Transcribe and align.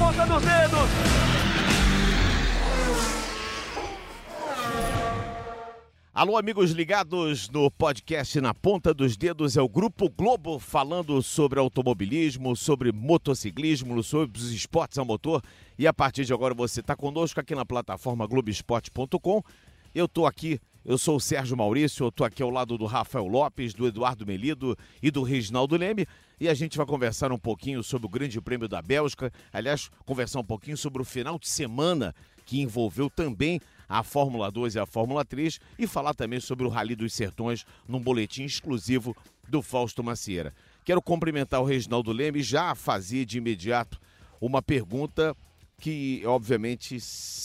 ponta 0.00 0.26
dos 0.26 0.42
dedos. 0.42 0.88
Alô, 6.14 6.38
amigos 6.38 6.70
ligados 6.70 7.50
no 7.50 7.70
podcast 7.70 8.40
Na 8.40 8.54
Ponta 8.54 8.94
dos 8.94 9.14
Dedos, 9.14 9.58
é 9.58 9.62
o 9.62 9.68
Grupo 9.68 10.08
Globo 10.08 10.58
falando 10.58 11.22
sobre 11.22 11.60
automobilismo, 11.60 12.56
sobre 12.56 12.90
motociclismo, 12.92 14.02
sobre 14.02 14.38
os 14.38 14.50
esportes 14.50 14.98
a 14.98 15.04
motor. 15.04 15.42
E 15.78 15.86
a 15.86 15.92
partir 15.92 16.24
de 16.24 16.32
agora 16.32 16.54
você 16.54 16.80
está 16.80 16.96
conosco 16.96 17.38
aqui 17.38 17.54
na 17.54 17.66
plataforma 17.66 18.26
Globoesporte.com. 18.26 19.42
Eu 19.94 20.06
estou 20.06 20.26
aqui, 20.26 20.58
eu 20.84 20.96
sou 20.96 21.16
o 21.16 21.20
Sérgio 21.20 21.56
Maurício, 21.56 22.04
eu 22.04 22.08
estou 22.08 22.26
aqui 22.26 22.42
ao 22.42 22.50
lado 22.50 22.78
do 22.78 22.86
Rafael 22.86 23.26
Lopes, 23.26 23.74
do 23.74 23.86
Eduardo 23.86 24.26
Melido 24.26 24.76
e 25.02 25.10
do 25.10 25.22
Reginaldo 25.22 25.76
Leme. 25.76 26.06
E 26.40 26.48
a 26.48 26.54
gente 26.54 26.76
vai 26.76 26.86
conversar 26.86 27.30
um 27.32 27.38
pouquinho 27.38 27.82
sobre 27.82 28.06
o 28.06 28.10
Grande 28.10 28.40
Prêmio 28.40 28.66
da 28.66 28.80
Bélgica. 28.80 29.30
Aliás, 29.52 29.90
conversar 30.06 30.40
um 30.40 30.44
pouquinho 30.44 30.76
sobre 30.76 31.02
o 31.02 31.04
final 31.04 31.38
de 31.38 31.48
semana 31.48 32.14
que 32.46 32.60
envolveu 32.60 33.10
também 33.10 33.60
a 33.88 34.02
Fórmula 34.02 34.50
2 34.50 34.76
e 34.76 34.78
a 34.78 34.86
Fórmula 34.86 35.24
3 35.24 35.60
e 35.78 35.86
falar 35.86 36.14
também 36.14 36.40
sobre 36.40 36.66
o 36.66 36.70
Rally 36.70 36.96
dos 36.96 37.12
Sertões 37.12 37.66
num 37.86 38.00
boletim 38.00 38.44
exclusivo 38.44 39.14
do 39.48 39.60
Fausto 39.60 40.02
Macieira. 40.02 40.54
Quero 40.84 41.02
cumprimentar 41.02 41.60
o 41.60 41.64
Reginaldo 41.64 42.10
Leme 42.10 42.42
já 42.42 42.74
fazer 42.74 43.26
de 43.26 43.38
imediato 43.38 44.00
uma 44.40 44.62
pergunta 44.62 45.36
que, 45.78 46.22
obviamente, 46.24 46.96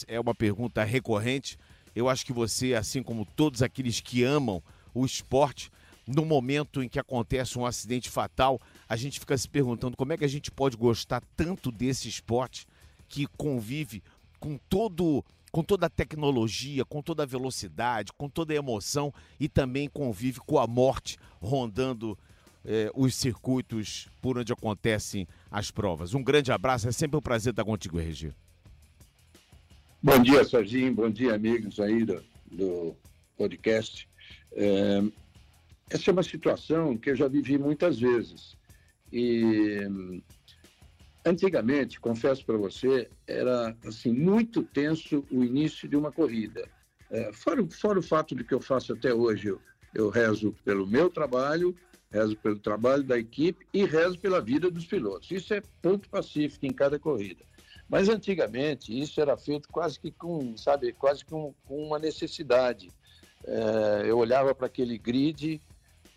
é 0.08 0.20
uma 0.20 0.36
pergunta 0.36 0.83
recorrente. 0.83 1.58
Eu 1.95 2.09
acho 2.09 2.26
que 2.26 2.34
você, 2.34 2.73
assim 2.73 3.02
como 3.02 3.26
todos 3.26 3.62
aqueles 3.62 4.02
que 4.02 4.23
amam 4.23 4.62
o 4.94 5.05
esporte, 5.05 5.72
no 6.05 6.26
momento 6.26 6.84
em 6.84 6.90
que 6.90 6.99
acontece 6.99 7.58
um 7.58 7.66
acidente 7.66 8.09
fatal, 8.09 8.59
a 8.88 8.95
gente 8.95 9.20
fica 9.20 9.38
se 9.38 9.48
perguntando 9.48 9.98
como 9.98 10.13
é 10.13 10.17
que 10.17 10.26
a 10.26 10.30
gente 10.30 10.52
pode 10.52 10.77
gostar 10.77 11.23
tanto 11.36 11.72
desse 11.72 12.08
esporte 12.08 12.67
que 13.08 13.26
convive 13.38 14.03
com 14.39 14.58
todo 14.69 15.23
com 15.52 15.64
toda 15.64 15.86
a 15.86 15.89
tecnologia, 15.89 16.84
com 16.84 17.02
toda 17.02 17.23
a 17.23 17.25
velocidade, 17.25 18.12
com 18.17 18.28
toda 18.28 18.52
a 18.52 18.58
emoção 18.58 19.14
e 19.39 19.47
também 19.47 19.88
convive 19.88 20.41
com 20.41 20.59
a 20.59 20.67
morte 20.67 21.17
rondando 21.41 22.17
eh, 22.66 22.91
os 22.94 23.16
circuitos 23.16 24.09
por 24.22 24.38
onde 24.38 24.52
acontecem 24.52 25.25
as 25.50 25.72
provas. 25.72 26.14
Um 26.14 26.22
grande 26.22 26.52
abraço, 26.52 26.89
é 26.89 26.91
sempre 26.91 27.17
um 27.17 27.22
prazer 27.22 27.52
estar 27.52 27.64
contigo, 27.64 27.97
Regi. 27.97 28.34
Bom 30.06 30.22
dia, 30.22 30.44
Serginho, 30.44 30.94
bom 30.94 31.09
dia, 31.09 31.34
amigos 31.34 31.80
aí 31.80 32.06
do, 32.06 32.23
do 32.52 32.95
podcast. 33.36 34.08
É, 34.52 35.02
essa 35.89 36.12
é 36.12 36.14
uma 36.14 36.22
situação 36.22 36.95
que 36.95 37.09
eu 37.09 37.16
já 37.16 37.28
vivi 37.28 37.58
muitas 37.58 37.97
vezes. 38.00 38.56
E 39.12 39.80
Antigamente, 41.25 42.00
confesso 42.00 42.45
para 42.45 42.56
você, 42.56 43.09
era 43.25 43.75
assim 43.84 44.14
muito 44.14 44.62
tenso 44.62 45.25
o 45.31 45.44
início 45.44 45.89
de 45.89 45.95
uma 45.95 46.12
corrida. 46.12 46.69
É, 47.09 47.34
fora, 47.34 47.66
fora, 47.72 47.97
o 47.97 48.03
fato 48.03 48.36
de 48.36 48.44
que 48.44 48.53
eu 48.53 48.62
faço 48.62 48.94
até 48.94 49.12
hoje, 49.12 49.47
eu, 49.47 49.59
eu 49.92 50.09
rezo 50.09 50.56
pelo 50.64 50.86
meu 50.86 51.09
trabalho, 51.09 51.75
rezo 52.12 52.38
pelo 52.38 52.59
trabalho 52.59 53.02
da 53.02 53.17
equipe 53.17 53.66
e 53.73 53.86
rezo 53.86 54.19
pela 54.19 54.40
vida 54.40 54.69
dos 54.69 54.86
pilotos. 54.86 55.31
Isso 55.31 55.52
é 55.52 55.64
ponto 55.81 56.08
pacífico 56.09 56.67
em 56.67 56.73
cada 56.73 57.00
corrida. 57.00 57.44
Mas 57.88 58.09
antigamente 58.09 58.97
isso 58.97 59.22
era 59.22 59.38
feito 59.38 59.69
quase 59.69 60.00
que 60.00 60.11
com, 60.11 60.58
sabe, 60.58 60.91
quase 60.94 61.23
com, 61.23 61.53
com 61.67 61.86
uma 61.86 62.00
necessidade. 62.00 62.91
É, 63.44 64.03
eu 64.05 64.17
olhava 64.17 64.55
para 64.55 64.66
aquele 64.66 64.97
grid 64.97 65.61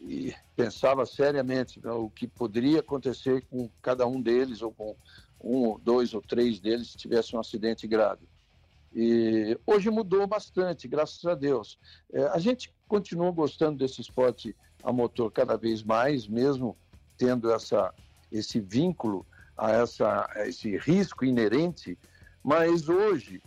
e 0.01 0.35
pensava 0.57 1.05
seriamente 1.05 1.81
né, 1.85 1.91
o 1.91 2.09
que 2.09 2.27
poderia 2.27 2.81
acontecer 2.81 3.45
com 3.51 3.69
cada 3.83 4.07
um 4.07 4.21
deles, 4.21 4.63
ou 4.63 4.73
com 4.73 4.97
um, 5.41 5.79
dois 5.79 6.15
ou 6.15 6.23
três 6.23 6.59
deles, 6.59 6.93
se 6.93 6.97
tivesse 6.97 7.37
um 7.37 7.41
acidente 7.41 7.87
grave. 7.87 8.27
E 8.95 9.59
hoje 9.67 9.91
mudou 9.91 10.27
bastante, 10.27 10.89
graças 10.89 11.25
a 11.27 11.35
Deus. 11.35 11.79
É, 12.13 12.23
a 12.29 12.39
gente 12.39 12.73
continua 12.87 13.31
gostando 13.31 13.79
desse 13.79 14.01
esporte 14.01 14.57
a 14.83 14.93
motor 14.93 15.31
cada 15.31 15.57
vez 15.57 15.83
mais, 15.83 16.27
mesmo 16.27 16.77
tendo 17.17 17.53
essa, 17.53 17.93
esse 18.33 18.61
vínculo 18.61 19.27
a, 19.59 19.73
essa, 19.73 20.31
a 20.35 20.49
esse 20.49 20.77
risco 20.79 21.25
inerente, 21.25 21.99
mas 22.43 22.89
hoje 22.89 23.43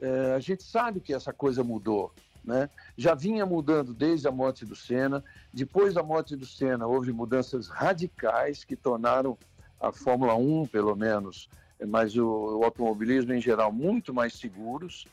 é, 0.00 0.34
a 0.34 0.38
gente 0.38 0.62
sabe 0.62 1.00
que 1.00 1.12
essa 1.12 1.32
coisa 1.32 1.64
mudou. 1.64 2.12
Né? 2.44 2.70
Já 2.96 3.12
vinha 3.14 3.44
mudando 3.44 3.92
desde 3.92 4.28
a 4.28 4.30
morte 4.30 4.64
do 4.64 4.76
Senna. 4.76 5.24
Depois 5.52 5.94
da 5.94 6.02
morte 6.02 6.36
do 6.36 6.46
Senna, 6.46 6.86
houve 6.86 7.12
mudanças 7.12 7.68
radicais 7.68 8.62
que 8.62 8.76
tornaram 8.76 9.36
a 9.80 9.90
Fórmula 9.90 10.36
1, 10.36 10.66
pelo 10.66 10.94
menos, 10.94 11.48
mas 11.88 12.16
o, 12.16 12.58
o 12.58 12.64
automobilismo 12.64 13.34
em 13.34 13.40
geral, 13.40 13.72
muito 13.72 14.14
mais 14.14 14.34
seguros. 14.34 15.06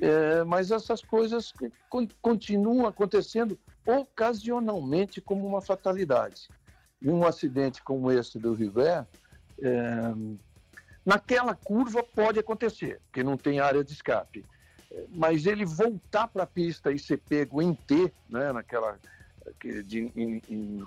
É, 0.00 0.44
mas 0.44 0.70
essas 0.70 1.00
coisas 1.00 1.54
continuam 2.20 2.86
acontecendo 2.86 3.58
ocasionalmente 3.86 5.20
como 5.20 5.46
uma 5.46 5.60
fatalidade. 5.60 6.48
E 7.00 7.08
um 7.08 7.24
acidente 7.24 7.82
como 7.82 8.10
esse 8.10 8.38
do 8.38 8.54
River, 8.54 9.06
naquela 11.04 11.54
curva 11.54 12.02
pode 12.02 12.38
acontecer, 12.38 13.00
porque 13.06 13.22
não 13.22 13.36
tem 13.36 13.60
área 13.60 13.84
de 13.84 13.92
escape 13.92 14.44
mas 15.10 15.46
ele 15.46 15.64
voltar 15.64 16.28
para 16.28 16.44
a 16.44 16.46
pista 16.46 16.92
e 16.92 16.98
ser 16.98 17.18
pego 17.18 17.60
em 17.60 17.74
T, 17.74 18.12
né, 18.28 18.52
naquela 18.52 18.98
de, 19.84 20.12
em, 20.16 20.42
em 20.48 20.86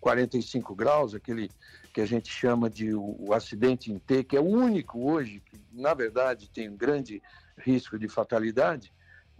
45 0.00 0.74
graus, 0.74 1.14
aquele 1.14 1.50
que 1.92 2.00
a 2.00 2.06
gente 2.06 2.30
chama 2.30 2.68
de 2.68 2.94
o, 2.94 3.16
o, 3.18 3.32
acidente 3.32 3.92
em 3.92 3.98
T, 3.98 4.24
que 4.24 4.36
é 4.36 4.40
o 4.40 4.44
único 4.44 5.10
hoje 5.10 5.40
que, 5.40 5.60
na 5.72 5.94
verdade, 5.94 6.50
tem 6.50 6.68
um 6.68 6.76
grande 6.76 7.22
risco 7.58 7.98
de 7.98 8.08
fatalidade, 8.08 8.92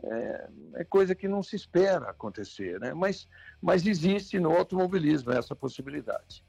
é, 0.04 0.48
é 0.76 0.84
coisa 0.84 1.14
que 1.14 1.26
não 1.26 1.42
se 1.42 1.56
espera 1.56 2.10
acontecer, 2.10 2.78
né? 2.78 2.92
mas, 2.92 3.28
mas 3.60 3.86
existe 3.86 4.38
no 4.38 4.56
automobilismo 4.56 5.32
essa 5.32 5.56
possibilidade. 5.56 6.44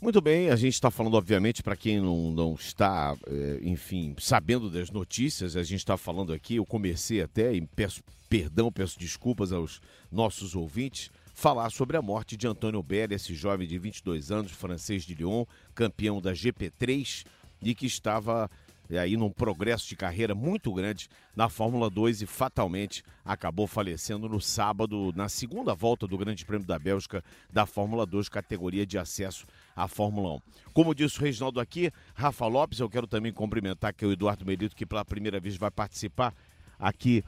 Muito 0.00 0.20
bem, 0.20 0.48
a 0.48 0.54
gente 0.54 0.74
está 0.74 0.92
falando, 0.92 1.14
obviamente, 1.14 1.60
para 1.60 1.74
quem 1.74 2.00
não, 2.00 2.30
não 2.30 2.54
está, 2.54 3.16
é, 3.26 3.58
enfim, 3.62 4.14
sabendo 4.16 4.70
das 4.70 4.90
notícias, 4.90 5.56
a 5.56 5.62
gente 5.64 5.80
está 5.80 5.96
falando 5.96 6.32
aqui, 6.32 6.54
eu 6.54 6.64
comecei 6.64 7.20
até, 7.20 7.52
e 7.52 7.60
peço 7.60 8.00
perdão, 8.28 8.70
peço 8.70 8.96
desculpas 8.96 9.52
aos 9.52 9.80
nossos 10.12 10.54
ouvintes, 10.54 11.10
falar 11.34 11.70
sobre 11.70 11.96
a 11.96 12.02
morte 12.02 12.36
de 12.36 12.46
Antônio 12.46 12.80
Belli, 12.80 13.14
esse 13.14 13.34
jovem 13.34 13.66
de 13.66 13.76
22 13.76 14.30
anos, 14.30 14.52
francês 14.52 15.02
de 15.02 15.14
Lyon, 15.14 15.44
campeão 15.74 16.20
da 16.20 16.32
GP3 16.32 17.24
e 17.60 17.74
que 17.74 17.86
estava 17.86 18.48
e 18.90 18.96
aí 18.98 19.16
num 19.16 19.30
progresso 19.30 19.88
de 19.88 19.96
carreira 19.96 20.34
muito 20.34 20.72
grande 20.72 21.08
na 21.36 21.48
Fórmula 21.48 21.90
2 21.90 22.22
e 22.22 22.26
fatalmente 22.26 23.02
acabou 23.24 23.66
falecendo 23.66 24.28
no 24.28 24.40
sábado, 24.40 25.12
na 25.14 25.28
segunda 25.28 25.74
volta 25.74 26.06
do 26.06 26.16
Grande 26.16 26.44
Prêmio 26.44 26.66
da 26.66 26.78
Bélgica 26.78 27.22
da 27.52 27.66
Fórmula 27.66 28.06
2, 28.06 28.28
categoria 28.28 28.86
de 28.86 28.98
acesso 28.98 29.46
à 29.76 29.86
Fórmula 29.86 30.34
1. 30.34 30.40
Como 30.72 30.94
disse 30.94 31.18
o 31.18 31.22
Reginaldo 31.22 31.60
aqui, 31.60 31.92
Rafa 32.14 32.46
Lopes, 32.46 32.80
eu 32.80 32.88
quero 32.88 33.06
também 33.06 33.32
cumprimentar 33.32 33.92
que 33.92 34.06
o 34.06 34.12
Eduardo 34.12 34.44
Merito, 34.44 34.74
que 34.74 34.86
pela 34.86 35.04
primeira 35.04 35.38
vez 35.38 35.56
vai 35.56 35.70
participar 35.70 36.34
aqui 36.78 37.22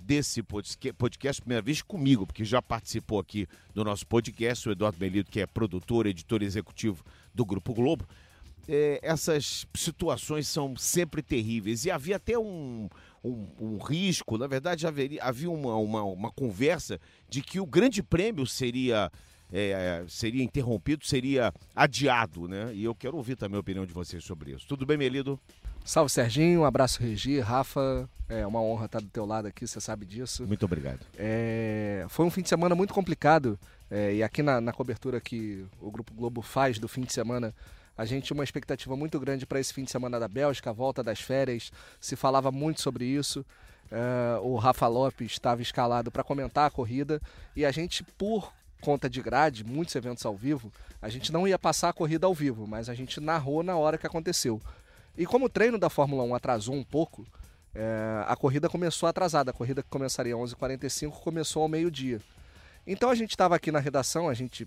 desse 0.00 0.42
podcast, 0.42 1.40
primeira 1.40 1.62
vez 1.62 1.80
comigo, 1.80 2.26
porque 2.26 2.44
já 2.44 2.60
participou 2.60 3.18
aqui 3.18 3.46
do 3.72 3.82
nosso 3.82 4.06
podcast, 4.06 4.68
o 4.68 4.72
Eduardo 4.72 4.98
Melito, 5.00 5.30
que 5.30 5.40
é 5.40 5.46
produtor, 5.46 6.06
editor 6.06 6.42
executivo 6.42 7.02
do 7.34 7.44
Grupo 7.44 7.72
Globo 7.72 8.06
é, 8.68 8.98
essas 9.02 9.66
situações 9.74 10.48
são 10.48 10.76
sempre 10.76 11.22
terríveis. 11.22 11.84
E 11.84 11.90
havia 11.90 12.16
até 12.16 12.38
um, 12.38 12.88
um, 13.22 13.46
um 13.60 13.78
risco, 13.78 14.38
na 14.38 14.46
verdade, 14.46 14.86
haveria, 14.86 15.22
havia 15.22 15.50
uma, 15.50 15.76
uma, 15.76 16.02
uma, 16.02 16.30
conversa 16.30 17.00
de 17.28 17.42
que 17.42 17.60
o 17.60 17.66
grande 17.66 18.02
prêmio 18.02 18.46
seria. 18.46 19.10
É, 19.52 20.02
seria 20.08 20.42
interrompido, 20.42 21.06
seria 21.06 21.52
adiado, 21.76 22.48
né? 22.48 22.74
E 22.74 22.82
eu 22.82 22.94
quero 22.94 23.16
ouvir 23.16 23.36
também 23.36 23.56
a 23.56 23.60
opinião 23.60 23.86
de 23.86 23.92
vocês 23.92 24.24
sobre 24.24 24.50
isso. 24.50 24.66
Tudo 24.66 24.84
bem, 24.84 24.96
Melido? 24.96 25.38
Salve, 25.84 26.10
Serginho. 26.10 26.62
Um 26.62 26.64
abraço, 26.64 27.00
Regi. 27.00 27.38
Rafa, 27.40 28.08
é 28.28 28.44
uma 28.46 28.60
honra 28.60 28.86
estar 28.86 29.00
do 29.00 29.06
teu 29.06 29.26
lado 29.26 29.46
aqui, 29.46 29.66
você 29.66 29.80
sabe 29.80 30.06
disso. 30.06 30.46
Muito 30.46 30.64
obrigado. 30.64 31.00
É, 31.16 32.06
foi 32.08 32.24
um 32.24 32.30
fim 32.30 32.40
de 32.40 32.48
semana 32.48 32.74
muito 32.74 32.94
complicado. 32.94 33.58
É, 33.90 34.14
e 34.14 34.22
aqui 34.22 34.42
na, 34.42 34.62
na 34.62 34.72
cobertura 34.72 35.20
que 35.20 35.64
o 35.80 35.90
Grupo 35.90 36.14
Globo 36.14 36.40
faz 36.40 36.78
do 36.78 36.88
fim 36.88 37.02
de 37.02 37.12
semana, 37.12 37.54
a 37.96 38.04
gente 38.04 38.24
tinha 38.24 38.36
uma 38.36 38.44
expectativa 38.44 38.96
muito 38.96 39.18
grande 39.20 39.46
para 39.46 39.60
esse 39.60 39.72
fim 39.72 39.84
de 39.84 39.90
semana 39.90 40.18
da 40.18 40.28
Bélgica, 40.28 40.70
a 40.70 40.72
volta 40.72 41.02
das 41.02 41.20
férias. 41.20 41.70
Se 42.00 42.16
falava 42.16 42.50
muito 42.50 42.80
sobre 42.80 43.04
isso. 43.04 43.44
Uh, 43.90 44.40
o 44.42 44.56
Rafa 44.56 44.88
Lopes 44.88 45.32
estava 45.32 45.62
escalado 45.62 46.10
para 46.10 46.24
comentar 46.24 46.66
a 46.66 46.70
corrida 46.70 47.20
e 47.54 47.64
a 47.64 47.70
gente, 47.70 48.02
por 48.02 48.52
conta 48.80 49.08
de 49.08 49.22
grade, 49.22 49.62
muitos 49.62 49.94
eventos 49.94 50.26
ao 50.26 50.34
vivo, 50.34 50.72
a 51.00 51.08
gente 51.08 51.32
não 51.32 51.46
ia 51.46 51.58
passar 51.58 51.90
a 51.90 51.92
corrida 51.92 52.26
ao 52.26 52.34
vivo, 52.34 52.66
mas 52.66 52.88
a 52.88 52.94
gente 52.94 53.20
narrou 53.20 53.62
na 53.62 53.76
hora 53.76 53.96
que 53.96 54.06
aconteceu. 54.06 54.60
E 55.16 55.24
como 55.24 55.46
o 55.46 55.48
treino 55.48 55.78
da 55.78 55.88
Fórmula 55.88 56.24
1 56.24 56.34
atrasou 56.34 56.74
um 56.74 56.82
pouco, 56.82 57.24
é, 57.74 58.24
a 58.26 58.36
corrida 58.36 58.68
começou 58.68 59.08
atrasada. 59.08 59.50
A 59.50 59.54
corrida 59.54 59.82
que 59.82 59.88
começaria 59.88 60.34
às 60.34 60.52
11h45 60.52 61.12
começou 61.20 61.62
ao 61.62 61.68
meio-dia. 61.68 62.20
Então 62.86 63.10
a 63.10 63.14
gente 63.14 63.30
estava 63.30 63.56
aqui 63.56 63.70
na 63.70 63.78
redação, 63.78 64.28
a 64.28 64.34
gente 64.34 64.66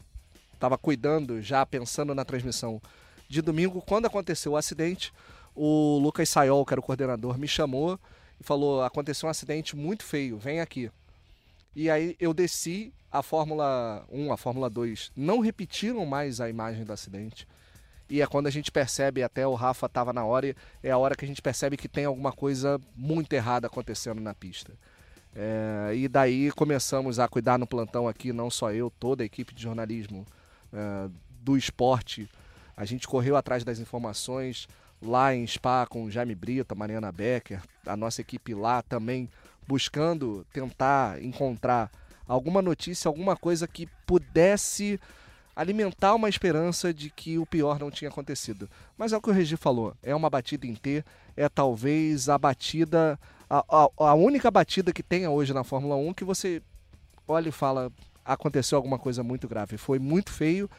estava 0.53 0.77
cuidando, 0.77 1.41
já 1.41 1.65
pensando 1.65 2.15
na 2.15 2.25
transmissão 2.25 2.81
de 3.27 3.41
domingo, 3.41 3.81
quando 3.81 4.05
aconteceu 4.05 4.53
o 4.53 4.57
acidente, 4.57 5.13
o 5.55 5.99
Lucas 5.99 6.29
Sayol, 6.29 6.65
que 6.65 6.73
era 6.73 6.79
o 6.79 6.83
coordenador, 6.83 7.37
me 7.37 7.47
chamou 7.47 7.99
e 8.39 8.43
falou: 8.43 8.83
aconteceu 8.83 9.27
um 9.27 9.29
acidente 9.29 9.75
muito 9.75 10.03
feio, 10.03 10.37
vem 10.37 10.61
aqui. 10.61 10.91
E 11.75 11.89
aí 11.89 12.15
eu 12.19 12.33
desci, 12.33 12.93
a 13.11 13.21
Fórmula 13.21 14.05
1, 14.11 14.31
a 14.31 14.37
Fórmula 14.37 14.69
2 14.69 15.11
não 15.15 15.39
repetiram 15.39 16.05
mais 16.05 16.41
a 16.41 16.49
imagem 16.49 16.83
do 16.83 16.93
acidente. 16.93 17.47
E 18.09 18.21
é 18.21 18.27
quando 18.27 18.47
a 18.47 18.49
gente 18.49 18.71
percebe, 18.71 19.21
até 19.21 19.45
o 19.45 19.53
Rafa 19.53 19.85
estava 19.85 20.13
na 20.13 20.23
hora, 20.23 20.55
é 20.81 20.91
a 20.91 20.97
hora 20.97 21.15
que 21.15 21.25
a 21.25 21.27
gente 21.27 21.41
percebe 21.41 21.75
que 21.75 21.89
tem 21.89 22.05
alguma 22.05 22.31
coisa 22.31 22.79
muito 22.95 23.33
errada 23.33 23.67
acontecendo 23.67 24.21
na 24.21 24.33
pista. 24.33 24.73
É, 25.35 25.93
e 25.93 26.07
daí 26.07 26.51
começamos 26.51 27.19
a 27.19 27.27
cuidar 27.27 27.59
no 27.59 27.67
plantão 27.67 28.07
aqui, 28.07 28.31
não 28.31 28.49
só 28.49 28.71
eu, 28.71 28.89
toda 28.89 29.23
a 29.23 29.25
equipe 29.25 29.53
de 29.53 29.61
jornalismo 29.61 30.25
é, 30.73 31.09
do 31.41 31.57
esporte. 31.57 32.29
A 32.77 32.85
gente 32.85 33.07
correu 33.07 33.35
atrás 33.35 33.63
das 33.63 33.79
informações 33.79 34.67
lá 35.01 35.33
em 35.33 35.45
Spa 35.45 35.87
com 35.87 36.09
Jaime 36.09 36.35
Brito, 36.35 36.75
Mariana 36.75 37.11
Becker, 37.11 37.61
a 37.85 37.97
nossa 37.97 38.21
equipe 38.21 38.53
lá 38.53 38.83
também 38.83 39.27
buscando 39.67 40.45
tentar 40.53 41.21
encontrar 41.21 41.91
alguma 42.27 42.61
notícia, 42.61 43.09
alguma 43.09 43.35
coisa 43.35 43.67
que 43.67 43.87
pudesse 44.05 44.99
alimentar 45.55 46.13
uma 46.13 46.29
esperança 46.29 46.93
de 46.93 47.09
que 47.09 47.39
o 47.39 47.45
pior 47.45 47.79
não 47.79 47.89
tinha 47.89 48.09
acontecido. 48.09 48.69
Mas 48.95 49.11
é 49.11 49.17
o 49.17 49.21
que 49.21 49.29
o 49.29 49.33
Regi 49.33 49.57
falou, 49.57 49.95
é 50.03 50.15
uma 50.15 50.29
batida 50.29 50.67
em 50.67 50.75
T, 50.75 51.03
é 51.35 51.49
talvez 51.49 52.29
a 52.29 52.37
batida, 52.37 53.19
a, 53.49 53.63
a, 53.67 53.89
a 53.97 54.13
única 54.13 54.51
batida 54.51 54.93
que 54.93 55.01
tenha 55.01 55.31
hoje 55.31 55.53
na 55.53 55.63
Fórmula 55.63 55.95
1 55.95 56.13
que 56.13 56.23
você 56.23 56.61
olha 57.27 57.49
e 57.49 57.51
fala, 57.51 57.91
aconteceu 58.23 58.77
alguma 58.77 58.99
coisa 58.99 59.23
muito 59.23 59.47
grave. 59.47 59.77
Foi 59.77 59.97
muito 59.97 60.31
feio, 60.31 60.69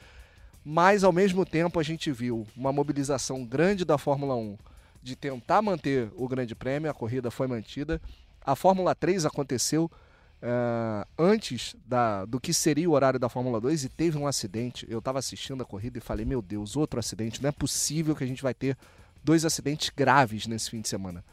mas 0.70 1.02
ao 1.02 1.14
mesmo 1.14 1.46
tempo 1.46 1.80
a 1.80 1.82
gente 1.82 2.12
viu 2.12 2.46
uma 2.54 2.70
mobilização 2.70 3.42
grande 3.42 3.86
da 3.86 3.96
Fórmula 3.96 4.36
1 4.36 4.58
de 5.02 5.16
tentar 5.16 5.62
manter 5.62 6.10
o 6.14 6.28
Grande 6.28 6.54
Prêmio, 6.54 6.90
a 6.90 6.94
corrida 6.94 7.30
foi 7.30 7.46
mantida. 7.46 7.98
A 8.44 8.54
Fórmula 8.54 8.94
3 8.94 9.24
aconteceu 9.24 9.90
uh, 10.42 11.08
antes 11.18 11.74
da, 11.86 12.26
do 12.26 12.38
que 12.38 12.52
seria 12.52 12.86
o 12.86 12.92
horário 12.92 13.18
da 13.18 13.30
Fórmula 13.30 13.58
2 13.58 13.84
e 13.84 13.88
teve 13.88 14.18
um 14.18 14.26
acidente. 14.26 14.86
Eu 14.90 14.98
estava 14.98 15.18
assistindo 15.18 15.62
a 15.62 15.64
corrida 15.64 15.96
e 15.96 16.02
falei: 16.02 16.26
Meu 16.26 16.42
Deus, 16.42 16.76
outro 16.76 17.00
acidente. 17.00 17.42
Não 17.42 17.48
é 17.48 17.52
possível 17.52 18.14
que 18.14 18.24
a 18.24 18.26
gente 18.26 18.42
vai 18.42 18.52
ter 18.52 18.76
dois 19.24 19.46
acidentes 19.46 19.88
graves 19.88 20.46
nesse 20.46 20.68
fim 20.68 20.82
de 20.82 20.88
semana. 20.90 21.24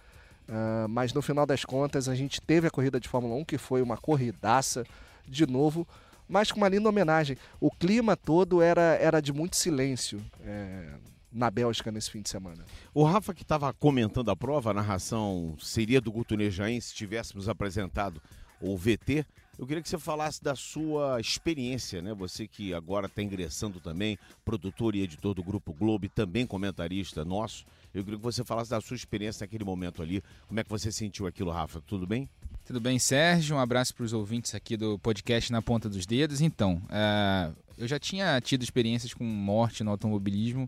Uh, 0.47 0.87
mas 0.87 1.11
no 1.11 1.21
final 1.21 1.45
das 1.45 1.65
contas, 1.65 2.07
a 2.07 2.15
gente 2.15 2.39
teve 2.39 2.67
a 2.67 2.71
corrida 2.71 3.01
de 3.01 3.09
Fórmula 3.09 3.35
1, 3.35 3.43
que 3.43 3.57
foi 3.57 3.81
uma 3.81 3.97
corridaça 3.97 4.85
de 5.27 5.45
novo, 5.45 5.85
mas 6.27 6.51
com 6.51 6.57
uma 6.57 6.69
linda 6.69 6.89
homenagem. 6.89 7.37
O 7.59 7.71
clima 7.71 8.15
todo 8.15 8.61
era, 8.61 8.97
era 8.99 9.21
de 9.21 9.33
muito 9.33 9.55
silêncio. 9.55 10.23
É, 10.41 10.93
na 11.31 11.51
Bélgica 11.51 11.91
nesse 11.91 12.09
fim 12.09 12.21
de 12.21 12.29
semana. 12.29 12.63
O 12.93 13.03
Rafa 13.03 13.33
que 13.33 13.41
estava 13.41 13.73
comentando 13.73 14.31
a 14.31 14.35
prova, 14.35 14.71
a 14.71 14.73
narração 14.73 15.57
seria 15.59 15.99
do 15.99 16.09
Guto 16.09 16.37
Nejaim 16.37 16.79
se 16.79 16.93
tivéssemos 16.95 17.49
apresentado 17.49 18.21
ou 18.61 18.77
VT, 18.77 19.25
eu 19.57 19.65
queria 19.65 19.81
que 19.81 19.87
você 19.87 19.97
falasse 19.97 20.43
da 20.43 20.53
sua 20.53 21.19
experiência, 21.19 22.01
né? 22.01 22.13
Você 22.13 22.45
que 22.45 22.73
agora 22.73 23.05
está 23.07 23.21
ingressando 23.21 23.79
também, 23.79 24.17
produtor 24.43 24.95
e 24.95 25.01
editor 25.01 25.33
do 25.33 25.41
Grupo 25.41 25.73
Globo 25.73 26.09
também 26.09 26.45
comentarista 26.45 27.23
nosso. 27.23 27.65
Eu 27.93 28.03
queria 28.03 28.17
que 28.17 28.23
você 28.23 28.43
falasse 28.43 28.69
da 28.69 28.81
sua 28.81 28.95
experiência 28.95 29.45
naquele 29.45 29.63
momento 29.63 30.01
ali. 30.01 30.21
Como 30.47 30.59
é 30.59 30.63
que 30.63 30.69
você 30.69 30.91
sentiu 30.91 31.25
aquilo, 31.25 31.51
Rafa? 31.51 31.79
Tudo 31.81 32.05
bem? 32.05 32.29
Tudo 32.65 32.81
bem, 32.81 32.97
Sérgio. 32.97 33.55
Um 33.55 33.59
abraço 33.59 33.93
para 33.93 34.03
os 34.03 34.11
ouvintes 34.11 34.55
aqui 34.55 34.75
do 34.75 34.97
podcast 34.97 35.51
Na 35.51 35.61
Ponta 35.61 35.87
dos 35.87 36.03
Dedos. 36.03 36.41
Então, 36.41 36.81
uh, 36.85 37.55
eu 37.77 37.87
já 37.87 37.99
tinha 37.99 38.41
tido 38.41 38.63
experiências 38.63 39.13
com 39.13 39.23
morte 39.23 39.83
no 39.83 39.91
automobilismo, 39.91 40.67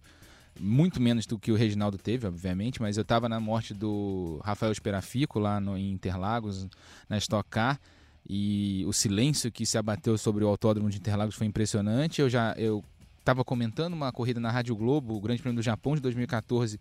muito 0.60 1.02
menos 1.02 1.26
do 1.26 1.40
que 1.40 1.52
o 1.52 1.56
Reginaldo 1.56 1.98
teve, 1.98 2.28
obviamente, 2.28 2.80
mas 2.80 2.98
eu 2.98 3.02
estava 3.02 3.28
na 3.28 3.40
morte 3.40 3.74
do 3.74 4.40
Rafael 4.44 4.72
Esperafico 4.72 5.40
lá 5.40 5.60
no, 5.60 5.76
em 5.76 5.90
Interlagos, 5.90 6.68
na 7.10 7.18
Stock 7.18 7.50
Car, 7.50 7.80
e 8.30 8.84
o 8.86 8.94
silêncio 8.94 9.52
que 9.52 9.66
se 9.66 9.76
abateu 9.76 10.20
sobre 10.20 10.44
o 10.44 10.48
autódromo 10.48 10.92
de 10.92 10.98
Interlagos 10.98 11.34
foi 11.34 11.48
impressionante. 11.48 12.22
Eu 12.22 12.30
já 12.30 12.54
eu 12.60 12.84
estava 13.20 13.44
comentando 13.44 13.94
uma 13.94 14.12
corrida 14.12 14.40
na 14.40 14.52
Rádio 14.52 14.76
Globo, 14.76 15.16
o 15.16 15.20
Grande 15.20 15.42
Prêmio 15.42 15.56
do 15.56 15.64
Japão 15.64 15.96
de 15.96 16.02
2014, 16.02 16.80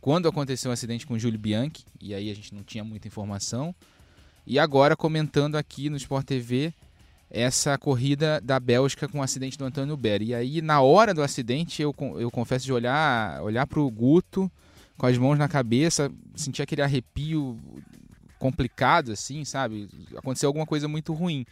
quando 0.00 0.26
aconteceu 0.26 0.70
o 0.70 0.72
um 0.72 0.74
acidente 0.74 1.06
com 1.06 1.14
o 1.14 1.18
Júlio 1.20 1.38
Bianchi, 1.38 1.84
e 2.00 2.12
aí 2.12 2.28
a 2.28 2.34
gente 2.34 2.52
não 2.52 2.64
tinha 2.64 2.82
muita 2.82 3.06
informação. 3.06 3.72
E 4.46 4.58
agora 4.58 4.94
comentando 4.94 5.56
aqui 5.56 5.90
no 5.90 5.96
Sport 5.96 6.24
TV 6.24 6.72
essa 7.28 7.76
corrida 7.76 8.40
da 8.40 8.60
Bélgica 8.60 9.08
com 9.08 9.18
o 9.18 9.22
acidente 9.22 9.58
do 9.58 9.64
Antônio 9.64 9.96
Berry. 9.96 10.26
E 10.26 10.34
aí, 10.34 10.62
na 10.62 10.80
hora 10.80 11.12
do 11.12 11.22
acidente, 11.22 11.82
eu, 11.82 11.92
eu 12.18 12.30
confesso 12.30 12.64
de 12.64 12.72
olhar, 12.72 13.42
olhar 13.42 13.66
para 13.66 13.80
o 13.80 13.90
Guto 13.90 14.50
com 14.96 15.06
as 15.06 15.18
mãos 15.18 15.36
na 15.36 15.48
cabeça, 15.48 16.10
sentir 16.34 16.62
aquele 16.62 16.82
arrepio 16.82 17.58
complicado, 18.38 19.12
assim, 19.12 19.44
sabe? 19.44 19.88
Aconteceu 20.16 20.48
alguma 20.48 20.64
coisa 20.64 20.86
muito 20.86 21.12
ruim. 21.12 21.44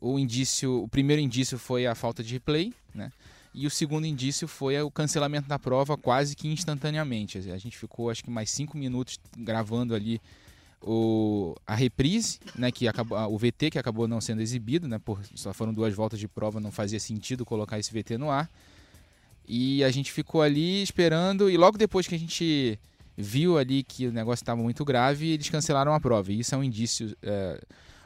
O 0.00 0.18
indício, 0.18 0.82
o 0.82 0.88
primeiro 0.88 1.20
indício 1.20 1.58
foi 1.58 1.86
a 1.86 1.94
falta 1.94 2.22
de 2.22 2.32
replay, 2.32 2.72
né? 2.94 3.12
E 3.52 3.66
o 3.66 3.70
segundo 3.70 4.06
indício 4.06 4.48
foi 4.48 4.80
o 4.80 4.90
cancelamento 4.90 5.48
da 5.48 5.58
prova 5.58 5.98
quase 5.98 6.34
que 6.34 6.48
instantaneamente. 6.48 7.36
A 7.36 7.58
gente 7.58 7.76
ficou, 7.76 8.08
acho 8.08 8.24
que 8.24 8.30
mais 8.30 8.48
cinco 8.50 8.78
minutos 8.78 9.18
gravando 9.36 9.94
ali 9.94 10.20
o, 10.82 11.54
a 11.66 11.74
reprise, 11.74 12.38
né, 12.56 12.70
que 12.70 12.88
acabou, 12.88 13.18
o 13.32 13.38
VT 13.38 13.70
que 13.70 13.78
acabou 13.78 14.08
não 14.08 14.20
sendo 14.20 14.40
exibido, 14.40 14.88
né, 14.88 14.98
por, 14.98 15.20
só 15.34 15.52
foram 15.52 15.72
duas 15.72 15.94
voltas 15.94 16.18
de 16.18 16.26
prova, 16.26 16.60
não 16.60 16.70
fazia 16.70 16.98
sentido 16.98 17.44
colocar 17.44 17.78
esse 17.78 17.92
VT 17.92 18.16
no 18.16 18.30
ar. 18.30 18.48
E 19.46 19.82
a 19.84 19.90
gente 19.90 20.12
ficou 20.12 20.42
ali 20.42 20.82
esperando, 20.82 21.50
e 21.50 21.56
logo 21.56 21.76
depois 21.76 22.06
que 22.06 22.14
a 22.14 22.18
gente 22.18 22.78
viu 23.16 23.58
ali 23.58 23.82
que 23.82 24.06
o 24.06 24.12
negócio 24.12 24.42
estava 24.42 24.62
muito 24.62 24.84
grave, 24.84 25.32
eles 25.32 25.50
cancelaram 25.50 25.92
a 25.92 26.00
prova. 26.00 26.32
E 26.32 26.40
isso 26.40 26.54
é 26.54 26.58
um 26.58 26.64
indício 26.64 27.14
é, 27.22 27.60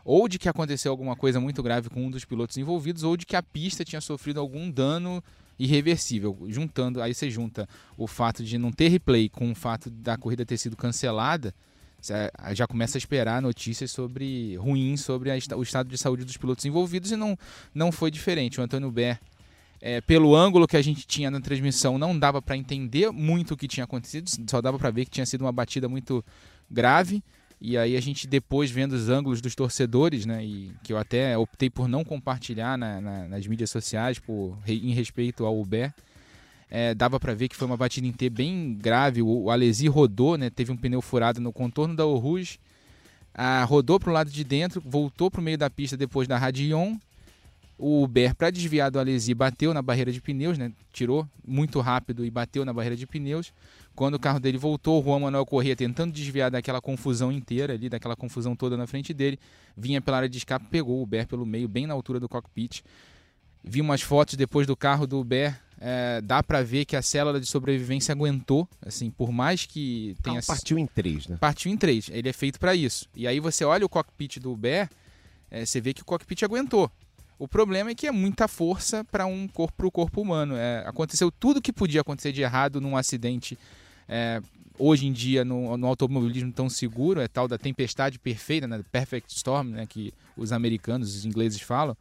ou 0.05 0.29
de 0.29 0.38
que 0.38 0.49
aconteceu 0.49 0.91
alguma 0.91 1.15
coisa 1.15 1.38
muito 1.41 1.62
grave 1.62 1.88
com 1.88 2.05
um 2.05 2.11
dos 2.11 2.25
pilotos 2.25 2.56
envolvidos, 2.56 3.03
ou 3.05 3.17
de 3.17 3.25
que 3.25 3.37
a 3.37 3.43
pista 3.43 3.85
tinha 3.85 4.00
sofrido 4.00 4.41
algum 4.41 4.71
dano 4.71 5.23
irreversível. 5.59 6.37
Juntando, 6.49 7.00
aí 7.00 7.15
você 7.15 7.31
junta 7.31 7.69
o 7.97 8.06
fato 8.06 8.43
de 8.43 8.59
não 8.59 8.73
ter 8.73 8.88
replay 8.88 9.29
com 9.29 9.53
o 9.53 9.55
fato 9.55 9.88
da 9.88 10.17
corrida 10.17 10.44
ter 10.44 10.56
sido 10.56 10.76
cancelada 10.76 11.55
você 12.05 12.31
já 12.55 12.67
começa 12.67 12.97
a 12.97 13.01
esperar 13.01 13.41
notícias 13.41 13.91
sobre 13.91 14.56
ruins 14.56 15.01
sobre 15.01 15.31
a, 15.31 15.35
o 15.56 15.62
estado 15.62 15.89
de 15.89 15.97
saúde 15.97 16.25
dos 16.25 16.37
pilotos 16.37 16.65
envolvidos 16.65 17.11
e 17.11 17.17
não, 17.17 17.37
não 17.75 17.91
foi 17.91 18.11
diferente. 18.11 18.61
O 18.61 18.62
Antônio 18.62 18.91
Ber, 18.91 19.19
é, 19.81 20.01
pelo 20.01 20.37
ângulo 20.37 20.67
que 20.67 20.77
a 20.77 20.83
gente 20.83 21.06
tinha 21.06 21.31
na 21.31 21.41
transmissão, 21.41 21.97
não 21.97 22.19
dava 22.19 22.43
para 22.43 22.56
entender 22.56 23.11
muito 23.11 23.55
o 23.55 23.56
que 23.56 23.67
tinha 23.67 23.85
acontecido, 23.85 24.29
só 24.49 24.61
dava 24.61 24.78
para 24.78 24.90
ver 24.90 25.07
que 25.07 25.11
tinha 25.11 25.26
sido 25.26 25.43
uma 25.43 25.52
batida 25.52 25.88
muito 25.88 26.23
grave. 26.71 27.23
E 27.61 27.78
aí 27.78 27.97
a 27.97 28.00
gente 28.00 28.26
depois 28.26 28.71
vendo 28.71 28.93
os 28.93 29.09
ângulos 29.09 29.40
dos 29.40 29.55
torcedores, 29.55 30.26
né, 30.26 30.45
e 30.45 30.73
que 30.83 30.93
eu 30.93 30.99
até 30.99 31.38
optei 31.38 31.71
por 31.71 31.88
não 31.88 32.05
compartilhar 32.05 32.76
na, 32.76 33.00
na, 33.00 33.28
nas 33.28 33.47
mídias 33.47 33.71
sociais 33.71 34.19
por 34.19 34.59
em 34.67 34.93
respeito 34.93 35.47
ao 35.47 35.59
Uber, 35.59 35.95
é, 36.76 36.93
dava 36.93 37.21
para 37.21 37.33
ver 37.35 37.47
que 37.47 37.54
foi 37.54 37.69
uma 37.69 37.76
batida 37.76 38.04
em 38.04 38.11
T 38.11 38.28
bem 38.28 38.75
grave. 38.75 39.23
O, 39.23 39.45
o 39.45 39.50
Alesi 39.52 39.87
rodou, 39.87 40.37
né, 40.37 40.50
teve 40.50 40.73
um 40.73 40.76
pneu 40.76 41.00
furado 41.00 41.40
no 41.40 41.52
contorno 41.52 41.95
da 41.95 42.04
Oruge, 42.04 42.59
ah, 43.33 43.62
rodou 43.62 44.00
para 44.00 44.11
o 44.11 44.12
lado 44.12 44.28
de 44.28 44.43
dentro, 44.43 44.83
voltou 44.85 45.31
para 45.31 45.40
o 45.40 45.45
meio 45.45 45.57
da 45.57 45.71
pista 45.71 45.97
depois 45.97 46.26
da 46.26 46.37
Radion. 46.37 46.97
O 47.78 48.02
Uber, 48.02 48.35
para 48.35 48.50
desviar 48.50 48.90
do 48.90 48.99
Alesi, 48.99 49.33
bateu 49.35 49.73
na 49.73 49.81
barreira 49.81 50.11
de 50.11 50.21
pneus, 50.21 50.59
né, 50.59 50.73
tirou 50.93 51.28
muito 51.47 51.78
rápido 51.81 52.25
e 52.25 52.31
bateu 52.31 52.64
na 52.64 52.73
barreira 52.73 52.97
de 52.97 53.07
pneus. 53.07 53.52
Quando 53.95 54.14
o 54.14 54.19
carro 54.19 54.40
dele 54.40 54.59
voltou, 54.59 55.00
o 55.00 55.04
Juan 55.04 55.21
Manuel 55.21 55.47
corria 55.47 55.76
tentando 55.76 56.12
desviar 56.12 56.50
daquela 56.50 56.81
confusão 56.81 57.31
inteira 57.31 57.75
ali, 57.75 57.88
daquela 57.88 58.16
confusão 58.16 58.57
toda 58.57 58.76
na 58.76 58.88
frente 58.88 59.14
dele. 59.14 59.38
Vinha 59.76 60.00
pela 60.00 60.16
área 60.16 60.28
de 60.28 60.38
escape, 60.38 60.66
pegou 60.73 60.99
o 60.99 61.02
Uber 61.02 61.25
pelo 61.28 61.47
meio, 61.47 61.69
bem 61.69 61.87
na 61.87 61.95
altura 61.95 62.19
do 62.19 62.28
cockpit. 62.28 62.83
Vi 63.62 63.81
umas 63.81 64.02
fotos 64.02 64.35
depois 64.35 64.66
do 64.66 64.76
carro 64.76 65.07
do 65.07 65.21
Uber 65.21 65.57
é, 65.87 66.23
dá 66.23 66.43
para 66.43 66.62
ver 66.62 66.87
que 66.87 66.97
a 66.97 67.03
célula 67.03 67.38
de 67.38 67.45
sobrevivência 67.45 68.12
aguentou, 68.12 68.67
assim, 68.81 69.11
por 69.11 69.31
mais 69.31 69.67
que 69.67 70.17
tenha... 70.23 70.41
Ah, 70.41 70.43
partiu 70.47 70.79
em 70.79 70.87
três, 70.87 71.26
né? 71.26 71.37
Partiu 71.38 71.71
em 71.71 71.76
três, 71.76 72.09
ele 72.11 72.26
é 72.26 72.33
feito 72.33 72.59
para 72.59 72.75
isso. 72.75 73.07
E 73.14 73.29
aí 73.29 73.38
você 73.38 73.67
olha 73.67 73.85
o 73.85 73.88
cockpit 73.88 74.38
do 74.38 74.50
Uber, 74.50 74.88
é, 75.50 75.67
você 75.67 75.83
vê 75.83 75.93
que 75.93 76.00
o 76.00 76.05
cockpit 76.07 76.43
aguentou. 76.43 76.91
O 77.38 77.47
problema 77.47 77.91
é 77.91 77.95
que 77.95 78.07
é 78.07 78.11
muita 78.11 78.49
força 78.49 79.05
para 79.05 79.26
um 79.26 79.47
corpo 79.47 79.75
pro 79.76 79.91
corpo 79.91 80.23
humano. 80.23 80.57
É, 80.57 80.83
aconteceu 80.87 81.31
tudo 81.31 81.61
que 81.61 81.71
podia 81.71 82.00
acontecer 82.00 82.33
de 82.33 82.41
errado 82.41 82.81
num 82.81 82.97
acidente 82.97 83.59
é, 84.09 84.41
hoje 84.79 85.07
em 85.07 85.12
dia 85.12 85.45
no, 85.45 85.76
no, 85.76 85.87
automobilismo 85.87 86.50
tão 86.50 86.71
seguro, 86.71 87.21
é 87.21 87.29
tal 87.29 87.47
da 87.47 87.59
tempestade 87.59 88.19
perfeita, 88.19 88.67
né, 88.67 88.83
perfect 88.91 89.31
storm, 89.35 89.69
né, 89.69 89.87
que 89.87 90.14
os 90.35 90.50
americanos, 90.50 91.14
os 91.14 91.25
ingleses 91.26 91.61
falam. 91.61 91.95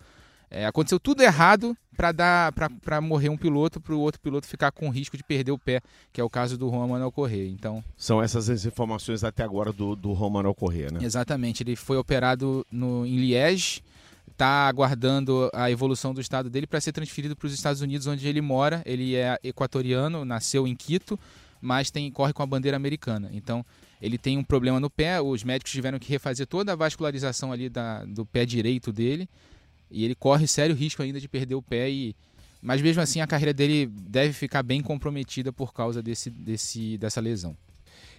É, 0.53 0.67
aconteceu 0.67 0.99
tudo 0.99 1.23
errado 1.23 1.75
para 1.97 2.11
dar 2.11 2.51
para 2.51 3.01
morrer 3.01 3.29
um 3.29 3.37
piloto, 3.37 3.81
para 3.81 3.93
o 3.93 3.99
outro 3.99 4.21
piloto 4.21 4.47
ficar 4.47 4.71
com 4.71 4.87
risco 4.89 5.17
de 5.17 5.23
perder 5.23 5.51
o 5.51 5.57
pé, 5.57 5.81
que 6.11 6.21
é 6.21 6.23
o 6.23 6.29
caso 6.29 6.57
do 6.57 6.69
Juan 6.69 6.87
Manuel. 6.87 7.11
Então 7.49 7.83
são 7.97 8.21
essas 8.21 8.49
as 8.49 8.63
informações 8.63 9.23
até 9.23 9.43
agora 9.43 9.73
do 9.73 9.95
do 9.95 10.13
Juan 10.13 10.29
Manuel 10.29 10.55
né? 10.91 10.99
Exatamente. 11.01 11.63
Ele 11.63 11.75
foi 11.75 11.97
operado 11.97 12.65
no 12.71 13.03
em 13.03 13.17
Liège, 13.17 13.81
está 14.31 14.67
aguardando 14.67 15.49
a 15.53 15.71
evolução 15.71 16.13
do 16.13 16.21
estado 16.21 16.51
dele 16.51 16.67
para 16.67 16.79
ser 16.79 16.91
transferido 16.91 17.35
para 17.35 17.47
os 17.47 17.53
Estados 17.53 17.81
Unidos, 17.81 18.05
onde 18.05 18.27
ele 18.27 18.41
mora. 18.41 18.83
Ele 18.85 19.15
é 19.15 19.39
equatoriano, 19.43 20.23
nasceu 20.23 20.67
em 20.67 20.75
Quito, 20.75 21.19
mas 21.59 21.89
tem 21.89 22.11
corre 22.11 22.31
com 22.31 22.43
a 22.43 22.45
bandeira 22.45 22.77
americana. 22.77 23.29
Então, 23.33 23.65
ele 24.01 24.17
tem 24.17 24.37
um 24.37 24.43
problema 24.43 24.79
no 24.79 24.89
pé, 24.89 25.21
os 25.21 25.43
médicos 25.43 25.71
tiveram 25.71 25.97
que 25.97 26.09
refazer 26.09 26.45
toda 26.45 26.73
a 26.73 26.75
vascularização 26.75 27.51
ali 27.51 27.69
da, 27.69 28.03
do 28.03 28.25
pé 28.25 28.45
direito 28.45 28.91
dele, 28.91 29.29
e 29.93 30.03
ele 30.03 30.15
corre 30.15 30.47
sério 30.47 30.75
risco 30.75 31.01
ainda 31.01 31.19
de 31.19 31.27
perder 31.29 31.55
o 31.55 31.61
pé 31.61 31.89
e 31.89 32.15
mas 32.61 32.81
mesmo 32.81 33.01
assim 33.01 33.19
a 33.19 33.27
carreira 33.27 33.53
dele 33.53 33.85
deve 33.87 34.31
ficar 34.31 34.63
bem 34.63 34.81
comprometida 34.81 35.51
por 35.51 35.73
causa 35.73 36.01
desse, 36.01 36.29
desse, 36.29 36.97
dessa 36.97 37.19
lesão. 37.19 37.57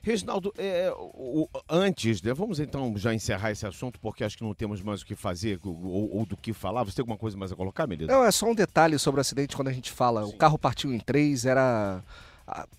Reginaldo, 0.03 0.53
é, 0.59 0.93
o, 0.95 1.49
antes, 1.67 2.21
né, 2.21 2.35
vamos 2.35 2.61
então 2.61 2.93
já 2.99 3.15
encerrar 3.15 3.53
esse 3.53 3.67
assunto, 3.67 3.99
porque 3.99 4.23
acho 4.23 4.37
que 4.37 4.45
não 4.45 4.53
temos 4.53 4.83
mais 4.83 5.01
o 5.01 5.07
que 5.07 5.15
fazer 5.15 5.59
ou, 5.65 6.15
ou 6.15 6.27
do 6.27 6.37
que 6.37 6.53
falar. 6.53 6.85
Você 6.85 6.97
tem 6.97 7.03
alguma 7.03 7.17
coisa 7.17 7.39
mais 7.39 7.51
a 7.51 7.57
colocar, 7.57 7.87
Melissa? 7.87 8.13
Não, 8.13 8.23
é 8.23 8.31
só 8.31 8.47
um 8.47 8.55
detalhe 8.55 8.99
sobre 8.99 9.19
o 9.19 9.23
acidente 9.23 9.57
quando 9.57 9.69
a 9.69 9.73
gente 9.73 9.91
fala. 9.91 10.27
Sim. 10.27 10.35
O 10.35 10.37
carro 10.37 10.59
partiu 10.59 10.93
em 10.93 11.01
três, 11.01 11.47
era. 11.47 12.05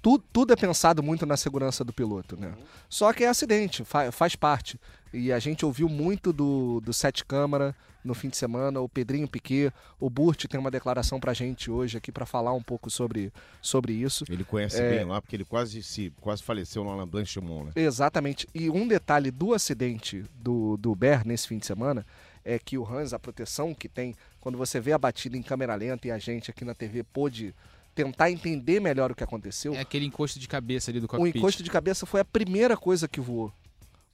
Tudo, 0.04 0.24
tudo 0.32 0.54
é 0.54 0.56
pensado 0.56 1.02
muito 1.02 1.26
na 1.26 1.36
segurança 1.36 1.84
do 1.84 1.92
piloto, 1.92 2.40
né? 2.40 2.50
Uhum. 2.50 2.64
Só 2.88 3.12
que 3.12 3.24
é 3.24 3.28
acidente, 3.28 3.84
faz, 3.84 4.14
faz 4.14 4.36
parte. 4.36 4.80
E 5.16 5.32
a 5.32 5.40
gente 5.40 5.66
ouviu 5.66 5.88
muito 5.88 6.34
do, 6.34 6.82
do 6.82 6.92
Sete 6.92 7.24
Câmara, 7.24 7.74
no 8.04 8.14
fim 8.14 8.28
de 8.28 8.36
semana, 8.36 8.82
o 8.82 8.90
Pedrinho 8.90 9.28
Piquet, 9.28 9.72
o 9.98 10.10
Burt 10.10 10.46
tem 10.46 10.60
uma 10.60 10.70
declaração 10.70 11.20
pra 11.20 11.34
gente 11.34 11.72
hoje 11.72 11.98
aqui 11.98 12.12
para 12.12 12.26
falar 12.26 12.52
um 12.54 12.62
pouco 12.62 12.90
sobre, 12.90 13.32
sobre 13.62 13.94
isso. 13.94 14.26
Ele 14.30 14.44
conhece 14.44 14.80
é... 14.80 14.90
bem 14.90 15.06
lá, 15.06 15.22
porque 15.22 15.36
ele 15.36 15.46
quase 15.46 15.82
se 15.82 16.12
quase 16.20 16.44
faleceu 16.44 16.84
lá 16.84 16.98
na 16.98 17.06
Blanchimont, 17.06 17.68
né? 17.68 17.72
Exatamente. 17.76 18.46
E 18.54 18.70
um 18.70 18.88
detalhe 18.88 19.32
do 19.32 19.54
acidente 19.54 20.24
do, 20.36 20.76
do 20.78 20.94
Ber 20.94 21.26
nesse 21.26 21.48
fim 21.48 21.58
de 21.58 21.66
semana 21.66 22.06
é 22.44 22.60
que 22.60 22.78
o 22.78 22.86
Hans, 22.86 23.14
a 23.14 23.18
proteção 23.18 23.74
que 23.74 23.88
tem, 23.88 24.14
quando 24.42 24.58
você 24.58 24.80
vê 24.82 24.92
a 24.92 24.98
batida 24.98 25.38
em 25.38 25.42
câmera 25.42 25.76
lenta 25.76 26.08
e 26.08 26.12
a 26.12 26.20
gente 26.20 26.52
aqui 26.52 26.66
na 26.66 26.76
TV 26.76 27.04
pôde 27.04 27.56
tentar 27.96 28.30
entender 28.30 28.82
melhor 28.82 29.12
o 29.12 29.16
que 29.16 29.24
aconteceu. 29.24 29.74
É 29.74 29.80
aquele 29.80 30.06
encosto 30.06 30.38
de 30.38 30.48
cabeça 30.48 30.92
ali 30.92 31.00
do 31.00 31.08
cockpit. 31.08 31.34
O 31.34 31.38
encosto 31.38 31.64
de 31.64 31.72
cabeça 31.72 32.06
foi 32.06 32.20
a 32.20 32.26
primeira 32.26 32.76
coisa 32.76 33.08
que 33.08 33.22
voou 33.22 33.52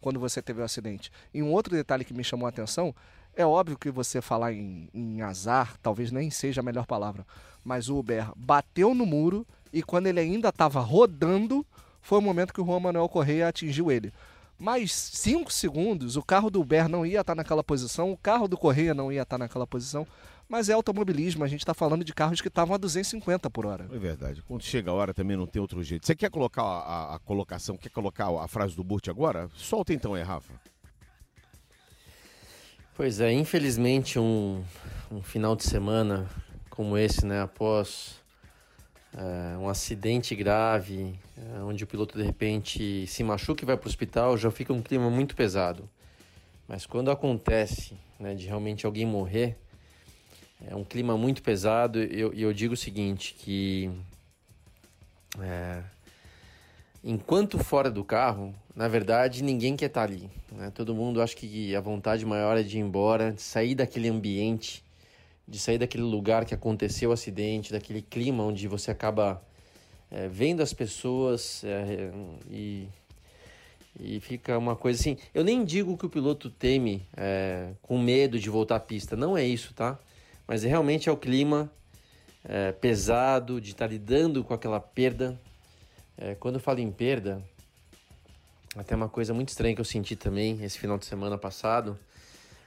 quando 0.01 0.19
você 0.19 0.41
teve 0.41 0.59
o 0.61 0.63
acidente. 0.65 1.11
E 1.33 1.41
um 1.41 1.51
outro 1.51 1.73
detalhe 1.73 2.03
que 2.03 2.13
me 2.13 2.23
chamou 2.23 2.47
a 2.47 2.49
atenção 2.49 2.93
é 3.35 3.45
óbvio 3.45 3.77
que 3.77 3.89
você 3.89 4.19
falar 4.21 4.51
em, 4.51 4.89
em 4.93 5.21
azar 5.21 5.77
talvez 5.81 6.11
nem 6.11 6.29
seja 6.29 6.59
a 6.59 6.63
melhor 6.63 6.85
palavra, 6.85 7.25
mas 7.63 7.87
o 7.87 7.97
Uber 7.97 8.29
bateu 8.35 8.93
no 8.93 9.05
muro 9.05 9.47
e 9.71 9.81
quando 9.81 10.07
ele 10.07 10.19
ainda 10.19 10.49
estava 10.49 10.81
rodando, 10.81 11.65
foi 12.01 12.17
o 12.17 12.21
momento 12.21 12.53
que 12.53 12.59
o 12.59 12.65
Juan 12.65 12.79
Manuel 12.79 13.07
Correia 13.07 13.47
atingiu 13.47 13.89
ele. 13.91 14.11
Mais 14.59 14.91
cinco 14.91 15.51
segundos, 15.51 16.17
o 16.17 16.21
carro 16.21 16.49
do 16.49 16.61
Uber 16.61 16.89
não 16.89 17.05
ia 17.05 17.21
estar 17.21 17.33
naquela 17.33 17.63
posição, 17.63 18.11
o 18.11 18.17
carro 18.17 18.47
do 18.47 18.57
Correia 18.57 18.93
não 18.93 19.11
ia 19.11 19.21
estar 19.21 19.37
naquela 19.37 19.65
posição, 19.65 20.05
mas 20.51 20.67
é 20.67 20.73
automobilismo, 20.73 21.45
a 21.45 21.47
gente 21.47 21.61
está 21.61 21.73
falando 21.73 22.03
de 22.03 22.13
carros 22.13 22.41
que 22.41 22.49
estavam 22.49 22.75
a 22.75 22.77
250 22.77 23.49
por 23.49 23.65
hora. 23.65 23.87
É 23.89 23.97
verdade. 23.97 24.41
Quando 24.41 24.61
chega 24.61 24.91
a 24.91 24.93
hora 24.93 25.13
também 25.13 25.37
não 25.37 25.47
tem 25.47 25.61
outro 25.61 25.81
jeito. 25.81 26.05
Você 26.05 26.13
quer 26.13 26.29
colocar 26.29 26.61
a, 26.61 26.79
a, 26.79 27.15
a 27.15 27.19
colocação, 27.19 27.77
quer 27.77 27.87
colocar 27.87 28.27
a 28.27 28.45
frase 28.49 28.75
do 28.75 28.83
Burt 28.83 29.07
agora? 29.07 29.49
Solta 29.55 29.93
então 29.93 30.13
aí, 30.13 30.21
Rafa. 30.21 30.53
Pois 32.97 33.21
é, 33.21 33.31
infelizmente 33.31 34.19
um, 34.19 34.61
um 35.09 35.23
final 35.23 35.55
de 35.55 35.63
semana 35.63 36.27
como 36.69 36.97
esse, 36.97 37.25
né, 37.25 37.41
após 37.41 38.19
é, 39.13 39.57
um 39.57 39.69
acidente 39.69 40.35
grave, 40.35 41.17
é, 41.37 41.61
onde 41.61 41.85
o 41.85 41.87
piloto 41.87 42.17
de 42.17 42.25
repente 42.25 43.07
se 43.07 43.23
machuca 43.23 43.63
e 43.63 43.65
vai 43.65 43.77
para 43.77 43.87
o 43.87 43.89
hospital, 43.89 44.37
já 44.37 44.51
fica 44.51 44.73
um 44.73 44.81
clima 44.81 45.09
muito 45.09 45.33
pesado. 45.33 45.89
Mas 46.67 46.85
quando 46.85 47.09
acontece 47.09 47.93
né, 48.19 48.35
de 48.35 48.47
realmente 48.47 48.85
alguém 48.85 49.05
morrer, 49.05 49.57
é 50.67 50.75
um 50.75 50.83
clima 50.83 51.17
muito 51.17 51.41
pesado 51.41 52.01
e 52.01 52.19
eu, 52.19 52.33
eu, 52.33 52.53
digo 52.53 52.73
o 52.73 52.77
seguinte, 52.77 53.33
que 53.37 53.89
é, 55.39 55.81
enquanto 57.03 57.57
fora 57.57 57.89
do 57.89 58.03
carro, 58.03 58.53
na 58.75 58.87
verdade, 58.87 59.43
ninguém 59.43 59.75
quer 59.75 59.87
estar 59.87 60.03
ali. 60.03 60.29
Né? 60.51 60.71
Todo 60.73 60.93
mundo 60.93 61.21
acha 61.21 61.35
que 61.35 61.75
a 61.75 61.81
vontade 61.81 62.25
maior 62.25 62.57
é 62.57 62.63
de 62.63 62.77
ir 62.77 62.81
embora, 62.81 63.31
de 63.31 63.41
sair 63.41 63.75
daquele 63.75 64.07
ambiente, 64.07 64.83
de 65.47 65.59
sair 65.59 65.77
daquele 65.77 66.03
lugar 66.03 66.45
que 66.45 66.53
aconteceu 66.53 67.09
o 67.09 67.13
acidente, 67.13 67.71
daquele 67.71 68.01
clima 68.01 68.43
onde 68.43 68.67
você 68.67 68.91
acaba 68.91 69.41
é, 70.09 70.27
vendo 70.27 70.61
as 70.61 70.73
pessoas 70.73 71.63
é, 71.63 72.11
e, 72.49 72.87
e 73.99 74.19
fica 74.19 74.57
uma 74.57 74.75
coisa 74.75 74.99
assim. 74.99 75.17
Eu 75.33 75.43
nem 75.43 75.65
digo 75.65 75.97
que 75.97 76.05
o 76.05 76.09
piloto 76.09 76.49
teme 76.49 77.05
é, 77.17 77.71
com 77.81 77.97
medo 77.97 78.39
de 78.39 78.49
voltar 78.49 78.75
à 78.75 78.79
pista, 78.79 79.15
não 79.15 79.37
é 79.37 79.45
isso, 79.45 79.73
tá? 79.73 79.99
Mas 80.51 80.63
realmente 80.63 81.07
é 81.07 81.11
o 81.13 81.15
clima 81.15 81.71
é, 82.43 82.73
pesado 82.73 83.61
de 83.61 83.71
estar 83.71 83.87
lidando 83.87 84.43
com 84.43 84.53
aquela 84.53 84.81
perda. 84.81 85.39
É, 86.17 86.35
quando 86.35 86.55
eu 86.55 86.59
falo 86.59 86.79
em 86.79 86.91
perda, 86.91 87.41
até 88.75 88.93
uma 88.93 89.07
coisa 89.07 89.33
muito 89.33 89.47
estranha 89.47 89.73
que 89.73 89.79
eu 89.79 89.85
senti 89.85 90.13
também 90.13 90.61
esse 90.61 90.77
final 90.77 90.97
de 90.97 91.05
semana 91.05 91.37
passado. 91.37 91.97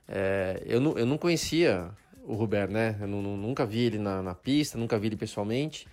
É, 0.09 0.63
eu, 0.65 0.81
não, 0.81 0.97
eu 0.97 1.05
não 1.05 1.19
conhecia 1.19 1.91
o 2.23 2.33
Robert, 2.33 2.71
né? 2.71 2.97
Eu 2.99 3.07
não, 3.07 3.21
nunca 3.21 3.67
vi 3.67 3.81
ele 3.81 3.99
na, 3.99 4.23
na, 4.23 4.35
pista, 4.35 4.79
nunca 4.79 4.99
vi 4.99 5.09
ele 5.09 5.17
pessoalmente. 5.17 5.87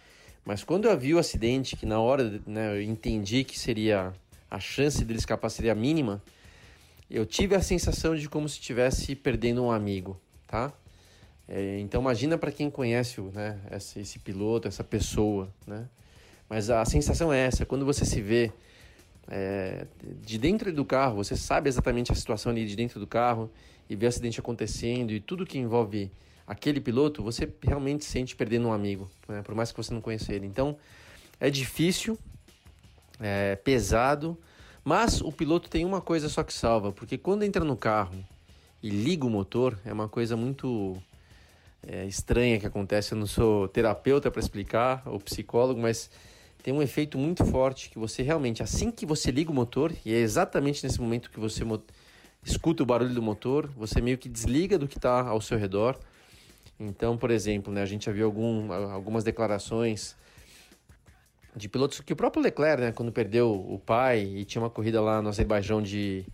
Mas 0.45 0.63
quando 0.63 0.87
eu 0.87 0.97
vi 0.97 1.13
o 1.13 1.19
acidente, 1.19 1.75
que 1.75 1.85
na 1.85 1.99
hora 1.99 2.39
né, 2.47 2.73
eu 2.73 2.81
entendi 2.81 3.43
que 3.43 3.59
seria 3.59 4.13
a 4.49 4.61
chance 4.61 5.03
dele 5.03 5.19
escapar 5.19 5.49
seria 5.49 5.75
mínima, 5.75 6.23
eu 7.09 7.25
tive 7.25 7.53
a 7.53 7.61
sensação 7.61 8.15
de 8.15 8.29
como 8.29 8.47
se 8.47 8.61
estivesse 8.61 9.13
perdendo 9.13 9.61
um 9.61 9.69
amigo, 9.69 10.17
tá? 10.47 10.71
É, 11.53 11.79
então 11.81 11.99
imagina 11.99 12.37
para 12.37 12.49
quem 12.49 12.69
conhece 12.69 13.19
né, 13.19 13.59
esse, 13.71 13.99
esse 13.99 14.19
piloto, 14.19 14.69
essa 14.69 14.85
pessoa, 14.85 15.53
né? 15.67 15.85
Mas 16.47 16.69
a 16.69 16.85
sensação 16.85 17.31
é 17.31 17.39
essa, 17.39 17.65
quando 17.65 17.85
você 17.85 18.05
se 18.05 18.21
vê 18.21 18.53
é, 19.27 19.85
de 20.25 20.37
dentro 20.37 20.71
do 20.71 20.85
carro, 20.85 21.17
você 21.17 21.35
sabe 21.35 21.67
exatamente 21.67 22.09
a 22.09 22.15
situação 22.15 22.53
ali 22.53 22.65
de 22.65 22.73
dentro 22.73 23.01
do 23.01 23.07
carro 23.07 23.51
e 23.89 23.97
vê 23.97 24.05
o 24.05 24.09
acidente 24.09 24.39
acontecendo 24.39 25.11
e 25.11 25.19
tudo 25.19 25.45
que 25.45 25.57
envolve 25.57 26.09
aquele 26.47 26.79
piloto, 26.79 27.21
você 27.21 27.49
realmente 27.61 28.05
sente 28.05 28.33
perdendo 28.33 28.69
um 28.69 28.73
amigo, 28.73 29.11
né? 29.27 29.41
por 29.41 29.53
mais 29.53 29.71
que 29.73 29.77
você 29.77 29.93
não 29.93 29.99
conheça 29.99 30.33
ele. 30.33 30.45
Então, 30.45 30.77
é 31.37 31.49
difícil, 31.49 32.17
é 33.19 33.57
pesado, 33.57 34.37
mas 34.85 35.19
o 35.19 35.33
piloto 35.33 35.69
tem 35.69 35.83
uma 35.83 35.99
coisa 35.99 36.29
só 36.29 36.43
que 36.43 36.53
salva, 36.53 36.93
porque 36.93 37.17
quando 37.17 37.43
entra 37.43 37.65
no 37.65 37.75
carro 37.75 38.15
e 38.81 38.89
liga 38.89 39.25
o 39.25 39.29
motor, 39.29 39.77
é 39.85 39.91
uma 39.91 40.07
coisa 40.07 40.37
muito 40.37 41.01
é, 41.87 42.05
estranha 42.05 42.59
que 42.59 42.67
acontece. 42.67 43.13
Eu 43.13 43.17
não 43.17 43.27
sou 43.27 43.67
terapeuta 43.67 44.29
para 44.29 44.39
explicar, 44.39 45.03
ou 45.05 45.19
psicólogo, 45.19 45.79
mas 45.79 46.09
tem 46.63 46.73
um 46.73 46.81
efeito 46.81 47.17
muito 47.17 47.43
forte 47.45 47.89
que 47.89 47.97
você 47.97 48.21
realmente, 48.21 48.61
assim 48.61 48.91
que 48.91 49.05
você 49.05 49.31
liga 49.31 49.51
o 49.51 49.53
motor, 49.53 49.91
e 50.05 50.13
é 50.13 50.17
exatamente 50.17 50.83
nesse 50.83 51.01
momento 51.01 51.31
que 51.31 51.39
você 51.39 51.63
escuta 52.43 52.83
o 52.83 52.85
barulho 52.85 53.13
do 53.13 53.21
motor, 53.21 53.67
você 53.75 54.01
meio 54.01 54.17
que 54.17 54.29
desliga 54.29 54.77
do 54.77 54.87
que 54.87 54.97
está 54.97 55.27
ao 55.27 55.41
seu 55.41 55.57
redor. 55.57 55.97
Então, 56.79 57.17
por 57.17 57.31
exemplo, 57.31 57.71
né, 57.71 57.81
a 57.81 57.85
gente 57.85 58.05
já 58.05 58.11
viu 58.11 58.25
algum, 58.25 58.71
algumas 58.71 59.23
declarações 59.23 60.15
de 61.55 61.67
pilotos 61.67 61.99
que 61.99 62.13
o 62.13 62.15
próprio 62.15 62.41
Leclerc, 62.41 62.81
né, 62.81 62.91
quando 62.91 63.11
perdeu 63.11 63.51
o 63.51 63.77
pai 63.77 64.21
e 64.21 64.45
tinha 64.45 64.61
uma 64.61 64.69
corrida 64.69 65.01
lá 65.01 65.21
no 65.21 65.29
Azerbaijão 65.29 65.81
de, 65.81 66.25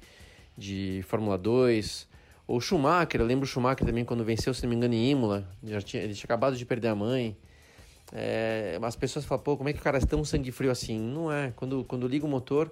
de 0.57 1.03
Fórmula 1.07 1.37
2, 1.37 2.07
ou 2.47 2.61
Schumacher, 2.61 3.19
eu 3.19 3.27
lembro 3.27 3.43
o 3.43 3.47
Schumacher 3.47 3.85
também 3.85 4.05
quando 4.05 4.23
venceu, 4.23 4.53
se 4.53 4.63
não 4.63 4.69
me 4.69 4.75
engano, 4.75 4.93
em 4.93 5.11
Imola, 5.11 5.47
já 5.63 5.81
tinha, 5.81 6.01
ele 6.01 6.13
tinha 6.13 6.25
acabado 6.25 6.55
de 6.55 6.65
perder 6.65 6.87
a 6.87 6.95
mãe. 6.95 7.35
É, 8.13 8.79
as 8.81 8.95
pessoas 8.95 9.25
falam, 9.25 9.43
pô, 9.43 9.57
como 9.57 9.67
é 9.67 9.73
que 9.73 9.79
o 9.79 9.83
cara 9.83 9.97
é 9.97 10.01
tão 10.01 10.23
sangue 10.23 10.49
frio 10.51 10.71
assim? 10.71 10.97
Não 10.97 11.29
é. 11.31 11.51
Quando, 11.57 11.83
quando 11.83 12.07
liga 12.07 12.25
o 12.25 12.29
motor, 12.29 12.71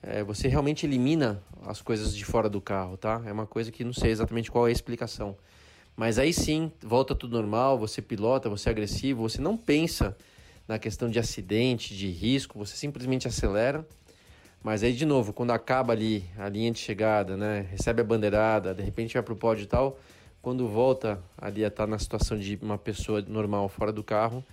é, 0.00 0.22
você 0.22 0.46
realmente 0.46 0.86
elimina 0.86 1.42
as 1.66 1.82
coisas 1.82 2.14
de 2.14 2.24
fora 2.24 2.48
do 2.48 2.60
carro, 2.60 2.96
tá? 2.96 3.20
É 3.26 3.32
uma 3.32 3.46
coisa 3.46 3.72
que 3.72 3.82
não 3.82 3.92
sei 3.92 4.12
exatamente 4.12 4.48
qual 4.48 4.68
é 4.68 4.70
a 4.70 4.72
explicação. 4.72 5.36
Mas 5.96 6.18
aí 6.18 6.32
sim, 6.32 6.70
volta 6.80 7.14
tudo 7.14 7.36
normal, 7.36 7.78
você 7.78 8.00
pilota, 8.00 8.48
você 8.48 8.68
é 8.68 8.72
agressivo, 8.72 9.28
você 9.28 9.40
não 9.40 9.56
pensa 9.56 10.16
na 10.68 10.78
questão 10.78 11.08
de 11.08 11.18
acidente, 11.18 11.96
de 11.96 12.08
risco, 12.08 12.58
você 12.58 12.76
simplesmente 12.76 13.26
acelera. 13.26 13.84
Mas 14.66 14.82
aí, 14.82 14.92
de 14.92 15.06
novo, 15.06 15.32
quando 15.32 15.52
acaba 15.52 15.92
ali 15.92 16.24
a 16.36 16.48
linha 16.48 16.72
de 16.72 16.80
chegada, 16.80 17.36
né? 17.36 17.68
Recebe 17.70 18.00
a 18.00 18.04
bandeirada, 18.04 18.74
de 18.74 18.82
repente 18.82 19.14
vai 19.14 19.22
pro 19.22 19.36
pódio 19.36 19.62
e 19.62 19.66
tal, 19.68 19.96
quando 20.42 20.66
volta 20.66 21.22
ali 21.38 21.64
a 21.64 21.68
estar 21.68 21.84
tá 21.84 21.86
na 21.86 22.00
situação 22.00 22.36
de 22.36 22.58
uma 22.60 22.76
pessoa 22.76 23.22
normal 23.22 23.68
fora 23.68 23.92
do 23.92 24.02
carro, 24.02 24.44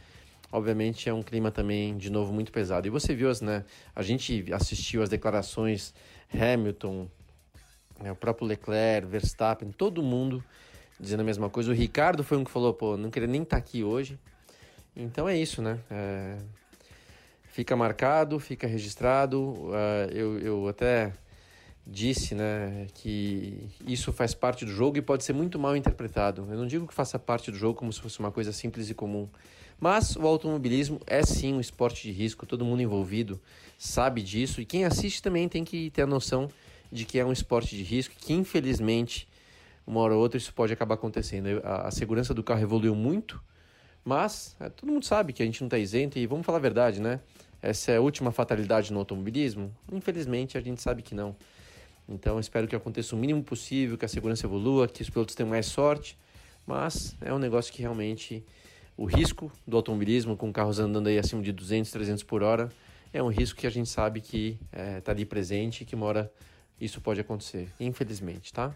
obviamente 0.51 1.09
é 1.09 1.13
um 1.15 1.23
clima 1.23 1.49
também, 1.49 1.97
de 1.97 2.11
novo, 2.11 2.31
muito 2.31 2.51
pesado. 2.51 2.85
E 2.85 2.91
você 2.91 3.15
viu, 3.15 3.27
as, 3.27 3.41
né? 3.41 3.65
A 3.95 4.03
gente 4.03 4.45
assistiu 4.53 5.01
as 5.01 5.09
declarações 5.09 5.95
Hamilton, 6.31 7.07
né, 7.99 8.11
o 8.11 8.15
próprio 8.15 8.45
Leclerc, 8.45 9.07
Verstappen, 9.07 9.71
todo 9.71 10.03
mundo 10.03 10.43
dizendo 10.99 11.21
a 11.21 11.23
mesma 11.23 11.49
coisa. 11.49 11.71
O 11.71 11.73
Ricardo 11.73 12.23
foi 12.23 12.37
um 12.37 12.43
que 12.43 12.51
falou, 12.51 12.71
pô, 12.71 12.95
não 12.95 13.09
queria 13.09 13.27
nem 13.27 13.41
estar 13.41 13.55
tá 13.55 13.59
aqui 13.59 13.83
hoje. 13.83 14.19
Então 14.95 15.27
é 15.27 15.35
isso, 15.35 15.59
né? 15.59 15.79
É... 15.89 16.37
Fica 17.53 17.75
marcado, 17.75 18.39
fica 18.39 18.65
registrado. 18.65 19.39
Uh, 19.39 20.09
eu, 20.11 20.39
eu 20.39 20.67
até 20.67 21.13
disse 21.85 22.33
né, 22.33 22.87
que 22.95 23.69
isso 23.85 24.11
faz 24.11 24.33
parte 24.33 24.65
do 24.65 24.71
jogo 24.71 24.97
e 24.97 25.03
pode 25.03 25.23
ser 25.23 25.33
muito 25.33 25.59
mal 25.59 25.77
interpretado. 25.77 26.47
Eu 26.49 26.57
não 26.57 26.65
digo 26.65 26.87
que 26.87 26.95
faça 26.95 27.19
parte 27.19 27.51
do 27.51 27.57
jogo 27.57 27.77
como 27.77 27.93
se 27.93 28.01
fosse 28.01 28.19
uma 28.19 28.31
coisa 28.31 28.51
simples 28.51 28.89
e 28.89 28.95
comum, 28.95 29.29
Mas 29.79 30.15
o 30.15 30.25
automobilismo 30.25 30.99
é 31.05 31.21
sim 31.21 31.53
um 31.53 31.59
esporte 31.59 32.01
de 32.01 32.11
risco, 32.11 32.43
todo 32.47 32.65
mundo 32.65 32.81
envolvido 32.81 33.39
sabe 33.77 34.23
disso 34.23 34.59
e 34.59 34.65
quem 34.65 34.83
assiste 34.83 35.21
também 35.21 35.47
tem 35.47 35.63
que 35.63 35.91
ter 35.91 36.01
a 36.01 36.07
noção 36.07 36.49
de 36.91 37.05
que 37.05 37.19
é 37.19 37.25
um 37.25 37.31
esporte 37.31 37.77
de 37.77 37.83
risco, 37.83 38.15
que 38.17 38.33
infelizmente 38.33 39.27
uma 39.85 39.99
hora 39.99 40.15
ou 40.15 40.21
outra 40.21 40.39
isso 40.39 40.51
pode 40.51 40.73
acabar 40.73 40.95
acontecendo. 40.95 41.61
A, 41.63 41.89
a 41.89 41.91
segurança 41.91 42.33
do 42.33 42.41
carro 42.41 42.61
evoluiu 42.63 42.95
muito, 42.95 43.39
mas 44.03 44.55
é, 44.59 44.69
todo 44.69 44.91
mundo 44.91 45.05
sabe 45.05 45.33
que 45.33 45.41
a 45.41 45.45
gente 45.45 45.61
não 45.61 45.67
está 45.67 45.77
isento 45.77 46.17
e 46.19 46.25
vamos 46.25 46.45
falar 46.45 46.57
a 46.57 46.61
verdade, 46.61 47.01
né? 47.01 47.19
Essa 47.61 47.93
é 47.93 47.97
a 47.97 48.01
última 48.01 48.31
fatalidade 48.31 48.91
no 48.91 48.99
automobilismo? 48.99 49.73
Infelizmente 49.91 50.57
a 50.57 50.61
gente 50.61 50.81
sabe 50.81 51.01
que 51.01 51.15
não. 51.15 51.35
Então 52.07 52.39
espero 52.39 52.67
que 52.67 52.75
aconteça 52.75 53.15
o 53.15 53.17
mínimo 53.17 53.41
possível, 53.41 53.97
que 53.97 54.03
a 54.03 54.09
segurança 54.09 54.45
evolua, 54.45 54.87
que 54.87 55.01
os 55.01 55.09
pilotos 55.09 55.33
tenham 55.33 55.49
mais 55.49 55.67
sorte, 55.67 56.17
mas 56.67 57.15
é 57.21 57.33
um 57.33 57.39
negócio 57.39 57.71
que 57.71 57.81
realmente 57.81 58.43
o 58.97 59.05
risco 59.05 59.51
do 59.65 59.77
automobilismo, 59.77 60.35
com 60.35 60.51
carros 60.51 60.79
andando 60.79 61.07
aí 61.07 61.17
acima 61.17 61.41
de 61.41 61.51
200, 61.51 61.89
300 61.89 62.23
por 62.23 62.43
hora, 62.43 62.69
é 63.13 63.23
um 63.23 63.29
risco 63.29 63.59
que 63.59 63.67
a 63.67 63.69
gente 63.69 63.89
sabe 63.89 64.19
que 64.19 64.57
está 64.71 64.79
é, 64.79 65.01
tá 65.01 65.11
ali 65.11 65.25
presente 65.25 65.85
que 65.85 65.95
uma 65.95 66.05
hora 66.05 66.31
isso 66.79 66.99
pode 66.99 67.21
acontecer, 67.21 67.69
infelizmente, 67.79 68.51
tá? 68.51 68.73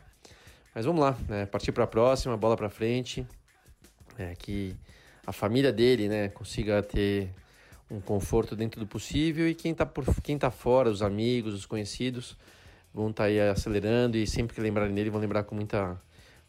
Mas 0.74 0.86
vamos 0.86 1.02
lá, 1.02 1.18
né? 1.28 1.46
partir 1.46 1.72
para 1.72 1.84
a 1.84 1.88
próxima, 1.88 2.38
bola 2.38 2.56
para 2.56 2.70
frente, 2.70 3.26
é, 4.18 4.34
que 4.36 4.76
a 5.28 5.34
família 5.34 5.74
dele 5.74 6.08
né, 6.08 6.30
consiga 6.30 6.82
ter 6.82 7.30
um 7.92 8.00
conforto 8.00 8.56
dentro 8.56 8.80
do 8.80 8.88
possível 8.88 9.48
e 9.48 9.54
quem 9.54 9.74
está 9.74 9.86
quem 10.24 10.38
tá 10.38 10.50
fora, 10.50 10.90
os 10.90 11.02
amigos, 11.02 11.54
os 11.54 11.66
conhecidos, 11.66 12.38
vão 12.94 13.10
estar 13.10 13.24
tá 13.24 13.28
aí 13.28 13.40
acelerando 13.42 14.18
e 14.18 14.26
sempre 14.26 14.56
que 14.56 14.62
lembrarem 14.62 14.96
dele 14.96 15.10
vão 15.10 15.20
lembrar 15.20 15.44
com 15.44 15.54
muita, 15.54 16.02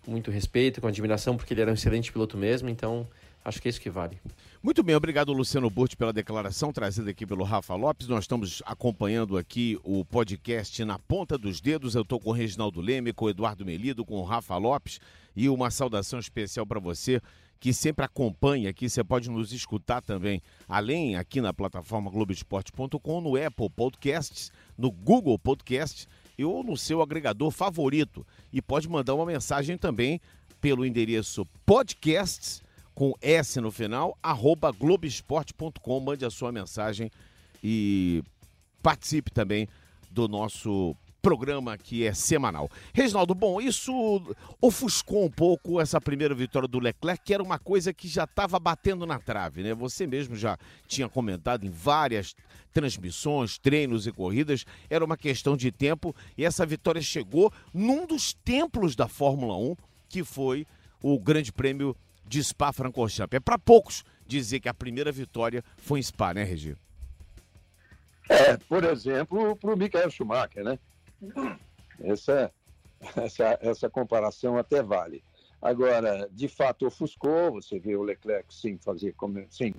muito 0.07 0.31
respeito, 0.31 0.81
com 0.81 0.87
admiração, 0.87 1.37
porque 1.37 1.53
ele 1.53 1.61
era 1.61 1.73
um 1.73 1.75
excelente 1.75 2.13
piloto 2.13 2.39
mesmo, 2.39 2.69
então 2.69 3.05
Acho 3.49 3.63
que 3.63 3.69
é 3.69 3.71
isso 3.71 3.81
que 3.81 3.89
vale. 3.89 4.21
Muito 4.63 4.83
bem, 4.83 4.95
obrigado 4.95 5.33
Luciano 5.33 5.71
Burti 5.71 5.97
pela 5.97 6.13
declaração 6.13 6.71
trazida 6.71 7.11
aqui 7.11 7.25
pelo 7.25 7.45
Rafa 7.45 7.75
Lopes. 7.75 8.07
Nós 8.07 8.25
estamos 8.25 8.63
acompanhando 8.67 9.39
aqui 9.39 9.79
o 9.83 10.05
podcast 10.05 10.85
na 10.85 10.99
ponta 10.99 11.39
dos 11.39 11.59
dedos. 11.59 11.95
Eu 11.95 12.03
estou 12.03 12.21
com 12.21 12.29
o 12.29 12.33
Reginaldo 12.33 12.81
Leme, 12.81 13.13
com 13.13 13.25
o 13.25 13.31
Eduardo 13.31 13.65
Melido, 13.65 14.05
com 14.05 14.17
o 14.17 14.25
Rafa 14.25 14.57
Lopes 14.59 15.01
e 15.35 15.49
uma 15.49 15.71
saudação 15.71 16.19
especial 16.19 16.67
para 16.67 16.79
você 16.79 17.23
que 17.61 17.73
sempre 17.73 18.05
acompanha 18.05 18.71
aqui. 18.71 18.89
Você 18.89 19.03
pode 19.03 19.31
nos 19.31 19.53
escutar 19.53 20.01
também, 20.01 20.43
além 20.69 21.17
aqui 21.17 21.41
na 21.41 21.53
plataforma 21.53 22.11
Globoesporte.com, 22.11 23.21
no 23.21 23.37
Apple 23.37 23.71
Podcasts, 23.71 24.53
no 24.77 24.91
Google 24.91 25.39
Podcasts 25.39 26.09
ou 26.39 26.63
no 26.63 26.77
seu 26.77 27.03
agregador 27.03 27.51
favorito. 27.51 28.27
E 28.53 28.63
pode 28.63 28.89
mandar 28.89 29.15
uma 29.15 29.27
mensagem 29.27 29.77
também 29.77 30.21
pelo 30.61 30.85
endereço 30.85 31.47
podcasts 31.65 32.63
com 32.95 33.15
S 33.21 33.61
no 33.61 33.71
final, 33.71 34.17
arroba 34.23 34.73
globesport.com. 34.73 36.01
Mande 36.01 36.25
a 36.25 36.31
sua 36.31 36.51
mensagem 36.51 37.11
e 37.63 38.23
participe 38.83 39.31
também 39.31 39.69
do 40.11 40.27
nosso 40.27 40.97
programa 41.21 41.77
que 41.77 42.07
é 42.07 42.15
semanal. 42.15 42.71
Reginaldo, 42.93 43.35
bom, 43.35 43.61
isso 43.61 43.93
ofuscou 44.61 45.25
um 45.25 45.31
pouco 45.31 45.81
essa 45.81 46.01
primeira 46.01 46.35
vitória 46.35 46.69
do 46.69 46.79
Leclerc, 46.79 47.23
que 47.25 47.35
era 47.35 47.43
uma 47.43 47.59
coisa 47.59 47.93
que 47.93 48.09
já 48.09 48.25
estava 48.25 48.59
batendo 48.59 49.07
na 49.07 49.19
trave, 49.19 49.63
né? 49.63 49.75
Você 49.75 50.07
mesmo 50.07 50.37
já 50.37 50.57
tinha 50.87 51.09
comentado 51.09 51.65
em 51.65 51.71
várias 51.71 52.35
transmissões, 52.73 53.59
treinos 53.59 54.07
e 54.07 54.13
corridas, 54.13 54.65
era 54.89 55.05
uma 55.05 55.17
questão 55.17 55.57
de 55.57 55.73
tempo 55.73 56.15
e 56.37 56.45
essa 56.45 56.65
vitória 56.65 57.01
chegou 57.01 57.53
num 57.75 58.07
dos 58.07 58.33
templos 58.33 58.95
da 58.95 59.09
Fórmula 59.09 59.57
1, 59.57 59.77
que 60.09 60.23
foi 60.23 60.67
o 61.03 61.19
Grande 61.19 61.53
Prêmio 61.53 61.97
de 62.27 62.43
Spa-Francorchamps. 62.43 63.37
É 63.37 63.41
para 63.41 63.59
poucos 63.59 64.05
dizer 64.27 64.61
que 64.61 64.69
a 64.69 64.75
primeira 64.75 65.11
vitória 65.11 65.65
foi 65.79 65.99
em 65.99 66.03
Spa, 66.03 66.35
né, 66.35 66.45
Regi? 66.45 66.77
É, 68.29 68.57
por 68.59 68.85
exemplo, 68.85 69.57
para 69.57 69.73
o 69.73 69.77
Michael 69.77 70.11
Schumacher, 70.11 70.63
né? 70.63 70.79
Essa, 72.01 72.53
essa, 73.17 73.59
essa 73.61 73.91
comparação 73.91 74.57
até 74.57 74.83
vale. 74.83 75.23
Agora, 75.61 76.29
de 76.31 76.49
fato, 76.49 76.87
ofuscou, 76.87 77.53
você 77.53 77.79
vê 77.79 77.97
o 77.97 78.03
Leclerc 78.03 78.55
sem 78.55 78.79
fazer, 78.79 79.15
sem, 79.51 79.75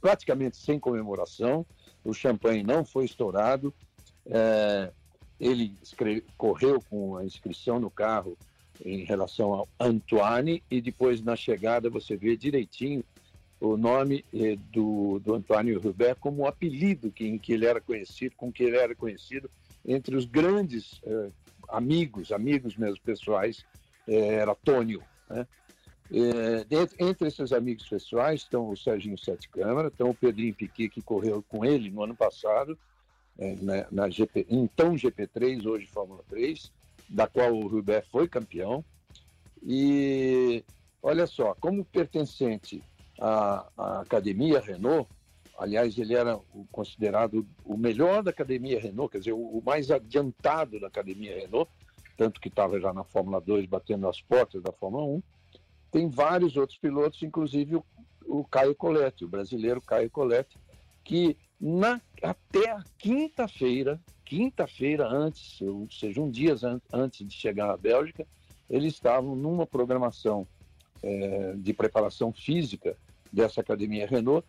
praticamente 0.00 0.58
sem 0.58 0.78
comemoração, 0.78 1.64
o 2.04 2.12
champanhe 2.12 2.62
não 2.62 2.84
foi 2.84 3.06
estourado, 3.06 3.72
é, 4.26 4.92
ele 5.40 5.74
correu 6.36 6.82
com 6.90 7.16
a 7.16 7.24
inscrição 7.24 7.80
no 7.80 7.90
carro 7.90 8.36
em 8.84 9.04
relação 9.04 9.54
ao 9.54 9.68
Antoine, 9.80 10.62
e 10.70 10.80
depois 10.82 11.22
na 11.22 11.34
chegada 11.34 11.88
você 11.88 12.16
vê 12.16 12.36
direitinho 12.36 13.02
o 13.58 13.76
nome 13.76 14.22
eh, 14.34 14.56
do, 14.70 15.18
do 15.18 15.34
Antônio 15.34 15.80
Rubert 15.80 16.16
como 16.20 16.42
o 16.42 16.46
apelido 16.46 17.10
que, 17.10 17.26
em 17.26 17.38
que 17.38 17.54
ele 17.54 17.64
era 17.64 17.80
conhecido, 17.80 18.34
com 18.36 18.52
que 18.52 18.62
ele 18.62 18.76
era 18.76 18.94
conhecido 18.94 19.50
entre 19.86 20.16
os 20.16 20.24
grandes 20.24 21.00
eh, 21.04 21.30
amigos, 21.68 22.32
amigos 22.32 22.76
mesmo 22.76 23.00
pessoais, 23.02 23.64
eh, 24.08 24.34
era 24.34 24.54
Tônio. 24.54 25.02
Né? 25.28 25.46
entre 27.00 27.26
esses 27.26 27.52
amigos 27.52 27.88
pessoais 27.88 28.42
estão 28.42 28.68
o 28.68 28.76
Serginho 28.76 29.18
Sete 29.18 29.48
Câmara, 29.48 29.88
estão 29.88 30.10
o 30.10 30.14
Pedrinho 30.14 30.54
Piquet, 30.54 30.88
que 30.88 31.02
correu 31.02 31.44
com 31.48 31.64
ele 31.64 31.90
no 31.90 32.04
ano 32.04 32.14
passado, 32.14 32.78
na, 33.60 33.86
na 33.90 34.08
GP, 34.08 34.46
então 34.48 34.94
GP3, 34.94 35.66
hoje 35.66 35.86
Fórmula 35.86 36.22
3, 36.28 36.70
da 37.08 37.26
qual 37.26 37.52
o 37.52 37.66
Rubé 37.66 38.02
foi 38.02 38.28
campeão. 38.28 38.84
E 39.62 40.64
olha 41.02 41.26
só, 41.26 41.54
como 41.54 41.84
pertencente 41.84 42.82
à, 43.20 43.66
à 43.76 44.00
Academia 44.02 44.60
Renault, 44.60 45.08
aliás, 45.58 45.96
ele 45.98 46.14
era 46.14 46.38
considerado 46.70 47.46
o 47.64 47.76
melhor 47.76 48.22
da 48.22 48.30
Academia 48.30 48.80
Renault, 48.80 49.12
quer 49.12 49.18
dizer, 49.18 49.32
o, 49.32 49.62
mais 49.64 49.90
adiantado 49.90 50.80
da 50.80 50.86
Academia 50.86 51.34
Renault, 51.34 51.70
tanto 52.16 52.40
que 52.40 52.48
estava 52.48 52.80
já 52.80 52.92
na 52.92 53.04
Fórmula 53.04 53.40
2 53.40 53.66
batendo 53.66 54.08
as 54.08 54.20
portas 54.20 54.62
da 54.62 54.72
Fórmula 54.72 55.04
1. 55.04 55.22
Tem 55.90 56.08
vários 56.08 56.56
outros 56.56 56.78
pilotos, 56.78 57.22
inclusive 57.22 57.76
o, 57.76 57.84
o 58.26 58.44
Caio 58.44 58.74
Colette, 58.74 59.24
o 59.24 59.28
brasileiro 59.28 59.80
Caio 59.80 60.10
Colette, 60.10 60.56
que 61.04 61.36
na, 61.60 62.00
até 62.22 62.70
a 62.70 62.82
quinta-feira 62.98 64.00
quinta-feira 64.26 65.08
antes, 65.08 65.60
ou 65.62 65.88
seja, 65.88 66.20
um 66.20 66.28
dia 66.28 66.56
antes 66.92 67.26
de 67.26 67.32
chegar 67.32 67.70
à 67.70 67.76
Bélgica, 67.76 68.26
eles 68.68 68.92
estavam 68.92 69.36
numa 69.36 69.64
programação 69.64 70.46
é, 71.02 71.54
de 71.56 71.72
preparação 71.72 72.32
física 72.32 72.96
dessa 73.32 73.60
academia 73.60 74.06
Renault, 74.06 74.44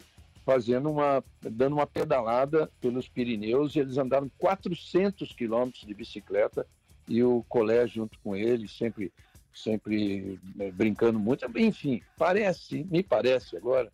fazendo 0.47 0.89
uma, 0.89 1.21
dando 1.41 1.73
uma 1.73 1.85
pedalada 1.85 2.71
pelos 2.79 3.09
Pirineus 3.09 3.75
e 3.75 3.79
eles 3.79 3.97
andaram 3.97 4.31
400 4.37 5.33
quilômetros 5.33 5.83
de 5.85 5.93
bicicleta 5.93 6.65
e 7.05 7.21
o 7.21 7.43
colégio 7.49 7.95
junto 7.95 8.17
com 8.21 8.33
eles, 8.33 8.71
sempre, 8.71 9.11
sempre 9.53 10.39
é, 10.57 10.71
brincando 10.71 11.19
muito. 11.19 11.45
Enfim, 11.53 12.01
parece, 12.17 12.85
me 12.85 13.03
parece 13.03 13.57
agora, 13.57 13.91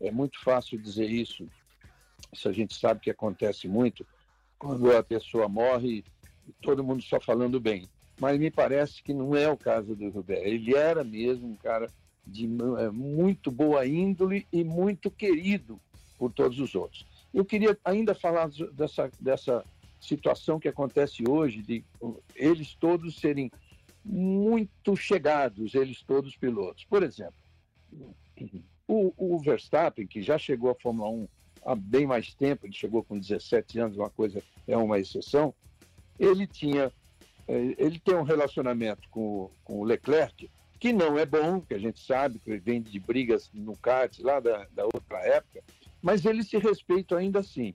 é 0.00 0.12
muito 0.12 0.40
fácil 0.44 0.78
dizer 0.78 1.10
isso, 1.10 1.44
se 2.32 2.46
a 2.46 2.52
gente 2.52 2.76
sabe 2.76 3.00
que 3.00 3.10
acontece 3.10 3.66
muito, 3.66 4.06
quando 4.60 4.96
a 4.96 5.02
pessoa 5.02 5.48
morre, 5.48 6.04
todo 6.62 6.84
mundo 6.84 7.02
só 7.02 7.20
falando 7.20 7.58
bem. 7.58 7.88
Mas 8.20 8.38
me 8.38 8.48
parece 8.52 9.02
que 9.02 9.12
não 9.12 9.34
é 9.34 9.48
o 9.48 9.56
caso 9.56 9.96
do 9.96 10.08
Rubé. 10.08 10.48
Ele 10.48 10.72
era 10.72 11.02
mesmo 11.02 11.48
um 11.48 11.56
cara 11.56 11.90
de 12.24 12.44
é, 12.78 12.90
muito 12.90 13.50
boa 13.50 13.84
índole 13.84 14.46
e 14.52 14.62
muito 14.62 15.10
querido 15.10 15.80
por 16.18 16.32
todos 16.32 16.58
os 16.58 16.74
outros. 16.74 17.06
Eu 17.32 17.44
queria 17.44 17.76
ainda 17.84 18.14
falar 18.14 18.48
dessa, 18.72 19.10
dessa 19.20 19.64
situação 20.00 20.58
que 20.58 20.68
acontece 20.68 21.24
hoje, 21.28 21.62
de 21.62 21.84
eles 22.34 22.74
todos 22.74 23.18
serem 23.18 23.50
muito 24.04 24.96
chegados, 24.96 25.74
eles 25.74 26.02
todos 26.02 26.36
pilotos. 26.36 26.84
Por 26.84 27.02
exemplo, 27.02 27.34
o, 28.86 29.12
o 29.16 29.38
Verstappen, 29.38 30.06
que 30.06 30.22
já 30.22 30.38
chegou 30.38 30.70
à 30.70 30.74
Fórmula 30.74 31.10
1 31.10 31.28
há 31.64 31.74
bem 31.74 32.06
mais 32.06 32.32
tempo, 32.34 32.66
ele 32.66 32.72
chegou 32.72 33.02
com 33.02 33.18
17 33.18 33.80
anos, 33.80 33.96
uma 33.96 34.10
coisa 34.10 34.42
é 34.66 34.76
uma 34.76 34.98
exceção. 34.98 35.52
Ele 36.18 36.46
tinha, 36.46 36.92
eh, 37.48 37.74
ele 37.76 37.98
tem 37.98 38.14
um 38.14 38.22
relacionamento 38.22 39.08
com, 39.10 39.50
com 39.64 39.80
o 39.80 39.84
Leclerc 39.84 40.48
que 40.78 40.92
não 40.92 41.18
é 41.18 41.26
bom, 41.26 41.60
que 41.60 41.74
a 41.74 41.78
gente 41.78 41.98
sabe 41.98 42.38
que 42.38 42.56
vem 42.58 42.80
de 42.80 43.00
brigas 43.00 43.50
no 43.52 43.76
kart 43.76 44.18
lá 44.20 44.40
da, 44.40 44.66
da 44.72 44.84
outra 44.84 45.18
época, 45.26 45.62
mas 46.06 46.24
eles 46.24 46.46
se 46.46 46.56
respeitam 46.56 47.18
ainda 47.18 47.40
assim. 47.40 47.74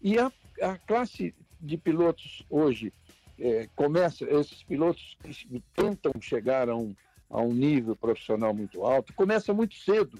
E 0.00 0.16
a, 0.16 0.30
a 0.60 0.78
classe 0.78 1.34
de 1.60 1.76
pilotos 1.76 2.46
hoje 2.48 2.92
é, 3.36 3.68
começa, 3.74 4.24
esses 4.24 4.62
pilotos 4.62 5.16
que 5.20 5.60
tentam 5.74 6.12
chegar 6.20 6.68
a 6.68 6.76
um, 6.76 6.94
a 7.28 7.42
um 7.42 7.52
nível 7.52 7.96
profissional 7.96 8.54
muito 8.54 8.84
alto, 8.84 9.12
começa 9.14 9.52
muito 9.52 9.74
cedo 9.74 10.16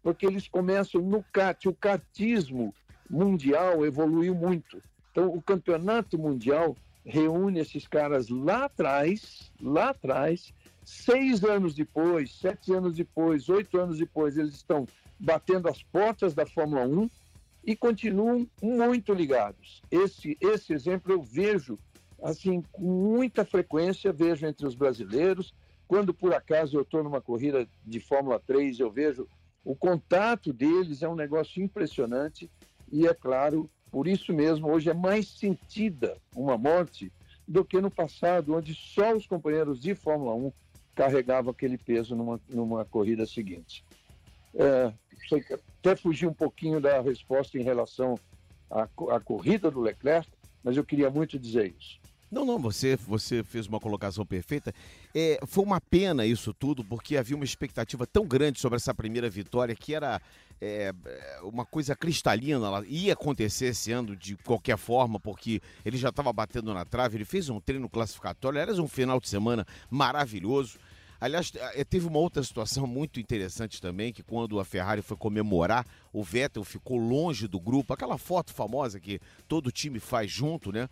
porque 0.00 0.24
eles 0.24 0.46
começam 0.46 1.02
no 1.02 1.24
kart. 1.32 1.66
O 1.66 1.74
kartismo 1.74 2.72
mundial 3.10 3.84
evoluiu 3.84 4.32
muito. 4.32 4.80
Então, 5.10 5.26
o 5.34 5.42
campeonato 5.42 6.16
mundial 6.16 6.76
reúne 7.04 7.58
esses 7.58 7.84
caras 7.84 8.28
lá 8.28 8.66
atrás, 8.66 9.50
lá 9.60 9.90
atrás, 9.90 10.54
seis 10.84 11.42
anos 11.42 11.74
depois, 11.74 12.32
sete 12.32 12.72
anos 12.72 12.94
depois, 12.94 13.48
oito 13.48 13.76
anos 13.76 13.98
depois, 13.98 14.38
eles 14.38 14.54
estão 14.54 14.86
batendo 15.22 15.68
as 15.68 15.82
portas 15.84 16.34
da 16.34 16.44
Fórmula 16.44 16.84
1 16.84 17.08
e 17.64 17.76
continuam 17.76 18.46
muito 18.60 19.14
ligados. 19.14 19.80
Esse, 19.88 20.36
esse 20.40 20.72
exemplo 20.72 21.12
eu 21.12 21.22
vejo 21.22 21.78
assim 22.20 22.62
com 22.72 22.82
muita 22.82 23.44
frequência, 23.44 24.12
vejo 24.12 24.46
entre 24.46 24.66
os 24.66 24.74
brasileiros. 24.74 25.54
Quando 25.86 26.12
por 26.12 26.34
acaso 26.34 26.76
eu 26.76 26.82
estou 26.82 27.04
numa 27.04 27.20
corrida 27.20 27.68
de 27.86 28.00
Fórmula 28.00 28.40
3, 28.40 28.80
eu 28.80 28.90
vejo 28.90 29.28
o 29.64 29.76
contato 29.76 30.52
deles, 30.52 31.02
é 31.02 31.08
um 31.08 31.14
negócio 31.14 31.62
impressionante 31.62 32.50
e 32.90 33.06
é 33.06 33.14
claro, 33.14 33.70
por 33.92 34.08
isso 34.08 34.32
mesmo, 34.32 34.68
hoje 34.68 34.90
é 34.90 34.94
mais 34.94 35.28
sentida 35.28 36.16
uma 36.34 36.58
morte 36.58 37.12
do 37.46 37.64
que 37.64 37.80
no 37.80 37.90
passado, 37.90 38.54
onde 38.54 38.74
só 38.74 39.14
os 39.14 39.26
companheiros 39.26 39.80
de 39.80 39.94
Fórmula 39.94 40.34
1 40.34 40.52
carregavam 40.94 41.52
aquele 41.52 41.78
peso 41.78 42.16
numa, 42.16 42.40
numa 42.48 42.84
corrida 42.84 43.24
seguinte. 43.24 43.84
É, 44.54 44.92
até 45.80 45.96
fugir 45.96 46.26
um 46.26 46.34
pouquinho 46.34 46.80
da 46.80 47.00
resposta 47.00 47.58
em 47.58 47.62
relação 47.62 48.18
à, 48.70 48.82
à 49.10 49.20
corrida 49.20 49.70
do 49.70 49.80
Leclerc, 49.80 50.28
mas 50.62 50.76
eu 50.76 50.84
queria 50.84 51.10
muito 51.10 51.38
dizer 51.38 51.74
isso. 51.78 52.02
Não, 52.32 52.46
não, 52.46 52.58
você, 52.58 52.96
você 52.96 53.44
fez 53.44 53.66
uma 53.66 53.78
colocação 53.78 54.24
perfeita. 54.24 54.72
É, 55.14 55.38
foi 55.46 55.62
uma 55.62 55.78
pena 55.78 56.24
isso 56.24 56.54
tudo, 56.54 56.82
porque 56.82 57.18
havia 57.18 57.36
uma 57.36 57.44
expectativa 57.44 58.06
tão 58.06 58.26
grande 58.26 58.58
sobre 58.58 58.76
essa 58.76 58.94
primeira 58.94 59.28
vitória 59.28 59.76
que 59.76 59.94
era 59.94 60.18
é, 60.58 60.94
uma 61.42 61.66
coisa 61.66 61.94
cristalina. 61.94 62.66
Ela 62.66 62.86
ia 62.86 63.12
acontecer 63.12 63.66
esse 63.66 63.92
ano 63.92 64.16
de 64.16 64.34
qualquer 64.36 64.78
forma, 64.78 65.20
porque 65.20 65.60
ele 65.84 65.98
já 65.98 66.08
estava 66.08 66.32
batendo 66.32 66.72
na 66.72 66.86
trave, 66.86 67.18
ele 67.18 67.26
fez 67.26 67.50
um 67.50 67.60
treino 67.60 67.86
classificatório, 67.86 68.58
era 68.58 68.72
um 68.80 68.88
final 68.88 69.20
de 69.20 69.28
semana 69.28 69.66
maravilhoso. 69.90 70.78
Aliás, 71.22 71.52
é, 71.54 71.84
teve 71.84 72.08
uma 72.08 72.18
outra 72.18 72.42
situação 72.42 72.84
muito 72.84 73.20
interessante 73.20 73.80
também, 73.80 74.12
que 74.12 74.24
quando 74.24 74.58
a 74.58 74.64
Ferrari 74.64 75.02
foi 75.02 75.16
comemorar, 75.16 75.86
o 76.12 76.20
Vettel 76.20 76.64
ficou 76.64 76.98
longe 76.98 77.46
do 77.46 77.60
grupo, 77.60 77.92
aquela 77.92 78.18
foto 78.18 78.52
famosa 78.52 78.98
que 78.98 79.20
todo 79.46 79.70
time 79.70 80.00
faz 80.00 80.28
junto, 80.28 80.72
né? 80.72 80.88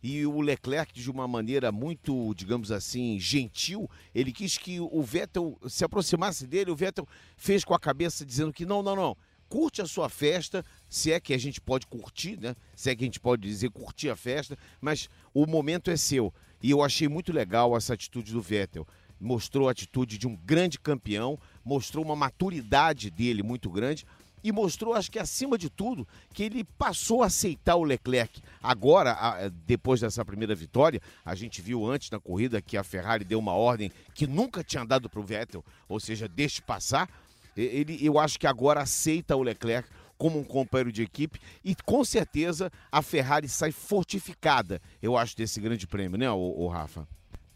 e 0.00 0.24
o 0.24 0.40
Leclerc, 0.40 0.92
de 0.92 1.10
uma 1.10 1.26
maneira 1.26 1.72
muito, 1.72 2.32
digamos 2.36 2.70
assim, 2.70 3.18
gentil, 3.18 3.90
ele 4.14 4.30
quis 4.30 4.56
que 4.56 4.78
o 4.78 5.02
Vettel 5.02 5.58
se 5.68 5.84
aproximasse 5.84 6.46
dele. 6.46 6.70
O 6.70 6.76
Vettel 6.76 7.06
fez 7.36 7.64
com 7.64 7.74
a 7.74 7.78
cabeça 7.78 8.24
dizendo 8.24 8.52
que 8.52 8.64
não, 8.64 8.84
não, 8.84 8.94
não. 8.94 9.16
Curte 9.48 9.82
a 9.82 9.86
sua 9.86 10.08
festa, 10.08 10.64
se 10.88 11.12
é 11.12 11.18
que 11.18 11.34
a 11.34 11.38
gente 11.38 11.60
pode 11.60 11.88
curtir, 11.88 12.38
né? 12.40 12.54
Se 12.74 12.88
é 12.88 12.96
que 12.96 13.02
a 13.02 13.06
gente 13.06 13.20
pode 13.20 13.42
dizer 13.42 13.70
curtir 13.70 14.10
a 14.10 14.16
festa, 14.16 14.56
mas 14.80 15.08
o 15.34 15.44
momento 15.44 15.90
é 15.90 15.96
seu. 15.96 16.32
E 16.62 16.70
eu 16.70 16.82
achei 16.82 17.08
muito 17.08 17.32
legal 17.32 17.76
essa 17.76 17.94
atitude 17.94 18.32
do 18.32 18.40
Vettel. 18.40 18.86
Mostrou 19.24 19.68
a 19.68 19.70
atitude 19.70 20.18
de 20.18 20.26
um 20.26 20.34
grande 20.34 20.80
campeão, 20.80 21.38
mostrou 21.64 22.04
uma 22.04 22.16
maturidade 22.16 23.08
dele 23.08 23.42
muito 23.42 23.70
grande 23.70 24.04
e 24.44 24.50
mostrou, 24.50 24.94
acho 24.94 25.10
que 25.10 25.18
acima 25.18 25.56
de 25.56 25.70
tudo, 25.70 26.06
que 26.34 26.42
ele 26.42 26.64
passou 26.64 27.22
a 27.22 27.26
aceitar 27.26 27.76
o 27.76 27.84
Leclerc. 27.84 28.42
Agora, 28.60 29.48
depois 29.64 30.00
dessa 30.00 30.24
primeira 30.24 30.54
vitória, 30.54 31.00
a 31.24 31.34
gente 31.34 31.62
viu 31.62 31.86
antes 31.86 32.10
na 32.10 32.18
corrida 32.18 32.60
que 32.60 32.76
a 32.76 32.82
Ferrari 32.82 33.24
deu 33.24 33.38
uma 33.38 33.54
ordem 33.54 33.92
que 34.14 34.26
nunca 34.26 34.64
tinha 34.64 34.84
dado 34.84 35.08
para 35.08 35.20
o 35.20 35.22
Vettel, 35.22 35.64
ou 35.88 36.00
seja, 36.00 36.26
deixe 36.26 36.60
passar. 36.60 37.08
Ele, 37.56 38.04
eu 38.04 38.18
acho 38.18 38.38
que 38.38 38.46
agora 38.46 38.80
aceita 38.80 39.36
o 39.36 39.42
Leclerc 39.42 39.88
como 40.18 40.38
um 40.38 40.44
companheiro 40.44 40.90
de 40.90 41.02
equipe 41.02 41.40
e 41.64 41.74
com 41.74 42.04
certeza 42.04 42.70
a 42.90 43.02
Ferrari 43.02 43.48
sai 43.48 43.72
fortificada, 43.72 44.80
eu 45.02 45.16
acho, 45.16 45.36
desse 45.36 45.60
grande 45.60 45.86
prêmio, 45.86 46.18
né, 46.18 46.30
o, 46.30 46.66
Rafa? 46.68 47.06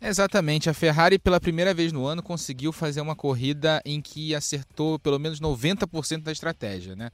Exatamente. 0.00 0.68
A 0.68 0.74
Ferrari, 0.74 1.18
pela 1.18 1.40
primeira 1.40 1.72
vez 1.72 1.92
no 1.92 2.06
ano, 2.06 2.22
conseguiu 2.22 2.72
fazer 2.72 3.00
uma 3.00 3.16
corrida 3.16 3.80
em 3.84 4.00
que 4.00 4.34
acertou 4.34 4.98
pelo 4.98 5.18
menos 5.18 5.40
90% 5.40 6.22
da 6.22 6.32
estratégia, 6.32 6.94
né? 6.94 7.10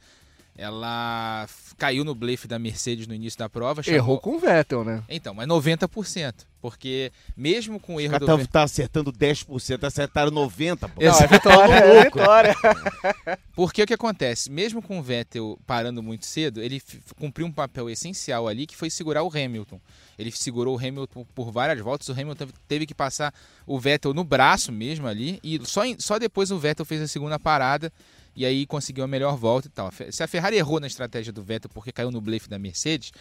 Ela 0.57 1.47
caiu 1.79 2.05
no 2.05 2.15
blefe 2.15 2.47
da 2.47 2.59
Mercedes 2.59 3.07
no 3.07 3.15
início 3.15 3.39
da 3.39 3.49
prova. 3.49 3.83
Chamou... 3.83 3.99
Errou 3.99 4.21
com 4.21 4.37
o 4.37 4.39
Vettel, 4.39 4.85
né? 4.85 5.03
Então, 5.09 5.33
mas 5.33 5.49
90%. 5.49 6.35
Porque 6.61 7.11
mesmo 7.37 7.81
com 7.81 7.97
o 7.97 8.01
erro 8.01 8.19
do 8.21 8.27
Vettel... 8.27 8.47
tá 8.47 8.63
acertando 8.63 9.13
10%, 9.13 9.83
acertaram 9.83 10.31
90%. 10.31 10.79
Pô. 10.79 11.03
Não, 11.03 11.19
é 11.19 11.27
vitória, 11.27 11.75
é 11.75 12.05
vitória. 12.05 12.55
Porque 13.57 13.83
o 13.83 13.87
que 13.87 13.95
acontece? 13.95 14.51
Mesmo 14.51 14.81
com 14.81 14.99
o 14.99 15.03
Vettel 15.03 15.59
parando 15.67 16.03
muito 16.03 16.27
cedo, 16.27 16.63
ele 16.63 16.81
cumpriu 17.19 17.47
um 17.47 17.53
papel 17.53 17.91
essencial 17.91 18.47
ali, 18.47 18.67
que 18.67 18.77
foi 18.77 18.91
segurar 18.91 19.25
o 19.25 19.29
Hamilton. 19.29 19.81
Ele 20.19 20.31
segurou 20.31 20.77
o 20.77 20.79
Hamilton 20.79 21.27
por 21.35 21.51
várias 21.51 21.81
voltas, 21.81 22.09
o 22.09 22.13
Hamilton 22.13 22.47
teve 22.69 22.87
que 22.87 22.95
passar 22.95 23.35
o 23.67 23.81
Vettel 23.81 24.15
no 24.15 24.23
braço 24.23 24.71
mesmo 24.71 25.09
ali, 25.09 25.41
e 25.43 25.59
só, 25.65 25.83
só 25.99 26.19
depois 26.19 26.51
o 26.51 26.59
Vettel 26.59 26.87
fez 26.87 27.01
a 27.01 27.09
segunda 27.09 27.41
parada 27.41 27.93
e 28.35 28.47
aí 28.47 28.67
conseguiu 28.67 29.05
a 29.05 29.07
melhor 29.07 29.37
volta 29.37 29.69
e 29.69 29.71
tal. 29.71 29.91
Se 30.11 30.23
a 30.23 30.27
Ferrari 30.27 30.57
errou 30.57 30.81
na 30.81 30.87
estratégia 30.87 31.33
do 31.33 31.43
Vettel 31.43 31.71
porque 31.73 31.93
caiu 31.93 32.11
no 32.11 32.21
blefe 32.21 32.49
da 32.49 32.59
Mercedes, 32.59 33.13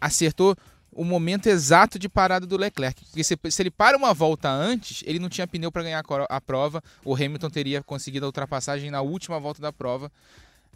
acertou 0.00 0.56
o 0.92 1.04
momento 1.04 1.46
exato 1.46 1.98
de 1.98 2.08
parada 2.08 2.46
do 2.46 2.56
Leclerc. 2.56 3.04
Porque 3.04 3.22
se, 3.22 3.38
se 3.50 3.62
ele 3.62 3.70
para 3.70 3.96
uma 3.96 4.14
volta 4.14 4.48
antes, 4.48 5.02
ele 5.06 5.18
não 5.18 5.28
tinha 5.28 5.46
pneu 5.46 5.70
para 5.70 5.82
ganhar 5.82 6.02
a 6.28 6.40
prova, 6.40 6.82
o 7.04 7.14
Hamilton 7.14 7.50
teria 7.50 7.82
conseguido 7.82 8.24
a 8.24 8.28
ultrapassagem 8.28 8.90
na 8.90 9.02
última 9.02 9.38
volta 9.38 9.60
da 9.60 9.72
prova 9.72 10.06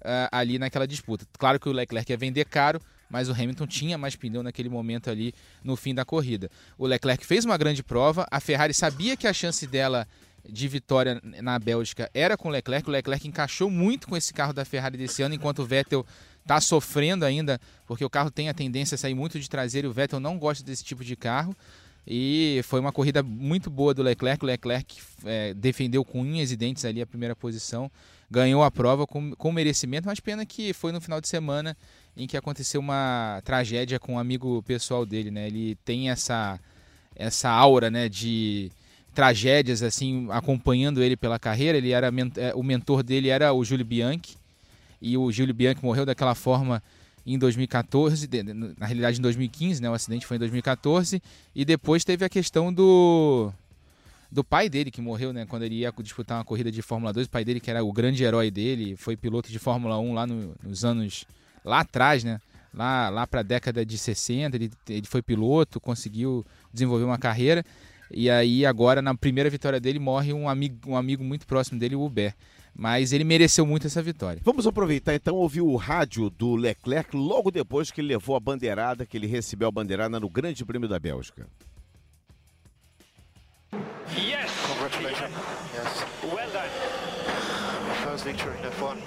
uh, 0.01 0.29
ali 0.31 0.59
naquela 0.59 0.87
disputa. 0.87 1.25
Claro 1.39 1.59
que 1.59 1.69
o 1.69 1.73
Leclerc 1.73 2.11
ia 2.11 2.19
vender 2.19 2.45
caro, 2.45 2.81
mas 3.09 3.29
o 3.29 3.33
Hamilton 3.33 3.67
tinha 3.67 3.99
mais 3.99 4.15
pneu 4.15 4.43
naquele 4.43 4.69
momento 4.69 5.11
ali 5.11 5.35
no 5.65 5.75
fim 5.75 5.95
da 5.95 6.05
corrida. 6.05 6.51
O 6.77 6.87
Leclerc 6.87 7.25
fez 7.27 7.45
uma 7.45 7.57
grande 7.57 7.83
prova, 7.83 8.27
a 8.31 8.41
Ferrari 8.41 8.75
sabia 8.75 9.17
que 9.17 9.27
a 9.27 9.33
chance 9.33 9.67
dela 9.67 10.07
de 10.49 10.69
vitória 10.69 11.21
na 11.43 11.59
Bélgica 11.59 12.11
era 12.15 12.37
com 12.37 12.49
o 12.49 12.51
Leclerc. 12.51 12.89
O 12.89 12.93
Leclerc 12.93 13.27
encaixou 13.27 13.71
muito 13.71 14.09
com 14.09 14.17
esse 14.17 14.33
carro 14.33 14.53
da 14.53 14.65
Ferrari 14.65 14.97
desse 14.97 15.23
ano, 15.23 15.35
enquanto 15.35 15.61
o 15.61 15.67
Vettel 15.67 16.05
está 16.43 16.61
sofrendo 16.61 17.25
ainda, 17.25 17.61
porque 17.87 18.05
o 18.05 18.11
carro 18.11 18.31
tem 18.31 18.49
a 18.49 18.55
tendência 18.55 18.95
a 18.95 18.99
sair 18.99 19.15
muito 19.15 19.39
de 19.39 19.49
traseiro 19.49 19.89
e 19.89 19.91
o 19.91 19.93
Vettel 19.93 20.21
não 20.21 20.39
gosta 20.39 20.65
desse 20.65 20.85
tipo 20.85 21.05
de 21.05 21.17
carro. 21.17 21.55
E 22.07 22.61
foi 22.65 22.81
uma 22.81 22.93
corrida 22.93 23.23
muito 23.23 23.71
boa 23.71 23.93
do 23.93 24.03
Leclerc. 24.03 24.43
O 24.43 24.47
Leclerc 24.47 25.01
é, 25.25 25.55
defendeu 25.55 26.05
com 26.05 26.23
unhas 26.23 26.51
e 26.51 26.57
dentes 26.57 26.85
ali 26.85 27.01
a 27.01 27.07
primeira 27.07 27.37
posição, 27.37 27.91
ganhou 28.31 28.65
a 28.65 28.71
prova 28.71 29.07
com, 29.07 29.33
com 29.33 29.53
merecimento, 29.53 30.09
mas 30.09 30.19
pena 30.19 30.47
que 30.47 30.73
foi 30.73 30.93
no 30.93 31.01
final 31.01 31.21
de 31.21 31.29
semana 31.29 31.77
em 32.17 32.27
que 32.27 32.37
aconteceu 32.37 32.81
uma 32.81 33.41
tragédia 33.45 33.99
com 33.99 34.15
um 34.15 34.19
amigo 34.19 34.63
pessoal 34.63 35.05
dele. 35.05 35.31
Né? 35.31 35.47
Ele 35.47 35.77
tem 35.85 36.11
essa, 36.11 36.59
essa 37.15 37.51
aura 37.51 37.91
né, 37.91 38.09
de 38.09 38.73
tragédias 39.15 39.83
assim 39.83 40.29
acompanhando 40.31 41.03
ele 41.03 41.17
pela 41.17 41.39
carreira. 41.39 41.79
Ele 41.79 41.91
era 41.91 42.11
é, 42.37 42.55
o 42.55 42.63
mentor 42.63 43.03
dele 43.03 43.29
era 43.29 43.53
o 43.53 43.65
Júlio 43.65 43.85
Bianchi 43.85 44.37
e 45.01 45.17
o 45.17 45.31
Júlio 45.33 45.55
Bianchi 45.55 45.85
morreu 45.85 46.05
daquela 46.05 46.35
forma 46.35 46.83
em 47.27 47.39
2014, 47.39 48.29
na 48.79 48.87
realidade 48.87 49.19
em 49.19 49.23
2015, 49.23 49.83
né? 49.83 49.91
O 49.91 49.95
acidente 49.95 50.27
foi 50.27 50.37
em 50.37 50.41
2014 50.41 51.23
e 51.55 51.65
depois 51.65 52.05
teve 52.05 52.25
a 52.25 52.29
questão 52.29 52.73
do 52.73 53.53
do 54.33 54.45
pai 54.45 54.69
dele 54.69 54.93
que 54.93 55.01
morreu, 55.01 55.33
né, 55.33 55.45
quando 55.45 55.65
ele 55.65 55.81
ia 55.81 55.93
disputar 55.99 56.39
uma 56.39 56.45
corrida 56.45 56.71
de 56.71 56.81
Fórmula 56.83 57.13
2, 57.13 57.27
o 57.27 57.31
pai 57.31 57.45
dele 57.45 57.59
que 57.59 57.69
era 57.69 57.83
o 57.83 57.93
grande 57.93 58.23
herói 58.23 58.49
dele, 58.49 58.95
foi 58.97 59.17
piloto 59.17 59.51
de 59.51 59.59
Fórmula 59.59 59.99
1 59.99 60.15
lá 60.15 60.25
no, 60.25 60.55
nos 60.63 60.85
anos 60.85 61.25
lá 61.65 61.81
atrás, 61.81 62.23
né? 62.23 62.41
Lá, 62.73 63.09
lá 63.09 63.27
para 63.27 63.41
a 63.41 63.43
década 63.43 63.85
de 63.85 63.99
60, 63.99 64.57
ele, 64.57 64.71
ele 64.89 65.07
foi 65.07 65.21
piloto, 65.21 65.81
conseguiu 65.81 66.47
desenvolver 66.73 67.05
uma 67.05 67.19
carreira 67.19 67.65
e 68.11 68.29
aí 68.31 68.67
agora 68.67 69.01
na 69.01 69.15
primeira 69.15 69.49
vitória 69.49 69.81
dele 69.81 69.99
morre 69.99 70.33
um 70.33 70.49
amigo, 70.49 70.91
um 70.91 70.97
amigo 70.97 71.23
muito 71.23 71.47
próximo 71.47 71.79
dele, 71.79 71.95
o 71.95 72.03
Hubert. 72.03 72.35
Mas 72.75 73.13
ele 73.13 73.25
mereceu 73.25 73.67
muito 73.67 73.89
essa 73.89 74.01
vitória. 74.01 74.41
Vamos 74.45 74.67
aproveitar 74.67 75.15
então 75.15 75.35
ouvir 75.35 75.61
o 75.61 75.75
rádio 75.77 76.31
do 76.31 76.55
Leclerc 76.55 77.17
logo 77.17 77.51
depois 77.51 77.91
que 77.91 78.01
ele 78.01 78.09
levou 78.09 78.37
a 78.37 78.41
bandeirada, 78.41 79.05
que 79.05 79.17
ele 79.17 79.27
recebeu 79.27 79.69
a 79.69 79.73
bandeirada 79.73 80.21
no 80.21 80.31
Grande 80.31 80.65
Prêmio 80.65 80.89
da 80.89 80.99
Bélgica. 80.99 81.47
Yes. 84.17 84.51
Congratulations. 84.67 85.35
Yes. 85.75 86.05
Well 86.33 86.51
done. 86.51 86.71
First 88.05 88.25
victory 88.25 88.57
in 88.59 88.71
F1. 88.71 88.99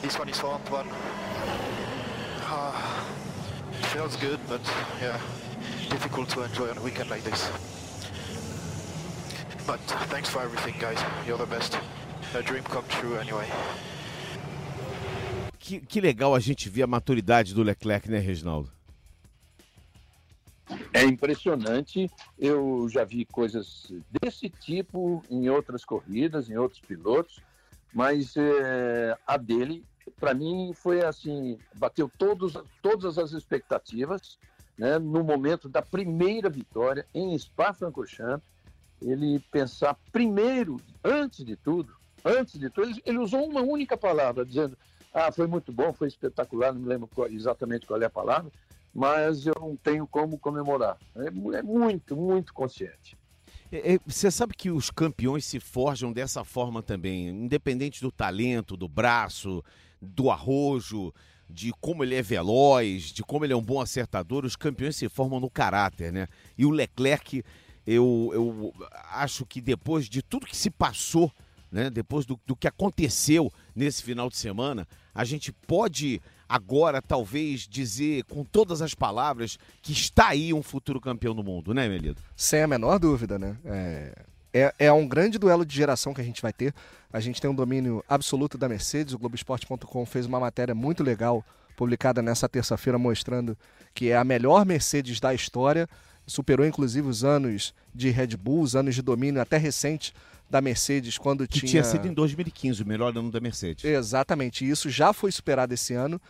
This 0.00 0.18
one 0.18 0.28
is 0.28 0.38
for 0.38 0.48
Antoine. 0.48 0.88
Uh, 2.46 2.72
feels 3.92 4.16
good, 4.16 4.38
but 4.48 4.60
yeah, 5.00 5.18
difficult 5.90 6.28
to 6.30 6.42
enjoy 6.42 6.70
on 6.70 6.78
a 6.78 6.82
weekend 6.82 7.10
like 7.10 7.24
this. 7.24 7.50
But 9.68 9.80
thanks 10.08 10.30
for 10.30 10.40
everything, 10.40 10.74
guys. 10.80 10.98
You're 11.26 11.36
the 11.36 11.44
best. 11.44 11.78
A 12.34 12.40
dream 12.40 12.62
come 12.64 12.86
true 12.88 13.18
anyway. 13.18 13.46
Que, 15.58 15.78
que 15.78 16.00
legal 16.00 16.34
a 16.34 16.40
gente 16.40 16.70
ver 16.70 16.84
a 16.84 16.86
maturidade 16.86 17.52
do 17.52 17.62
Leclerc, 17.62 18.10
né, 18.10 18.18
Reginaldo? 18.18 18.72
É 20.94 21.04
impressionante. 21.04 22.10
Eu 22.38 22.88
já 22.88 23.04
vi 23.04 23.26
coisas 23.26 23.92
desse 24.10 24.48
tipo 24.48 25.22
em 25.28 25.50
outras 25.50 25.84
corridas, 25.84 26.48
em 26.48 26.56
outros 26.56 26.80
pilotos, 26.80 27.40
mas 27.92 28.38
é, 28.38 29.18
a 29.26 29.36
dele, 29.36 29.84
para 30.18 30.32
mim, 30.32 30.72
foi 30.74 31.04
assim: 31.04 31.58
bateu 31.74 32.10
todos, 32.16 32.54
todas 32.80 33.18
as 33.18 33.32
expectativas. 33.32 34.38
Né, 34.78 34.96
no 34.96 35.24
momento 35.24 35.68
da 35.68 35.82
primeira 35.82 36.48
vitória 36.48 37.04
em 37.12 37.36
Spa-Francorchamps, 37.36 38.46
ele 39.00 39.40
pensar 39.50 39.96
primeiro, 40.12 40.80
antes 41.02 41.44
de 41.44 41.56
tudo, 41.56 41.92
antes 42.24 42.58
de 42.58 42.70
tudo, 42.70 43.00
ele, 43.04 43.18
usou 43.18 43.48
uma 43.48 43.60
única 43.60 43.96
palavra, 43.96 44.44
dizendo: 44.44 44.76
Ah, 45.12 45.30
foi 45.30 45.46
muito 45.46 45.72
bom, 45.72 45.92
foi 45.92 46.08
espetacular, 46.08 46.72
não 46.72 46.80
me 46.80 46.88
lembro 46.88 47.08
qual, 47.14 47.28
exatamente 47.28 47.86
qual 47.86 48.00
é 48.00 48.06
a 48.06 48.10
palavra, 48.10 48.50
mas 48.94 49.46
eu 49.46 49.54
não 49.60 49.76
tenho 49.76 50.06
como 50.06 50.38
comemorar. 50.38 50.96
É, 51.16 51.58
é 51.58 51.62
muito, 51.62 52.16
muito 52.16 52.52
consciente. 52.52 53.16
É, 53.70 53.94
é, 53.94 53.98
você 54.06 54.30
sabe 54.30 54.54
que 54.54 54.70
os 54.70 54.90
campeões 54.90 55.44
se 55.44 55.60
forjam 55.60 56.12
dessa 56.12 56.44
forma 56.44 56.82
também, 56.82 57.28
independente 57.28 58.00
do 58.00 58.10
talento, 58.10 58.76
do 58.76 58.88
braço, 58.88 59.62
do 60.00 60.30
arrojo, 60.30 61.12
de 61.48 61.72
como 61.80 62.02
ele 62.02 62.14
é 62.14 62.22
veloz, 62.22 63.04
de 63.04 63.22
como 63.22 63.44
ele 63.44 63.52
é 63.52 63.56
um 63.56 63.62
bom 63.62 63.80
acertador, 63.80 64.44
os 64.44 64.56
campeões 64.56 64.96
se 64.96 65.08
formam 65.08 65.40
no 65.40 65.50
caráter, 65.50 66.12
né? 66.12 66.28
E 66.56 66.66
o 66.66 66.70
Leclerc, 66.70 67.42
eu, 67.94 68.30
eu 68.34 68.74
acho 69.12 69.46
que 69.46 69.62
depois 69.62 70.08
de 70.08 70.20
tudo 70.20 70.46
que 70.46 70.56
se 70.56 70.68
passou, 70.68 71.32
né? 71.72 71.88
Depois 71.88 72.26
do, 72.26 72.38
do 72.46 72.54
que 72.54 72.68
aconteceu 72.68 73.50
nesse 73.74 74.02
final 74.02 74.28
de 74.28 74.36
semana, 74.36 74.86
a 75.14 75.24
gente 75.24 75.52
pode 75.52 76.20
agora 76.46 77.00
talvez 77.00 77.62
dizer 77.62 78.24
com 78.24 78.44
todas 78.44 78.82
as 78.82 78.94
palavras 78.94 79.58
que 79.80 79.92
está 79.92 80.28
aí 80.28 80.52
um 80.52 80.62
futuro 80.62 81.00
campeão 81.00 81.34
do 81.34 81.42
mundo, 81.42 81.72
né, 81.72 81.88
Melido? 81.88 82.20
Sem 82.36 82.62
a 82.62 82.66
menor 82.66 82.98
dúvida, 82.98 83.38
né? 83.38 83.56
É, 83.64 84.22
é, 84.52 84.74
é 84.78 84.92
um 84.92 85.08
grande 85.08 85.38
duelo 85.38 85.64
de 85.64 85.74
geração 85.74 86.12
que 86.12 86.20
a 86.20 86.24
gente 86.24 86.42
vai 86.42 86.52
ter. 86.52 86.74
A 87.10 87.20
gente 87.20 87.40
tem 87.40 87.50
um 87.50 87.54
domínio 87.54 88.04
absoluto 88.06 88.58
da 88.58 88.68
Mercedes. 88.68 89.14
O 89.14 89.18
Globoesporte.com 89.18 90.04
fez 90.04 90.26
uma 90.26 90.40
matéria 90.40 90.74
muito 90.74 91.02
legal, 91.02 91.42
publicada 91.74 92.20
nessa 92.20 92.48
terça-feira, 92.48 92.98
mostrando 92.98 93.56
que 93.94 94.10
é 94.10 94.16
a 94.16 94.24
melhor 94.24 94.66
Mercedes 94.66 95.20
da 95.20 95.32
história. 95.32 95.88
Superou 96.28 96.64
inclusive 96.64 97.08
os 97.08 97.24
anos 97.24 97.74
de 97.92 98.10
Red 98.10 98.36
Bull, 98.36 98.60
os 98.60 98.76
anos 98.76 98.94
de 98.94 99.02
domínio 99.02 99.42
até 99.42 99.56
recente 99.56 100.14
da 100.48 100.60
Mercedes 100.60 101.18
quando 101.18 101.46
que 101.48 101.58
tinha. 101.60 101.70
tinha 101.70 101.84
sido 101.84 102.06
em 102.06 102.12
2015 102.12 102.82
o 102.82 102.86
melhor 102.86 103.16
ano 103.16 103.30
da 103.30 103.40
Mercedes. 103.40 103.84
Exatamente, 103.84 104.68
isso 104.68 104.88
já 104.88 105.12
foi 105.12 105.32
superado 105.32 105.74
esse 105.74 105.94
ano. 105.94 106.20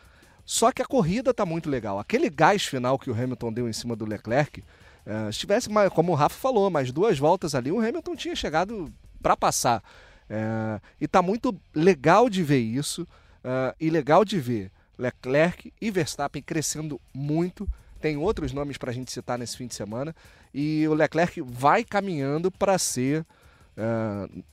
Só 0.45 0.73
que 0.73 0.81
a 0.81 0.87
corrida 0.87 1.31
está 1.31 1.45
muito 1.45 1.69
legal. 1.69 1.99
Aquele 1.99 2.31
gás 2.31 2.65
final 2.65 2.99
que 2.99 3.11
o 3.11 3.13
Hamilton 3.13 3.53
deu 3.53 3.69
em 3.69 3.73
cima 3.73 3.95
do 3.95 4.07
Leclerc, 4.07 4.61
uh, 4.61 5.31
se 5.31 5.41
tivesse, 5.41 5.71
mais, 5.71 5.93
como 5.93 6.13
o 6.13 6.15
Rafa 6.15 6.37
falou, 6.37 6.71
mais 6.71 6.91
duas 6.91 7.19
voltas 7.19 7.55
ali, 7.55 7.71
o 7.71 7.79
Hamilton 7.79 8.17
tinha 8.17 8.35
chegado 8.35 8.91
para 9.21 9.37
passar. 9.37 9.83
Uh, 10.31 10.81
e 10.99 11.05
está 11.05 11.21
muito 11.21 11.55
legal 11.75 12.31
de 12.31 12.43
ver 12.43 12.61
isso, 12.61 13.03
uh, 13.03 13.77
e 13.79 13.91
legal 13.91 14.25
de 14.25 14.41
ver 14.41 14.71
Leclerc 14.99 15.71
e 15.79 15.91
Verstappen 15.91 16.43
crescendo 16.43 16.99
muito. 17.13 17.69
Tem 18.01 18.17
outros 18.17 18.53
nomes 18.53 18.77
para 18.77 18.91
a 18.91 18.95
gente 18.95 19.11
citar 19.11 19.39
nesse 19.39 19.57
fim 19.57 19.67
de 19.67 19.75
semana. 19.75 20.15
E 20.53 20.87
o 20.89 20.95
Leclerc 20.95 21.41
vai 21.43 21.85
caminhando 21.85 22.51
para 22.51 22.79
ser, 22.79 23.27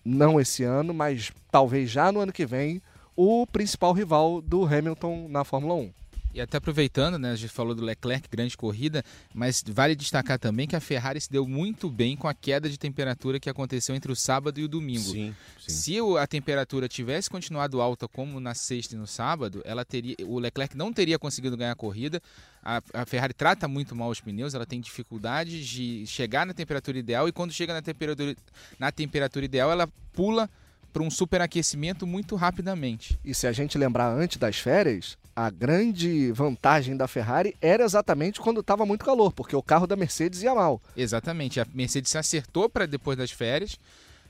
não 0.04 0.40
esse 0.40 0.64
ano, 0.64 0.94
mas 0.94 1.32
talvez 1.52 1.90
já 1.90 2.12
no 2.12 2.20
ano 2.20 2.34
que 2.34 2.46
vem, 2.46 2.82
o 3.16 3.48
principal 3.48 3.94
rival 3.94 4.42
do 4.42 4.66
Hamilton 4.66 5.28
na 5.30 5.44
Fórmula 5.44 5.74
1. 5.76 5.94
E 6.36 6.42
até 6.42 6.58
aproveitando, 6.58 7.18
né, 7.18 7.32
a 7.32 7.36
gente 7.38 7.54
falou 7.54 7.74
do 7.74 7.82
Leclerc, 7.82 8.28
grande 8.30 8.58
corrida, 8.58 9.02
mas 9.34 9.64
vale 9.66 9.96
destacar 9.96 10.38
também 10.38 10.68
que 10.68 10.76
a 10.76 10.82
Ferrari 10.82 11.22
se 11.22 11.32
deu 11.32 11.48
muito 11.48 11.90
bem 11.90 12.18
com 12.18 12.28
a 12.28 12.34
queda 12.34 12.70
de 12.70 12.78
temperatura 12.78 13.40
que 13.40 13.50
aconteceu 13.50 13.96
entre 13.96 14.12
o 14.12 14.16
sábado 14.18 14.60
e 14.60 14.66
o 14.66 14.68
domingo. 14.68 15.12
Sim, 15.12 15.34
sim. 15.66 15.72
Se 15.72 15.98
a 16.20 16.28
temperatura 16.28 16.90
tivesse 16.90 17.30
continuado 17.30 17.80
alta 17.80 18.06
como 18.06 18.38
na 18.42 18.54
sexta 18.54 18.96
e 18.96 18.98
no 18.98 19.08
sábado, 19.08 19.62
ela 19.64 19.86
teria, 19.86 20.14
o 20.26 20.38
Leclerc 20.38 20.76
não 20.76 20.92
teria 20.92 21.18
conseguido 21.18 21.56
ganhar 21.56 21.72
a 21.72 21.76
corrida. 21.76 22.22
A, 22.62 22.82
a 22.94 23.06
Ferrari 23.06 23.34
trata 23.34 23.66
muito 23.66 23.96
mal 23.96 24.10
os 24.10 24.20
pneus, 24.20 24.54
ela 24.54 24.66
tem 24.66 24.82
dificuldade 24.82 25.66
de 25.66 26.06
chegar 26.06 26.46
na 26.46 26.54
temperatura 26.54 26.98
ideal 27.00 27.30
e 27.30 27.32
quando 27.32 27.54
chega 27.54 27.74
na 27.74 27.82
temperatura, 27.82 28.36
na 28.78 28.92
temperatura 28.92 29.46
ideal, 29.46 29.72
ela 29.72 29.88
pula 30.12 30.50
para 30.92 31.02
um 31.02 31.10
superaquecimento 31.10 32.06
muito 32.06 32.36
rapidamente. 32.36 33.18
E 33.24 33.34
se 33.34 33.48
a 33.48 33.54
gente 33.54 33.78
lembrar 33.78 34.10
antes 34.10 34.38
das 34.38 34.58
férias, 34.58 35.18
a 35.36 35.50
grande 35.50 36.32
vantagem 36.32 36.96
da 36.96 37.08
Ferrari 37.08 37.56
era 37.60 37.84
exatamente 37.84 38.40
quando 38.40 38.62
estava 38.62 38.86
muito 38.86 39.04
calor, 39.04 39.34
porque 39.34 39.56
o 39.56 39.62
carro 39.62 39.86
da 39.86 39.96
Mercedes 39.96 40.42
ia 40.42 40.56
mal. 40.56 40.82
Exatamente. 40.96 41.60
A 41.60 41.68
Mercedes 41.74 42.12
se 42.12 42.18
acertou 42.18 42.70
para 42.70 42.86
depois 42.86 43.18
das 43.18 43.32
férias. 43.32 43.78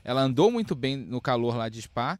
Ela 0.02 0.22
andou 0.22 0.50
muito 0.50 0.74
bem 0.74 0.96
no 0.96 1.20
calor 1.20 1.56
lá 1.56 1.68
de 1.68 1.80
Spa, 1.82 2.18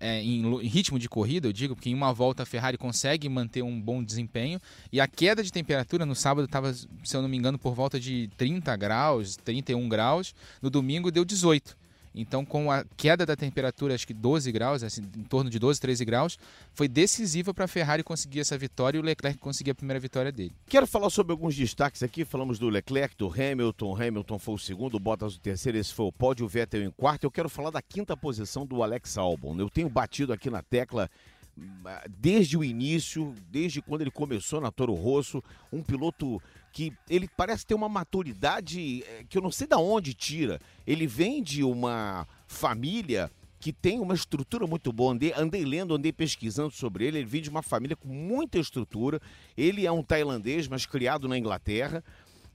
é, 0.00 0.22
em, 0.22 0.44
em, 0.44 0.68
ritmo 0.68 0.98
de 0.98 1.08
corrida, 1.08 1.48
eu 1.48 1.52
digo, 1.52 1.74
porque 1.74 1.90
em 1.90 1.94
uma 1.94 2.12
volta 2.12 2.44
a 2.44 2.46
Ferrari 2.46 2.78
consegue 2.78 3.28
manter 3.28 3.62
um 3.62 3.80
bom 3.80 4.02
desempenho. 4.02 4.60
E 4.92 5.00
a 5.00 5.08
queda 5.08 5.42
de 5.42 5.50
temperatura 5.50 6.06
no 6.06 6.14
sábado 6.14 6.44
estava, 6.44 6.72
se 6.72 6.88
eu 7.12 7.20
não 7.20 7.28
me 7.28 7.36
engano, 7.36 7.58
por 7.58 7.74
volta 7.74 7.98
de 7.98 8.30
30 8.36 8.76
graus, 8.76 9.36
31 9.36 9.88
graus. 9.88 10.34
No 10.62 10.70
domingo 10.70 11.10
deu 11.10 11.24
18. 11.24 11.76
Então, 12.20 12.44
com 12.44 12.70
a 12.70 12.84
queda 12.96 13.24
da 13.24 13.36
temperatura, 13.36 13.94
acho 13.94 14.06
que 14.06 14.12
12 14.12 14.50
graus, 14.50 14.82
assim, 14.82 15.02
em 15.16 15.22
torno 15.22 15.48
de 15.48 15.58
12, 15.58 15.80
13 15.80 16.04
graus, 16.04 16.38
foi 16.74 16.88
decisiva 16.88 17.54
para 17.54 17.66
a 17.66 17.68
Ferrari 17.68 18.02
conseguir 18.02 18.40
essa 18.40 18.58
vitória 18.58 18.98
e 18.98 19.00
o 19.00 19.04
Leclerc 19.04 19.38
conseguir 19.38 19.70
a 19.70 19.74
primeira 19.74 20.00
vitória 20.00 20.32
dele. 20.32 20.52
Quero 20.68 20.86
falar 20.86 21.10
sobre 21.10 21.32
alguns 21.32 21.54
destaques 21.54 22.02
aqui. 22.02 22.24
Falamos 22.24 22.58
do 22.58 22.68
Leclerc, 22.68 23.16
do 23.16 23.28
Hamilton. 23.32 23.94
Hamilton 23.94 24.38
foi 24.38 24.54
o 24.54 24.58
segundo, 24.58 24.96
o 24.96 25.00
Bottas 25.00 25.36
o 25.36 25.40
terceiro, 25.40 25.78
esse 25.78 25.94
foi 25.94 26.06
o 26.06 26.12
pódio, 26.12 26.44
o 26.44 26.48
Vettel 26.48 26.82
em 26.82 26.90
quarto. 26.90 27.24
Eu 27.24 27.30
quero 27.30 27.48
falar 27.48 27.70
da 27.70 27.80
quinta 27.80 28.16
posição 28.16 28.66
do 28.66 28.82
Alex 28.82 29.16
Albon. 29.16 29.56
Eu 29.56 29.70
tenho 29.70 29.88
batido 29.88 30.32
aqui 30.32 30.50
na 30.50 30.60
tecla 30.60 31.08
desde 32.08 32.56
o 32.56 32.64
início, 32.64 33.34
desde 33.50 33.80
quando 33.82 34.02
ele 34.02 34.10
começou 34.10 34.60
na 34.60 34.70
Toro 34.70 34.94
Rosso, 34.94 35.42
um 35.72 35.82
piloto 35.82 36.40
que 36.72 36.92
ele 37.08 37.28
parece 37.36 37.66
ter 37.66 37.74
uma 37.74 37.88
maturidade 37.88 39.02
eh, 39.02 39.24
que 39.28 39.38
eu 39.38 39.42
não 39.42 39.50
sei 39.50 39.66
de 39.66 39.76
onde 39.76 40.14
tira. 40.14 40.60
Ele 40.86 41.06
vem 41.06 41.42
de 41.42 41.62
uma 41.62 42.26
família 42.46 43.30
que 43.60 43.72
tem 43.72 43.98
uma 43.98 44.14
estrutura 44.14 44.66
muito 44.66 44.92
boa. 44.92 45.12
Andei, 45.12 45.32
andei 45.36 45.64
lendo, 45.64 45.94
andei 45.94 46.12
pesquisando 46.12 46.70
sobre 46.70 47.06
ele. 47.06 47.18
Ele 47.18 47.26
vem 47.26 47.42
de 47.42 47.50
uma 47.50 47.62
família 47.62 47.96
com 47.96 48.08
muita 48.08 48.58
estrutura. 48.58 49.20
Ele 49.56 49.86
é 49.86 49.92
um 49.92 50.02
tailandês, 50.02 50.68
mas 50.68 50.86
criado 50.86 51.28
na 51.28 51.36
Inglaterra. 51.36 52.04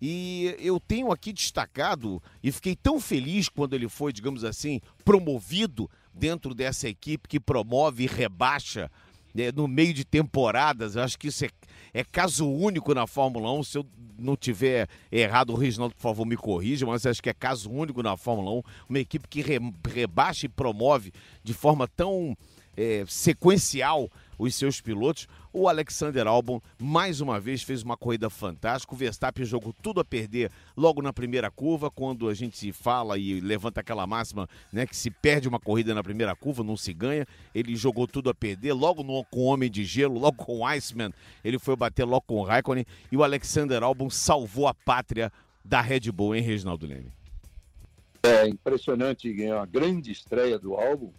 E 0.01 0.55
eu 0.59 0.81
tenho 0.81 1.13
aqui 1.13 1.31
destacado, 1.31 2.21
e 2.43 2.51
fiquei 2.51 2.75
tão 2.75 2.99
feliz 2.99 3.47
quando 3.47 3.73
ele 3.73 3.87
foi, 3.87 4.11
digamos 4.11 4.43
assim, 4.43 4.81
promovido 5.05 5.89
dentro 6.13 6.53
dessa 6.53 6.89
equipe 6.89 7.29
que 7.29 7.39
promove 7.39 8.03
e 8.03 8.07
rebaixa 8.07 8.91
né, 9.33 9.51
no 9.51 9.67
meio 9.67 9.93
de 9.93 10.05
temporadas. 10.05 10.95
Eu 10.95 11.03
acho 11.03 11.17
que 11.17 11.27
isso 11.27 11.45
é, 11.45 11.49
é 11.93 12.03
caso 12.03 12.49
único 12.49 12.93
na 12.93 13.07
Fórmula 13.07 13.51
1. 13.53 13.63
Se 13.63 13.77
eu 13.77 13.85
não 14.17 14.35
tiver 14.35 14.87
errado, 15.11 15.51
o 15.51 15.55
Reginaldo, 15.55 15.95
por 15.95 16.01
favor, 16.01 16.25
me 16.25 16.37
corrija, 16.37 16.85
mas 16.85 17.05
acho 17.05 17.21
que 17.21 17.29
é 17.29 17.33
caso 17.33 17.71
único 17.71 18.03
na 18.03 18.15
Fórmula 18.15 18.51
1. 18.51 18.63
Uma 18.89 18.99
equipe 18.99 19.27
que 19.27 19.41
re, 19.41 19.59
rebaixa 19.87 20.45
e 20.45 20.49
promove 20.49 21.11
de 21.43 21.53
forma 21.53 21.87
tão 21.87 22.37
é, 22.75 23.03
sequencial 23.07 24.09
os 24.37 24.55
seus 24.55 24.81
pilotos. 24.81 25.27
O 25.51 25.67
Alexander 25.67 26.25
Albon, 26.27 26.59
mais 26.79 27.21
uma 27.21 27.39
vez, 27.39 27.61
fez 27.61 27.83
uma 27.83 27.95
corrida 27.95 28.29
fantástica. 28.29 28.93
O 28.93 28.97
Verstappen 28.97 29.45
jogou 29.45 29.73
tudo 29.81 30.01
a 30.01 30.05
perder 30.05 30.51
logo 30.75 31.01
na 31.01 31.13
primeira 31.13 31.51
curva, 31.51 31.91
quando 31.91 32.27
a 32.27 32.33
gente 32.33 32.71
fala 32.71 33.17
e 33.17 33.39
levanta 33.39 33.81
aquela 33.81 34.07
máxima, 34.07 34.49
né, 34.71 34.85
que 34.85 34.95
se 34.95 35.11
perde 35.11 35.47
uma 35.47 35.59
corrida 35.59 35.93
na 35.93 36.03
primeira 36.03 36.35
curva, 36.35 36.63
não 36.63 36.75
se 36.75 36.93
ganha. 36.93 37.25
Ele 37.53 37.75
jogou 37.75 38.07
tudo 38.07 38.29
a 38.29 38.33
perder, 38.33 38.73
logo 38.73 39.03
no, 39.03 39.23
com 39.25 39.41
o 39.41 39.45
Homem 39.45 39.69
de 39.69 39.83
Gelo, 39.85 40.19
logo 40.19 40.43
com 40.43 40.59
o 40.59 40.65
Iceman, 40.65 41.13
ele 41.43 41.59
foi 41.59 41.75
bater 41.75 42.03
logo 42.03 42.25
com 42.27 42.35
o 42.35 42.43
Raikkonen. 42.43 42.85
E 43.11 43.17
o 43.17 43.23
Alexander 43.23 43.83
Albon 43.83 44.09
salvou 44.09 44.67
a 44.67 44.73
pátria 44.73 45.31
da 45.63 45.81
Red 45.81 46.11
Bull, 46.11 46.35
hein, 46.35 46.41
Reginaldo 46.41 46.85
Leme? 46.85 47.11
É 48.23 48.47
impressionante, 48.47 49.31
ganhou 49.33 49.59
a 49.59 49.65
grande 49.65 50.11
estreia 50.11 50.57
do 50.57 50.75
Albon, 50.75 51.13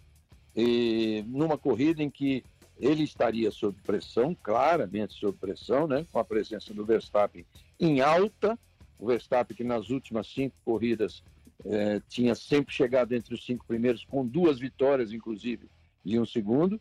e 0.55 1.23
numa 1.27 1.57
corrida 1.57 2.01
em 2.01 2.09
que 2.09 2.43
ele 2.79 3.03
estaria 3.03 3.49
sob 3.51 3.77
pressão, 3.83 4.35
claramente 4.35 5.13
sob 5.13 5.37
pressão, 5.37 5.87
né, 5.87 6.05
com 6.11 6.19
a 6.19 6.25
presença 6.25 6.73
do 6.73 6.85
Verstappen 6.85 7.45
em 7.79 8.01
alta. 8.01 8.57
O 8.99 9.07
Verstappen, 9.07 9.55
que 9.55 9.63
nas 9.63 9.89
últimas 9.89 10.27
cinco 10.27 10.55
corridas 10.63 11.23
eh, 11.65 12.01
tinha 12.07 12.35
sempre 12.35 12.73
chegado 12.73 13.13
entre 13.13 13.33
os 13.33 13.45
cinco 13.45 13.65
primeiros, 13.65 14.05
com 14.05 14.25
duas 14.25 14.59
vitórias, 14.59 15.11
inclusive, 15.11 15.67
de 16.03 16.19
um 16.19 16.25
segundo, 16.25 16.79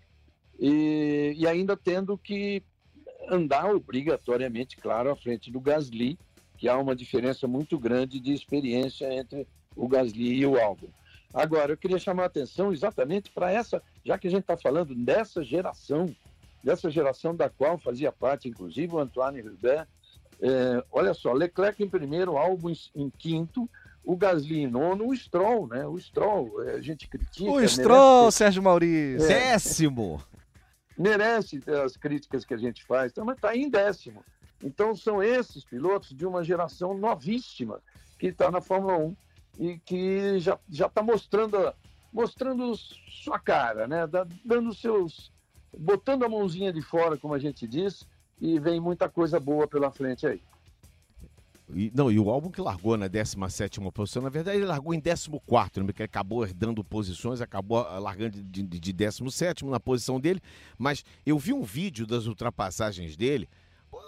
e, 0.59 1.35
e 1.37 1.47
ainda 1.47 1.77
tendo 1.77 2.17
que 2.19 2.63
andar 3.29 3.75
obrigatoriamente, 3.75 4.77
claro, 4.77 5.11
à 5.11 5.17
frente 5.17 5.51
do 5.51 5.61
Gasly, 5.61 6.19
que 6.57 6.69
há 6.69 6.79
uma 6.79 6.95
diferença 6.95 7.49
muito 7.49 7.79
grande 7.79 8.21
de 8.21 8.33
experiência 8.33 9.13
entre 9.13 9.47
o 9.75 9.89
Gasly 9.89 10.35
e 10.35 10.47
o 10.47 10.59
Albon. 10.59 10.89
Agora, 11.35 11.73
eu 11.73 11.77
queria 11.77 11.99
chamar 11.99 12.23
a 12.23 12.27
atenção 12.27 12.73
exatamente 12.73 13.29
para 13.33 13.51
essa, 13.51 13.83
já 14.05 14.17
que 14.17 14.29
a 14.29 14.31
gente 14.31 14.43
está 14.43 14.57
falando 14.57 14.95
dessa 14.95 15.43
geração, 15.43 16.15
dessa 16.63 16.89
geração 16.89 17.35
da 17.35 17.51
qual 17.51 17.77
fazia 17.77 18.13
parte, 18.13 18.49
inclusive, 18.49 18.95
o 18.95 19.01
Antoine 19.01 19.43
Hubert. 19.43 19.89
É, 20.41 20.85
olha 20.93 21.13
só, 21.13 21.33
Leclerc 21.33 21.83
em 21.83 21.89
primeiro, 21.89 22.37
Albon 22.37 22.73
em 22.95 23.11
quinto, 23.11 23.69
o 24.05 24.17
Gasly 24.17 24.61
em 24.61 24.67
nono, 24.69 25.09
o 25.09 25.17
Stroll, 25.17 25.67
né? 25.67 25.85
O 25.85 25.99
Stroll, 25.99 26.63
é, 26.63 26.75
a 26.75 26.81
gente 26.81 27.09
critica. 27.09 27.51
O 27.51 27.69
Stroll, 27.69 28.21
merece... 28.21 28.39
Sérgio 28.39 28.63
Maurício. 28.63 29.27
É, 29.27 29.51
décimo. 29.51 30.23
Merece 30.97 31.61
as 31.85 31.97
críticas 31.97 32.45
que 32.45 32.55
a 32.55 32.59
gente 32.59 32.85
faz, 32.85 33.11
então, 33.11 33.25
mas 33.25 33.37
está 33.37 33.57
em 33.57 33.69
décimo. 33.69 34.25
Então, 34.63 34.95
são 34.95 35.21
esses 35.21 35.65
pilotos 35.65 36.15
de 36.15 36.25
uma 36.25 36.45
geração 36.45 36.97
novíssima 36.97 37.81
que 38.21 38.29
está 38.29 38.53
na 38.53 38.61
Fórmula 38.61 38.97
1 38.99 39.17
e 39.59 39.79
que 39.79 40.39
já 40.39 40.59
está 40.87 41.03
mostrando 41.03 41.73
mostrando 42.13 42.77
sua 43.09 43.41
cara, 43.41 43.89
né? 43.89 44.07
Dando 44.45 44.73
seus. 44.73 45.33
botando 45.77 46.23
a 46.25 46.29
mãozinha 46.29 46.73
de 46.73 46.81
fora, 46.81 47.17
como 47.17 47.35
a 47.35 47.39
gente 47.41 47.67
diz, 47.67 48.07
e 48.41 48.61
vem 48.61 48.79
muita 48.79 49.09
coisa 49.09 49.41
boa 49.41 49.67
pela 49.67 49.91
frente 49.91 50.25
aí. 50.25 50.41
E, 51.73 51.91
não, 51.95 52.13
e 52.13 52.19
o 52.19 52.31
álbum 52.31 52.51
que 52.51 52.61
largou 52.61 52.97
na 52.97 53.09
17 53.09 53.81
posição, 53.93 54.23
na 54.23 54.29
verdade 54.29 54.59
ele 54.59 54.67
largou 54.67 54.93
em 54.93 55.01
14, 55.01 55.81
né, 55.81 55.87
porque 55.87 56.03
acabou 56.03 56.45
herdando 56.45 56.85
posições, 56.85 57.41
acabou 57.41 57.79
ah, 57.79 57.99
largando 57.99 58.43
de, 58.43 58.63
de, 58.63 58.79
de 58.79 58.93
17 58.93 59.65
na 59.65 59.81
posição 59.81 60.21
dele. 60.21 60.41
Mas 60.79 61.05
eu 61.25 61.39
vi 61.39 61.53
um 61.53 61.63
vídeo 61.63 62.07
das 62.07 62.27
ultrapassagens 62.27 63.17
dele, 63.17 63.49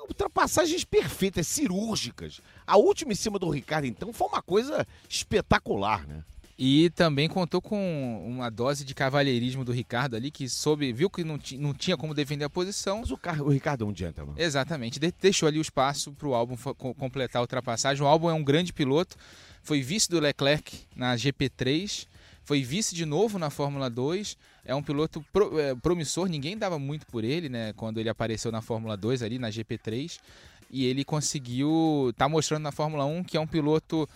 ultrapassagens 0.09 0.85
perfeitas, 0.85 1.46
cirúrgicas. 1.46 2.40
A 2.66 2.77
última 2.77 3.12
em 3.12 3.16
cima 3.16 3.38
do 3.38 3.49
Ricardo, 3.51 3.87
então, 3.87 4.12
foi 4.12 4.29
uma 4.29 4.42
coisa 4.42 4.87
espetacular, 5.09 6.07
né? 6.07 6.25
E 6.59 6.88
também 6.90 7.29
contou 7.29 7.61
com 7.61 8.25
uma 8.27 8.51
dose 8.51 8.83
de 8.83 8.94
cavalheirismo 8.94 9.62
do 9.62 9.72
Ricardo 9.72 10.16
ali, 10.16 10.31
que 10.31 10.49
soube, 10.49 10.90
viu 10.90 11.11
que 11.11 11.22
não, 11.22 11.38
não 11.59 11.75
tinha 11.75 11.99
como 11.99 12.14
defender 12.14 12.46
a 12.46 12.51
posição. 12.51 13.01
Mas 13.01 13.11
o, 13.11 13.18
car 13.18 13.42
o 13.42 13.51
Ricardo 13.51 13.85
é 13.85 13.87
um 13.87 13.94
gentleman. 13.94 14.35
Exatamente, 14.38 14.99
de 14.99 15.12
deixou 15.20 15.46
ali 15.46 15.59
o 15.59 15.62
espaço 15.62 16.12
para 16.12 16.27
o 16.27 16.35
álbum 16.35 16.57
completar 16.94 17.40
a 17.40 17.42
ultrapassagem. 17.42 18.03
O 18.03 18.07
álbum 18.07 18.31
é 18.31 18.33
um 18.33 18.42
grande 18.42 18.72
piloto, 18.72 19.16
foi 19.62 19.83
vice 19.83 20.09
do 20.09 20.18
Leclerc 20.18 20.87
na 20.94 21.14
GP3, 21.14 22.07
foi 22.42 22.62
vice 22.62 22.94
de 22.94 23.05
novo 23.05 23.38
na 23.38 23.51
Fórmula 23.51 23.90
2. 23.90 24.38
É 24.66 24.74
um 24.74 24.83
piloto 24.83 25.24
pro, 25.33 25.59
é, 25.59 25.74
promissor, 25.76 26.29
ninguém 26.29 26.59
dava 26.59 26.79
muito 26.79 27.07
por 27.07 27.22
ele, 27.24 27.48
né? 27.48 27.72
Quando 27.74 27.98
ele 27.98 28.09
apareceu 28.09 28.50
na 28.50 28.61
Fórmula 28.61 28.96
2 28.96 29.22
ali, 29.22 29.38
na 29.38 29.48
GP3. 29.48 30.18
E 30.70 30.85
ele 30.85 31.05
conseguiu. 31.05 32.12
tá 32.16 32.29
mostrando 32.29 32.64
na 32.64 32.72
Fórmula 32.72 33.05
1 33.05 33.22
que 33.22 33.37
é 33.37 33.40
um 33.40 33.46
piloto 33.46 34.09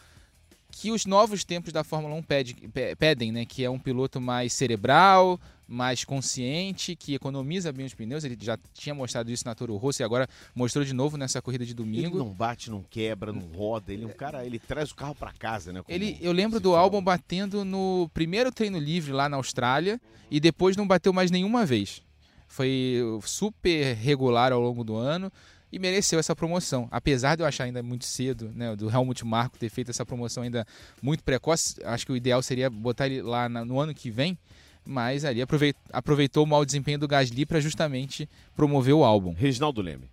que 0.72 0.90
os 0.90 1.06
novos 1.06 1.44
tempos 1.44 1.72
da 1.72 1.84
Fórmula 1.84 2.14
1 2.14 2.22
pede, 2.22 2.56
pedem, 2.98 3.32
né? 3.32 3.44
Que 3.44 3.64
é 3.64 3.70
um 3.70 3.78
piloto 3.78 4.20
mais 4.20 4.52
cerebral, 4.52 5.38
mais 5.70 6.04
consciente, 6.04 6.96
que 6.96 7.14
economiza 7.14 7.72
bem 7.72 7.86
os 7.86 7.94
pneus. 7.94 8.24
Ele 8.24 8.36
já 8.40 8.58
tinha 8.74 8.92
mostrado 8.92 9.30
isso 9.30 9.44
na 9.46 9.54
Toro 9.54 9.76
Rosso 9.76 10.02
e 10.02 10.04
agora 10.04 10.28
mostrou 10.52 10.84
de 10.84 10.92
novo 10.92 11.16
nessa 11.16 11.40
corrida 11.40 11.64
de 11.64 11.72
domingo. 11.72 12.16
Ele 12.16 12.18
não 12.18 12.34
bate, 12.34 12.70
não 12.70 12.82
quebra, 12.82 13.32
não 13.32 13.46
roda. 13.56 13.92
Ele 13.92 14.02
é 14.02 14.06
um 14.06 14.12
cara, 14.12 14.44
ele 14.44 14.58
traz 14.58 14.90
o 14.90 14.94
carro 14.96 15.14
para 15.14 15.32
casa, 15.32 15.72
né? 15.72 15.80
Ele, 15.88 16.18
eu 16.20 16.32
lembro 16.32 16.58
do 16.58 16.74
álbum 16.74 17.00
batendo 17.00 17.64
no 17.64 18.10
primeiro 18.12 18.50
treino 18.50 18.78
livre 18.78 19.12
lá 19.12 19.28
na 19.28 19.36
Austrália 19.36 20.00
e 20.28 20.40
depois 20.40 20.76
não 20.76 20.86
bateu 20.86 21.12
mais 21.12 21.30
nenhuma 21.30 21.64
vez. 21.64 22.02
Foi 22.48 22.98
super 23.22 23.94
regular 23.94 24.52
ao 24.52 24.60
longo 24.60 24.82
do 24.82 24.96
ano 24.96 25.30
e 25.72 25.78
mereceu 25.78 26.18
essa 26.18 26.34
promoção. 26.34 26.88
Apesar 26.90 27.36
de 27.36 27.42
eu 27.42 27.46
achar 27.46 27.64
ainda 27.64 27.80
muito 27.80 28.04
cedo, 28.04 28.50
né, 28.54 28.74
do 28.74 28.90
Helmut 28.90 29.24
Marko 29.24 29.56
ter 29.56 29.68
feito 29.68 29.92
essa 29.92 30.04
promoção 30.04 30.42
ainda 30.42 30.66
muito 31.00 31.22
precoce, 31.22 31.76
acho 31.84 32.04
que 32.04 32.12
o 32.12 32.16
ideal 32.16 32.42
seria 32.42 32.68
botar 32.68 33.06
ele 33.06 33.22
lá 33.22 33.48
no 33.48 33.78
ano 33.78 33.94
que 33.94 34.10
vem, 34.10 34.36
mas 34.84 35.24
ali 35.24 35.42
aproveitou, 35.42 35.82
aproveitou 35.92 36.44
o 36.44 36.46
mau 36.46 36.64
desempenho 36.64 36.98
do 36.98 37.08
Gasly 37.08 37.46
para 37.46 37.60
justamente 37.60 38.28
promover 38.54 38.94
o 38.94 39.04
álbum. 39.04 39.32
Reginaldo 39.32 39.80
Leme. 39.80 40.10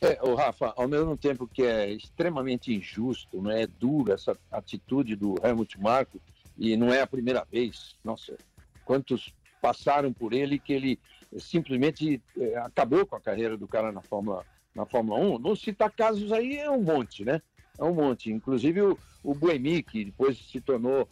É, 0.00 0.18
o 0.22 0.34
Rafa, 0.34 0.72
ao 0.76 0.86
mesmo 0.86 1.16
tempo 1.16 1.48
que 1.48 1.62
é 1.62 1.90
extremamente 1.90 2.72
injusto, 2.72 3.42
não 3.42 3.50
é 3.50 3.66
dura 3.66 4.14
essa 4.14 4.36
atitude 4.50 5.16
do 5.16 5.34
Helmut 5.42 5.78
Marko 5.80 6.20
e 6.56 6.76
não 6.76 6.92
é 6.92 7.00
a 7.00 7.06
primeira 7.06 7.44
vez. 7.50 7.96
Nossa, 8.04 8.36
quantos 8.84 9.34
passaram 9.60 10.12
por 10.12 10.32
ele 10.32 10.58
que 10.58 10.72
ele 10.72 10.98
simplesmente 11.38 12.22
é, 12.38 12.56
acabou 12.58 13.04
com 13.04 13.16
a 13.16 13.20
carreira 13.20 13.56
do 13.56 13.66
cara 13.66 13.90
na 13.90 14.00
Fórmula 14.00 14.44
na 14.74 14.86
Fórmula 14.86 15.18
1, 15.18 15.38
não 15.40 15.56
citar 15.56 15.90
casos 15.90 16.30
aí 16.30 16.56
é 16.56 16.70
um 16.70 16.82
monte, 16.82 17.24
né? 17.24 17.42
É 17.76 17.82
um 17.82 17.94
monte. 17.94 18.30
Inclusive 18.30 18.80
o, 18.82 18.98
o 19.24 19.34
Buemi, 19.34 19.82
que 19.82 20.04
depois 20.04 20.38
se 20.38 20.60
tornou, 20.60 21.08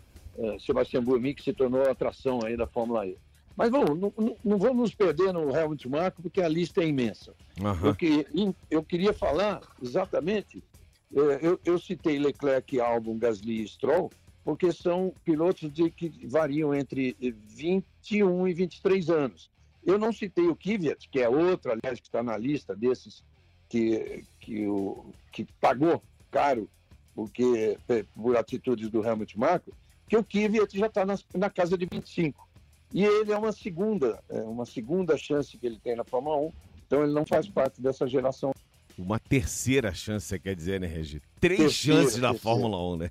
Sebastião 0.61 1.03
Buemi, 1.03 1.35
que 1.35 1.42
se 1.42 1.53
tornou 1.53 1.83
atração 1.83 2.40
aí 2.44 2.57
da 2.57 2.66
Fórmula 2.66 3.07
E. 3.07 3.16
Mas 3.57 3.70
vamos, 3.70 3.99
não, 3.99 4.12
não, 4.44 4.59
vamos 4.59 4.77
nos 4.77 4.94
perder 4.94 5.33
no 5.33 5.57
Helmut 5.57 5.88
Marko, 5.88 6.20
porque 6.20 6.42
a 6.42 6.49
lista 6.49 6.83
é 6.83 6.87
imensa. 6.87 7.35
Uhum. 7.59 7.87
Eu, 7.87 7.94
que, 7.94 8.27
eu 8.70 8.83
queria 8.83 9.14
falar 9.14 9.62
exatamente, 9.83 10.62
eu, 11.11 11.31
eu, 11.33 11.61
eu 11.64 11.79
citei 11.79 12.18
Leclerc, 12.18 12.79
Albon, 12.79 13.16
Gasly 13.16 13.62
e 13.62 13.68
Stroll, 13.68 14.11
porque 14.44 14.70
são 14.72 15.12
pilotos 15.25 15.72
de, 15.72 15.90
que 15.90 16.27
variam 16.27 16.75
entre 16.75 17.16
21 17.49 18.46
e 18.46 18.53
23 18.53 19.09
anos. 19.11 19.51
Eu 19.85 19.99
não 19.99 20.12
citei 20.12 20.46
o 20.46 20.55
Kvyat, 20.55 21.09
que 21.09 21.20
é 21.20 21.29
outro, 21.29 21.72
aliás, 21.72 21.99
que 21.99 22.07
está 22.07 22.22
na 22.22 22.37
lista 22.37 22.77
desses 22.77 23.25
que, 23.68 24.25
que, 24.38 24.66
o, 24.66 25.07
que 25.33 25.46
pagou 25.61 26.03
caro 26.31 26.68
porque, 27.14 27.79
por 28.14 28.37
atitudes 28.37 28.90
do 28.90 29.03
Helmut 29.03 29.38
Marko, 29.38 29.72
que 30.09 30.16
o 30.16 30.25
Kvyat 30.25 30.79
já 30.79 30.87
está 30.87 31.05
na, 31.05 31.19
na, 31.35 31.51
casa 31.51 31.77
de 31.77 31.87
25. 31.87 32.47
E 32.92 33.05
ele 33.05 33.33
é 33.33 33.37
uma 33.37 33.53
segunda, 33.53 34.23
é 34.29 34.40
uma 34.40 34.64
segunda 34.64 35.16
chance 35.16 35.57
que 35.59 35.66
ele 35.66 35.79
tem 35.79 35.97
na 35.97 36.05
Fórmula 36.05 36.37
1, 36.37 36.53
então 36.87 37.03
ele 37.03 37.12
não 37.12 37.27
faz 37.27 37.49
parte 37.49 37.81
dessa 37.81 38.07
geração. 38.07 38.53
Uma 38.97 39.19
terceira 39.19 39.92
chance, 39.92 40.27
você 40.27 40.38
quer 40.38 40.55
dizer, 40.55 40.81
né, 40.81 40.87
Regi? 40.87 41.21
Três 41.40 41.59
terceira, 41.59 42.01
chances 42.01 42.21
na 42.21 42.33
Fórmula 42.33 42.79
1, 42.95 42.97
né? 42.97 43.11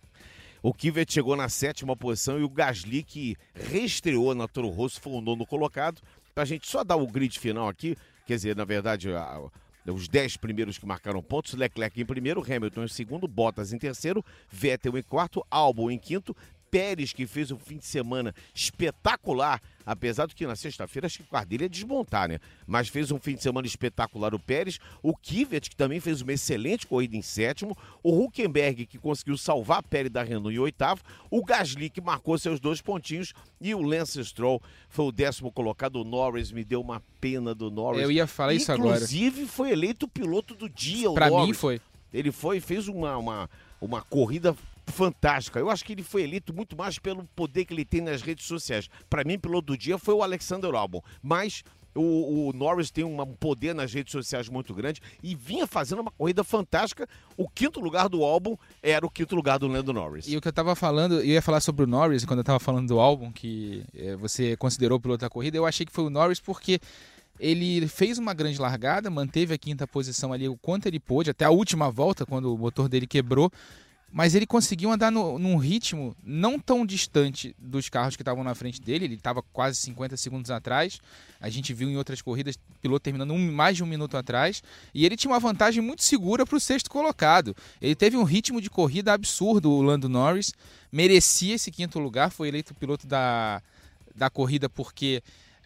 O 0.63 0.73
Kvyat 0.73 1.13
chegou 1.13 1.36
na 1.36 1.47
sétima 1.47 1.95
posição 1.95 2.39
e 2.39 2.43
o 2.43 2.49
Gasly, 2.49 3.03
que 3.03 3.38
reestreou 3.53 4.34
na 4.34 4.47
Toro 4.47 4.69
Rosso, 4.69 4.99
foi 4.99 5.13
o 5.13 5.21
nono 5.21 5.45
colocado. 5.45 6.01
Pra 6.34 6.43
gente 6.43 6.67
só 6.67 6.84
dar 6.84 6.95
o 6.95 7.05
grid 7.05 7.38
final 7.38 7.67
aqui, 7.67 7.95
quer 8.25 8.36
dizer, 8.36 8.55
na 8.55 8.65
verdade, 8.65 9.13
a, 9.13 9.39
os 9.86 10.08
dez 10.08 10.36
primeiros 10.36 10.77
que 10.77 10.86
marcaram 10.86 11.21
pontos, 11.21 11.53
Leclerc 11.53 12.01
em 12.01 12.05
primeiro, 12.05 12.41
Hamilton 12.41 12.86
em 12.86 12.88
segundo, 12.88 13.27
Bottas 13.27 13.71
em 13.71 13.77
terceiro, 13.77 14.25
Vettel 14.49 14.97
em 14.97 15.03
quarto, 15.03 15.45
Albon 15.51 15.91
em 15.91 15.99
quinto, 15.99 16.36
Pérez, 16.75 17.13
que 17.13 17.25
fez 17.25 17.51
um 17.51 17.57
fim 17.57 17.77
de 17.77 17.85
semana 17.85 18.35
espetacular, 18.53 19.61
apesar 19.85 20.25
do 20.25 20.35
que 20.35 20.45
na 20.45 20.57
sexta-feira 20.57 21.05
acho 21.05 21.19
que 21.19 21.23
o 21.23 21.27
quarto 21.27 21.53
ia 21.53 21.69
desmontar, 21.69 22.27
né? 22.27 22.38
Mas 22.67 22.89
fez 22.89 23.11
um 23.11 23.17
fim 23.17 23.35
de 23.35 23.41
semana 23.41 23.65
espetacular 23.65 24.35
o 24.35 24.39
Pérez, 24.39 24.77
o 25.01 25.15
Kivet, 25.15 25.69
que 25.69 25.75
também 25.75 26.01
fez 26.01 26.21
uma 26.21 26.33
excelente 26.33 26.85
corrida 26.85 27.15
em 27.15 27.21
sétimo, 27.21 27.77
o 28.03 28.21
Huckenberg, 28.21 28.88
que 28.88 28.97
conseguiu 28.97 29.38
salvar 29.38 29.77
a 29.77 29.83
pele 29.83 30.09
da 30.09 30.21
Renault 30.21 30.53
em 30.53 30.59
oitavo, 30.59 31.01
o 31.31 31.45
Gasly, 31.45 31.89
que 31.89 32.01
marcou 32.01 32.38
seus 32.38 32.59
dois 32.59 32.81
pontinhos, 32.81 33.33
e 33.61 33.73
o 33.73 33.81
Lance 33.81 34.21
Stroll 34.25 34.61
foi 34.89 35.05
o 35.05 35.13
décimo 35.13 35.53
colocado. 35.53 36.01
O 36.01 36.03
Norris 36.03 36.51
me 36.51 36.65
deu 36.65 36.81
uma 36.81 37.01
pena 37.21 37.55
do 37.55 37.71
Norris. 37.71 38.01
Eu 38.01 38.11
ia 38.11 38.27
falar 38.27 38.53
isso 38.53 38.69
Inclusive, 38.73 38.89
agora. 38.89 39.05
Inclusive, 39.05 39.47
foi 39.47 39.71
eleito 39.71 40.07
o 40.07 40.09
piloto 40.09 40.53
do 40.53 40.67
dia, 40.67 41.09
Para 41.13 41.29
mim 41.29 41.53
foi. 41.53 41.79
Ele 42.13 42.33
foi 42.33 42.59
fez 42.59 42.89
uma, 42.89 43.15
uma, 43.17 43.49
uma 43.79 44.01
corrida 44.01 44.53
fantástica. 44.87 45.59
Eu 45.59 45.69
acho 45.69 45.83
que 45.83 45.93
ele 45.93 46.03
foi 46.03 46.23
eleito 46.23 46.53
muito 46.53 46.77
mais 46.77 46.99
pelo 46.99 47.25
poder 47.35 47.65
que 47.65 47.73
ele 47.73 47.85
tem 47.85 48.01
nas 48.01 48.21
redes 48.21 48.45
sociais. 48.45 48.89
Para 49.09 49.23
mim, 49.23 49.39
piloto 49.39 49.67
do 49.67 49.77
dia 49.77 49.97
foi 49.97 50.13
o 50.13 50.23
Alexander 50.23 50.73
Albon, 50.73 51.01
mas 51.21 51.63
o, 51.95 52.49
o, 52.49 52.53
Norris 52.53 52.91
tem 52.91 53.03
um 53.05 53.25
poder 53.35 53.73
nas 53.73 53.93
redes 53.93 54.11
sociais 54.11 54.49
muito 54.49 54.73
grande 54.73 55.01
e 55.23 55.33
vinha 55.33 55.65
fazendo 55.65 56.01
uma 56.01 56.11
corrida 56.11 56.43
fantástica. 56.43 57.07
O 57.37 57.47
quinto 57.47 57.79
lugar 57.79 58.09
do 58.09 58.23
álbum 58.23 58.57
era 58.83 59.05
o 59.05 59.09
quinto 59.09 59.35
lugar 59.35 59.57
do 59.57 59.67
Lando 59.67 59.93
Norris. 59.93 60.27
E 60.27 60.35
o 60.35 60.41
que 60.41 60.47
eu 60.47 60.53
tava 60.53 60.75
falando, 60.75 61.15
eu 61.15 61.25
ia 61.25 61.41
falar 61.41 61.61
sobre 61.61 61.85
o 61.85 61.87
Norris 61.87 62.25
quando 62.25 62.39
eu 62.39 62.43
tava 62.43 62.59
falando 62.59 62.87
do 62.87 62.99
álbum 62.99 63.31
que 63.31 63.85
é, 63.95 64.15
você 64.15 64.57
considerou 64.57 64.99
piloto 64.99 65.21
da 65.21 65.29
corrida, 65.29 65.55
eu 65.57 65.65
achei 65.65 65.85
que 65.85 65.91
foi 65.91 66.03
o 66.03 66.09
Norris 66.09 66.39
porque 66.39 66.79
ele 67.39 67.87
fez 67.87 68.17
uma 68.17 68.33
grande 68.33 68.59
largada, 68.59 69.09
manteve 69.09 69.53
a 69.53 69.57
quinta 69.57 69.87
posição 69.87 70.31
ali 70.31 70.47
o 70.47 70.57
quanto 70.57 70.87
ele 70.87 70.99
pôde, 70.99 71.29
até 71.29 71.45
a 71.45 71.49
última 71.49 71.89
volta, 71.89 72.25
quando 72.25 72.53
o 72.53 72.57
motor 72.57 72.87
dele 72.87 73.07
quebrou 73.07 73.51
mas 74.11 74.33
ele 74.33 74.45
conseguiu 74.45 74.91
andar 74.91 75.11
no, 75.11 75.37
num 75.37 75.57
ritmo 75.57 76.15
não 76.23 76.57
tão 76.57 76.85
distante 76.85 77.55
dos 77.59 77.89
carros 77.89 78.15
que 78.15 78.21
estavam 78.21 78.43
na 78.43 78.55
frente 78.55 78.81
dele. 78.81 79.05
Ele 79.05 79.15
estava 79.15 79.41
quase 79.41 79.77
50 79.79 80.15
segundos 80.15 80.49
atrás. 80.51 81.01
A 81.41 81.49
gente 81.49 81.73
viu 81.73 81.89
em 81.89 81.97
outras 81.97 82.21
corridas 82.21 82.57
piloto 82.81 83.03
terminando 83.03 83.31
um, 83.31 83.51
mais 83.51 83.75
de 83.75 83.83
um 83.83 83.87
minuto 83.87 84.15
atrás. 84.15 84.63
E 84.93 85.05
ele 85.05 85.17
tinha 85.17 85.31
uma 85.31 85.39
vantagem 85.39 85.81
muito 85.83 86.03
segura 86.03 86.45
para 86.45 86.55
o 86.55 86.61
sexto 86.61 86.89
colocado. 86.89 87.55
Ele 87.81 87.95
teve 87.95 88.15
um 88.15 88.23
ritmo 88.23 88.61
de 88.61 88.69
corrida 88.69 89.11
absurdo, 89.11 89.69
o 89.69 89.81
Lando 89.81 90.07
Norris. 90.07 90.53
Merecia 90.91 91.55
esse 91.55 91.69
quinto 91.69 91.99
lugar. 91.99 92.31
Foi 92.31 92.47
eleito 92.47 92.73
piloto 92.73 93.05
da, 93.05 93.61
da 94.15 94.29
corrida 94.29 94.69
porque 94.69 95.21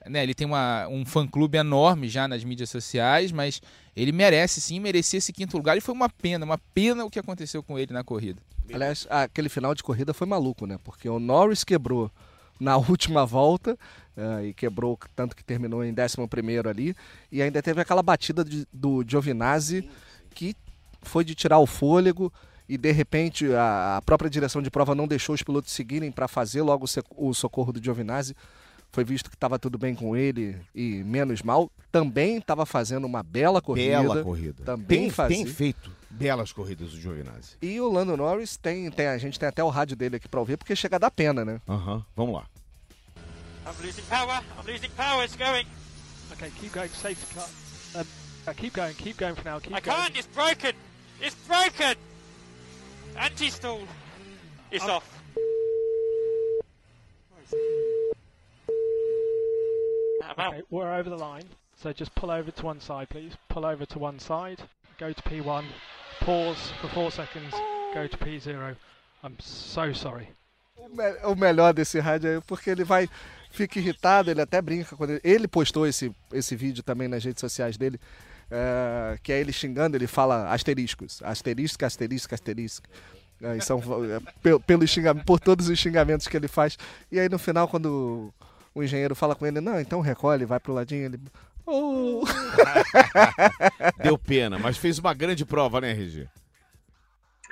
né, 0.08 0.24
ele 0.24 0.34
tem 0.34 0.46
uma, 0.46 0.88
um 0.88 1.06
fã-clube 1.06 1.58
enorme 1.58 2.08
já 2.08 2.28
nas 2.28 2.44
mídias 2.44 2.70
sociais, 2.70 3.32
mas 3.32 3.62
ele 3.96 4.12
merece 4.12 4.62
sim, 4.62 4.80
merecia 4.80 5.18
esse 5.18 5.34
quinto 5.34 5.58
lugar 5.58 5.78
e 5.78 5.82
foi 5.82 5.94
uma 5.94 6.10
pena, 6.10 6.46
uma 6.46 6.58
pena 6.74 7.06
o 7.06 7.10
que 7.10 7.20
aconteceu 7.20 7.62
com 7.62 7.78
ele 7.78 7.94
na 7.94 8.04
corrida. 8.04 8.42
Aliás, 8.74 9.08
aquele 9.10 9.50
final 9.50 9.74
de 9.74 9.84
corrida 9.84 10.14
foi 10.14 10.28
maluco, 10.28 10.66
né? 10.66 10.78
Porque 10.84 11.10
o 11.10 11.20
Norris 11.20 11.64
quebrou 11.64 12.12
na 12.60 12.78
última 12.78 13.26
volta 13.26 13.78
uh, 14.16 14.46
e 14.46 14.54
quebrou 14.54 14.98
tanto 15.16 15.36
que 15.36 15.44
terminou 15.44 15.84
em 15.84 15.92
11 15.92 16.68
ali 16.70 16.96
e 17.32 17.42
ainda 17.42 17.62
teve 17.62 17.82
aquela 17.82 18.04
batida 18.04 18.44
de, 18.44 18.68
do 18.72 19.04
Giovinazzi 19.08 19.90
que 20.32 20.56
foi 21.02 21.24
de 21.24 21.34
tirar 21.34 21.60
o 21.60 21.66
fôlego 21.66 22.32
e 22.68 22.78
de 22.78 22.92
repente 22.92 23.52
a, 23.54 23.98
a 23.98 24.02
própria 24.02 24.30
direção 24.30 24.62
de 24.62 24.70
prova 24.70 24.94
não 24.94 25.08
deixou 25.08 25.34
os 25.34 25.42
pilotos 25.42 25.72
seguirem 25.72 26.12
para 26.12 26.28
fazer 26.28 26.62
logo 26.62 26.86
o 27.16 27.34
socorro 27.34 27.72
do 27.72 27.84
Giovinazzi 27.84 28.36
foi 28.92 29.04
visto 29.04 29.30
que 29.30 29.36
estava 29.36 29.60
tudo 29.60 29.78
bem 29.78 29.94
com 29.96 30.16
ele 30.16 30.60
e 30.74 31.04
menos 31.04 31.42
mal. 31.42 31.72
Também 31.92 32.38
estava 32.38 32.66
fazendo 32.66 33.06
uma 33.06 33.24
bela 33.24 33.62
corrida. 33.62 34.02
Bela 34.02 34.24
corrida. 34.24 34.64
Também 34.64 35.02
tem, 35.02 35.10
fazia. 35.10 35.38
tem 35.38 35.46
feito 35.46 35.92
belas 36.10 36.52
corridas 36.52 36.92
do 36.92 37.00
Giovinazzi. 37.00 37.56
E 37.62 37.80
o 37.80 37.90
Lando 37.90 38.18
Norris 38.18 38.58
tem, 38.58 38.90
tem 38.92 39.08
a 39.08 39.18
gente 39.18 39.40
tem 39.40 39.48
até 39.48 39.64
o 39.64 39.70
rádio 39.70 39.96
dele 39.96 40.16
aqui 40.16 40.28
para 40.28 40.40
ouvir 40.40 40.58
porque 40.58 40.76
chega 40.76 40.96
a 40.96 41.00
dar 41.00 41.12
pena, 41.12 41.46
né? 41.46 41.62
Aham, 41.68 41.96
uhum. 41.96 42.04
vamos 42.16 42.36
lá. 42.36 42.46
I'm 43.66 43.86
losing 43.86 44.04
power. 44.10 44.42
I'm 44.58 44.66
losing 44.66 44.90
power. 44.98 45.24
It's 45.24 45.36
going. 45.36 45.66
Okay, 46.34 46.52
keep 46.60 46.74
going. 46.74 46.90
Safety 46.90 47.36
car. 47.36 47.48
Um, 47.96 48.06
uh, 48.48 48.54
keep 48.56 48.74
going. 48.74 48.94
Keep 48.96 49.18
going 49.18 49.36
for 49.36 49.46
now. 49.46 49.60
Keep 49.60 49.76
I 49.76 49.82
going. 49.82 49.98
can't. 49.98 50.18
It's 50.18 50.28
broken. 50.28 50.74
It's 51.22 51.36
broken. 51.48 51.96
Anti-stall. 53.16 53.82
It's 54.72 54.84
I'm- 54.84 54.96
off. 54.96 55.19
I'm 60.30 60.40
out. 60.46 60.54
Okay, 60.54 60.64
we're 60.70 60.94
over 60.94 61.10
the 61.10 61.18
line. 61.18 61.46
So 61.82 61.92
just 61.94 62.14
pull 62.16 62.30
over 62.32 62.52
to 62.52 62.66
one 62.66 62.80
side, 62.82 63.08
please. 63.10 63.34
Pull 63.50 63.66
over 63.66 63.86
to 63.86 64.00
one 64.00 64.20
side. 64.20 64.60
Go 65.00 65.12
to 65.14 65.22
P1. 65.24 65.64
Pause 66.22 66.72
for 66.82 66.88
four 66.90 67.12
seconds. 67.12 67.54
Go 67.94 68.06
to 68.08 68.18
P0. 68.18 68.76
I'm 69.24 69.36
so 69.40 69.94
sorry. 69.94 70.28
O, 70.78 70.88
me- 70.90 71.18
o 71.24 71.36
melhor 71.36 71.74
desse 71.74 72.00
rádio 72.00 72.30
é 72.38 72.42
porque 72.42 72.70
ele 72.70 72.84
vai, 72.84 73.08
fica 73.50 73.80
irritado, 73.80 74.30
ele 74.32 74.42
até 74.42 74.62
brinca 74.62 74.96
quando 74.96 75.12
ele, 75.12 75.22
ele 75.24 75.48
postou 75.48 75.86
esse, 75.88 76.14
esse 76.34 76.56
vídeo 76.56 76.84
também 76.84 77.08
nas 77.08 77.24
redes 77.24 77.42
sociais 77.42 77.78
dele, 77.78 78.00
é, 78.52 79.18
que 79.22 79.32
é 79.34 79.40
ele 79.40 79.52
xingando, 79.52 79.98
ele 79.98 80.08
fala 80.08 80.50
asteriscos, 80.54 81.22
asterisco, 81.24 81.84
asterisco, 81.86 82.34
asterisco. 82.34 82.88
É, 83.42 83.58
e 83.58 83.62
são, 83.62 83.80
é, 83.80 84.20
pe- 84.42 84.60
pelo 84.60 84.86
xingamento, 84.88 85.26
por 85.26 85.40
todos 85.40 85.68
os 85.70 85.78
xingamentos 85.80 86.28
que 86.28 86.36
ele 86.38 86.48
faz. 86.48 86.78
E 87.12 87.20
aí 87.20 87.28
no 87.30 87.40
final, 87.40 87.68
quando 87.68 88.34
o 88.80 88.84
engenheiro 88.84 89.16
fala 89.16 89.36
com 89.36 89.46
ele, 89.46 89.62
não, 89.62 89.80
então 89.80 90.02
recolhe, 90.02 90.46
vai 90.46 90.60
pro 90.60 90.74
ladinho, 90.74 91.06
ele. 91.06 91.20
Oh. 91.66 92.24
Deu 94.04 94.18
pena, 94.18 94.58
mas 94.58 94.78
fez 94.78 94.98
uma 94.98 95.14
grande 95.14 95.46
prova, 95.46 95.80
né, 95.80 95.92
RG? 95.92 96.28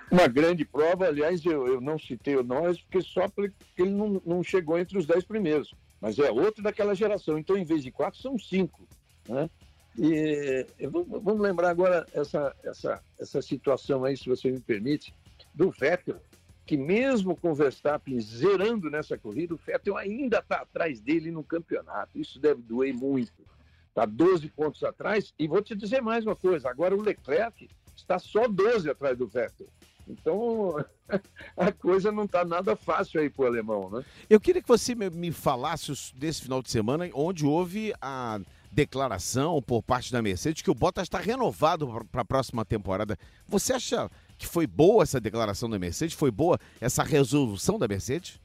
Uma 0.09 0.27
grande 0.27 0.63
prova, 0.65 1.05
aliás, 1.07 1.45
eu, 1.45 1.67
eu 1.67 1.81
não 1.81 1.99
citei 1.99 2.35
o 2.35 2.43
Norris 2.43 2.79
porque 2.81 3.01
só 3.01 3.27
porque 3.27 3.53
ele 3.77 3.91
não, 3.91 4.21
não 4.25 4.41
chegou 4.43 4.79
entre 4.79 4.97
os 4.97 5.05
dez 5.05 5.23
primeiros. 5.23 5.73
Mas 5.99 6.17
é 6.17 6.31
outro 6.31 6.63
daquela 6.63 6.95
geração. 6.95 7.37
Então, 7.37 7.57
em 7.57 7.65
vez 7.65 7.83
de 7.83 7.91
quatro, 7.91 8.19
são 8.21 8.37
cinco. 8.39 8.87
Né? 9.27 9.49
E 9.97 10.65
eu 10.79 10.89
vou- 10.91 11.03
vamos 11.05 11.41
lembrar 11.41 11.69
agora 11.69 12.05
essa, 12.13 12.55
essa, 12.63 13.01
essa 13.19 13.41
situação 13.41 14.05
aí, 14.05 14.15
se 14.15 14.29
você 14.29 14.49
me 14.49 14.59
permite, 14.59 15.13
do 15.53 15.71
Vettel, 15.71 16.21
que 16.67 16.75
mesmo 16.77 17.35
com 17.35 17.51
o 17.51 17.55
Verstappen 17.55 18.19
zerando 18.19 18.89
nessa 18.91 19.17
corrida, 19.17 19.53
o 19.53 19.57
Vettel 19.65 19.95
ainda 19.97 20.39
está 20.39 20.57
atrás 20.57 20.99
dele 20.99 21.31
no 21.31 21.43
campeonato. 21.43 22.19
Isso 22.19 22.39
deve 22.39 22.61
doer 22.61 22.93
muito. 22.93 23.41
Está 23.87 24.05
12 24.05 24.49
pontos 24.49 24.83
atrás. 24.83 25.33
E 25.39 25.47
vou 25.47 25.61
te 25.61 25.73
dizer 25.73 26.01
mais 26.01 26.25
uma 26.25 26.35
coisa: 26.35 26.69
agora 26.69 26.93
o 26.95 27.01
Leclerc 27.01 27.69
está 27.95 28.19
só 28.19 28.47
12 28.47 28.89
atrás 28.89 29.17
do 29.17 29.25
Vettel. 29.25 29.67
Então, 30.09 30.75
a 31.57 31.71
coisa 31.71 32.11
não 32.11 32.25
está 32.25 32.43
nada 32.45 32.75
fácil 32.75 33.21
aí 33.21 33.29
para 33.29 33.43
o 33.43 33.47
alemão, 33.47 33.89
né? 33.89 34.03
Eu 34.29 34.39
queria 34.39 34.61
que 34.61 34.67
você 34.67 34.93
me- 34.93 35.31
falasse 35.31 35.91
desse 36.15 36.41
final 36.41 36.61
de 36.61 36.69
semana, 36.69 37.09
onde 37.13 37.45
houve 37.45 37.93
a 38.01 38.39
declaração 38.71 39.61
por 39.61 39.81
parte 39.81 40.11
da 40.11 40.21
Mercedes 40.21 40.61
que 40.61 40.69
o 40.69 40.75
Bottas 40.75 41.03
está 41.03 41.17
renovado 41.17 42.05
para 42.11 42.21
a 42.21 42.25
próxima 42.25 42.63
temporada. 42.63 43.17
Você 43.47 43.73
acha 43.73 44.09
que 44.37 44.47
foi 44.47 44.67
boa 44.67 45.03
essa 45.03 45.19
declaração 45.19 45.69
da 45.69 45.79
Mercedes? 45.79 46.15
Foi 46.15 46.31
boa 46.31 46.59
essa 46.79 47.03
resolução 47.03 47.77
da 47.79 47.87
Mercedes? 47.87 48.39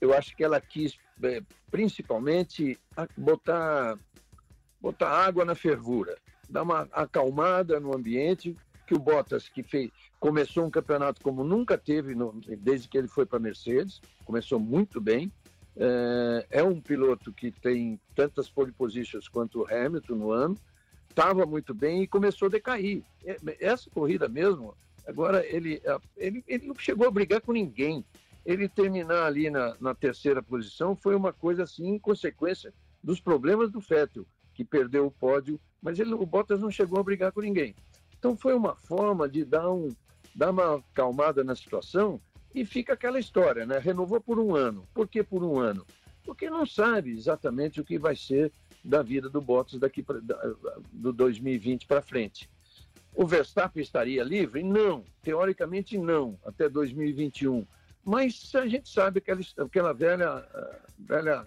Eu 0.00 0.14
acho 0.14 0.34
que 0.36 0.42
ela 0.44 0.60
quis, 0.60 0.98
eh, 1.22 1.42
principalmente, 1.70 2.78
botar, 3.16 3.98
botar 4.80 5.10
água 5.10 5.44
na 5.44 5.54
fervura, 5.54 6.16
dar 6.48 6.62
uma 6.62 6.88
acalmada 6.92 7.78
no 7.78 7.94
ambiente, 7.94 8.56
que 8.86 8.94
o 8.94 8.98
Bottas, 8.98 9.48
que 9.48 9.62
fez, 9.62 9.90
começou 10.18 10.64
um 10.64 10.70
campeonato 10.70 11.20
como 11.22 11.44
nunca 11.44 11.76
teve 11.78 12.14
no- 12.14 12.40
desde 12.58 12.88
que 12.88 12.98
ele 12.98 13.06
foi 13.08 13.24
para 13.26 13.36
a 13.36 13.40
Mercedes, 13.40 14.00
começou 14.24 14.58
muito 14.60 15.00
bem, 15.00 15.32
É, 15.76 16.46
é 16.50 16.64
um 16.64 16.80
piloto 16.80 17.32
que 17.32 17.52
tem 17.52 17.98
tantas 18.14 18.50
pole 18.50 18.72
positions 18.72 19.28
quanto 19.28 19.60
o 19.60 19.66
Hamilton 19.72 20.14
no 20.16 20.30
ano, 20.32 20.56
estava 21.10 21.44
muito 21.44 21.74
bem 21.74 22.02
e 22.02 22.06
começou 22.06 22.46
a 22.46 22.50
decair. 22.50 23.02
É, 23.24 23.36
Essa 23.60 23.90
corrida 23.90 24.28
mesmo, 24.28 24.74
agora 25.06 25.44
ele, 25.46 25.82
ele, 26.16 26.42
ele 26.46 26.66
não 26.66 26.74
chegou 26.76 27.06
a 27.06 27.10
brigar 27.10 27.40
com 27.40 27.52
ninguém. 27.52 28.04
Ele 28.46 28.68
terminar 28.68 29.26
ali 29.26 29.50
na, 29.50 29.76
na 29.80 29.94
terceira 29.94 30.42
posição 30.42 30.96
foi 30.96 31.14
uma 31.14 31.32
coisa 31.32 31.64
assim, 31.64 31.88
em 31.88 31.98
consequência 31.98 32.72
dos 33.02 33.20
problemas 33.20 33.70
do 33.70 33.80
Vettel, 33.80 34.26
que 34.54 34.64
perdeu 34.64 35.06
o 35.06 35.10
pódio, 35.10 35.60
mas 35.82 35.98
ele, 35.98 36.14
o 36.14 36.24
Bottas 36.24 36.60
não 36.60 36.70
chegou 36.70 36.98
a 36.98 37.02
brigar 37.02 37.32
com 37.32 37.40
ninguém. 37.40 37.74
Então 38.18 38.36
foi 38.36 38.54
uma 38.54 38.74
forma 38.74 39.28
de 39.28 39.44
dar, 39.44 39.70
um, 39.70 39.88
dar 40.34 40.50
uma 40.50 40.82
calmada 40.94 41.44
na 41.44 41.54
situação 41.54 42.20
e 42.54 42.64
fica 42.64 42.94
aquela 42.94 43.18
história, 43.18 43.66
né? 43.66 43.78
Renovou 43.78 44.20
por 44.20 44.38
um 44.38 44.54
ano. 44.54 44.86
Por 44.92 45.06
que 45.08 45.22
por 45.22 45.42
um 45.42 45.58
ano? 45.58 45.86
Porque 46.24 46.50
não 46.50 46.66
sabe 46.66 47.12
exatamente 47.12 47.80
o 47.80 47.84
que 47.84 47.98
vai 47.98 48.16
ser 48.16 48.52
da 48.82 49.02
vida 49.02 49.28
do 49.28 49.40
Bottas 49.40 49.78
daqui 49.78 50.02
pra, 50.02 50.18
da, 50.20 50.54
do 50.92 51.12
2020 51.12 51.86
para 51.86 52.02
frente. 52.02 52.48
O 53.14 53.26
Verstappen 53.26 53.82
estaria 53.82 54.22
livre? 54.22 54.62
Não, 54.62 55.04
teoricamente 55.22 55.98
não, 55.98 56.38
até 56.44 56.68
2021. 56.68 57.66
Mas 58.04 58.54
a 58.54 58.66
gente 58.66 58.88
sabe 58.88 59.18
aquela, 59.18 59.40
aquela 59.58 59.92
velha, 59.92 60.46
velha 60.98 61.46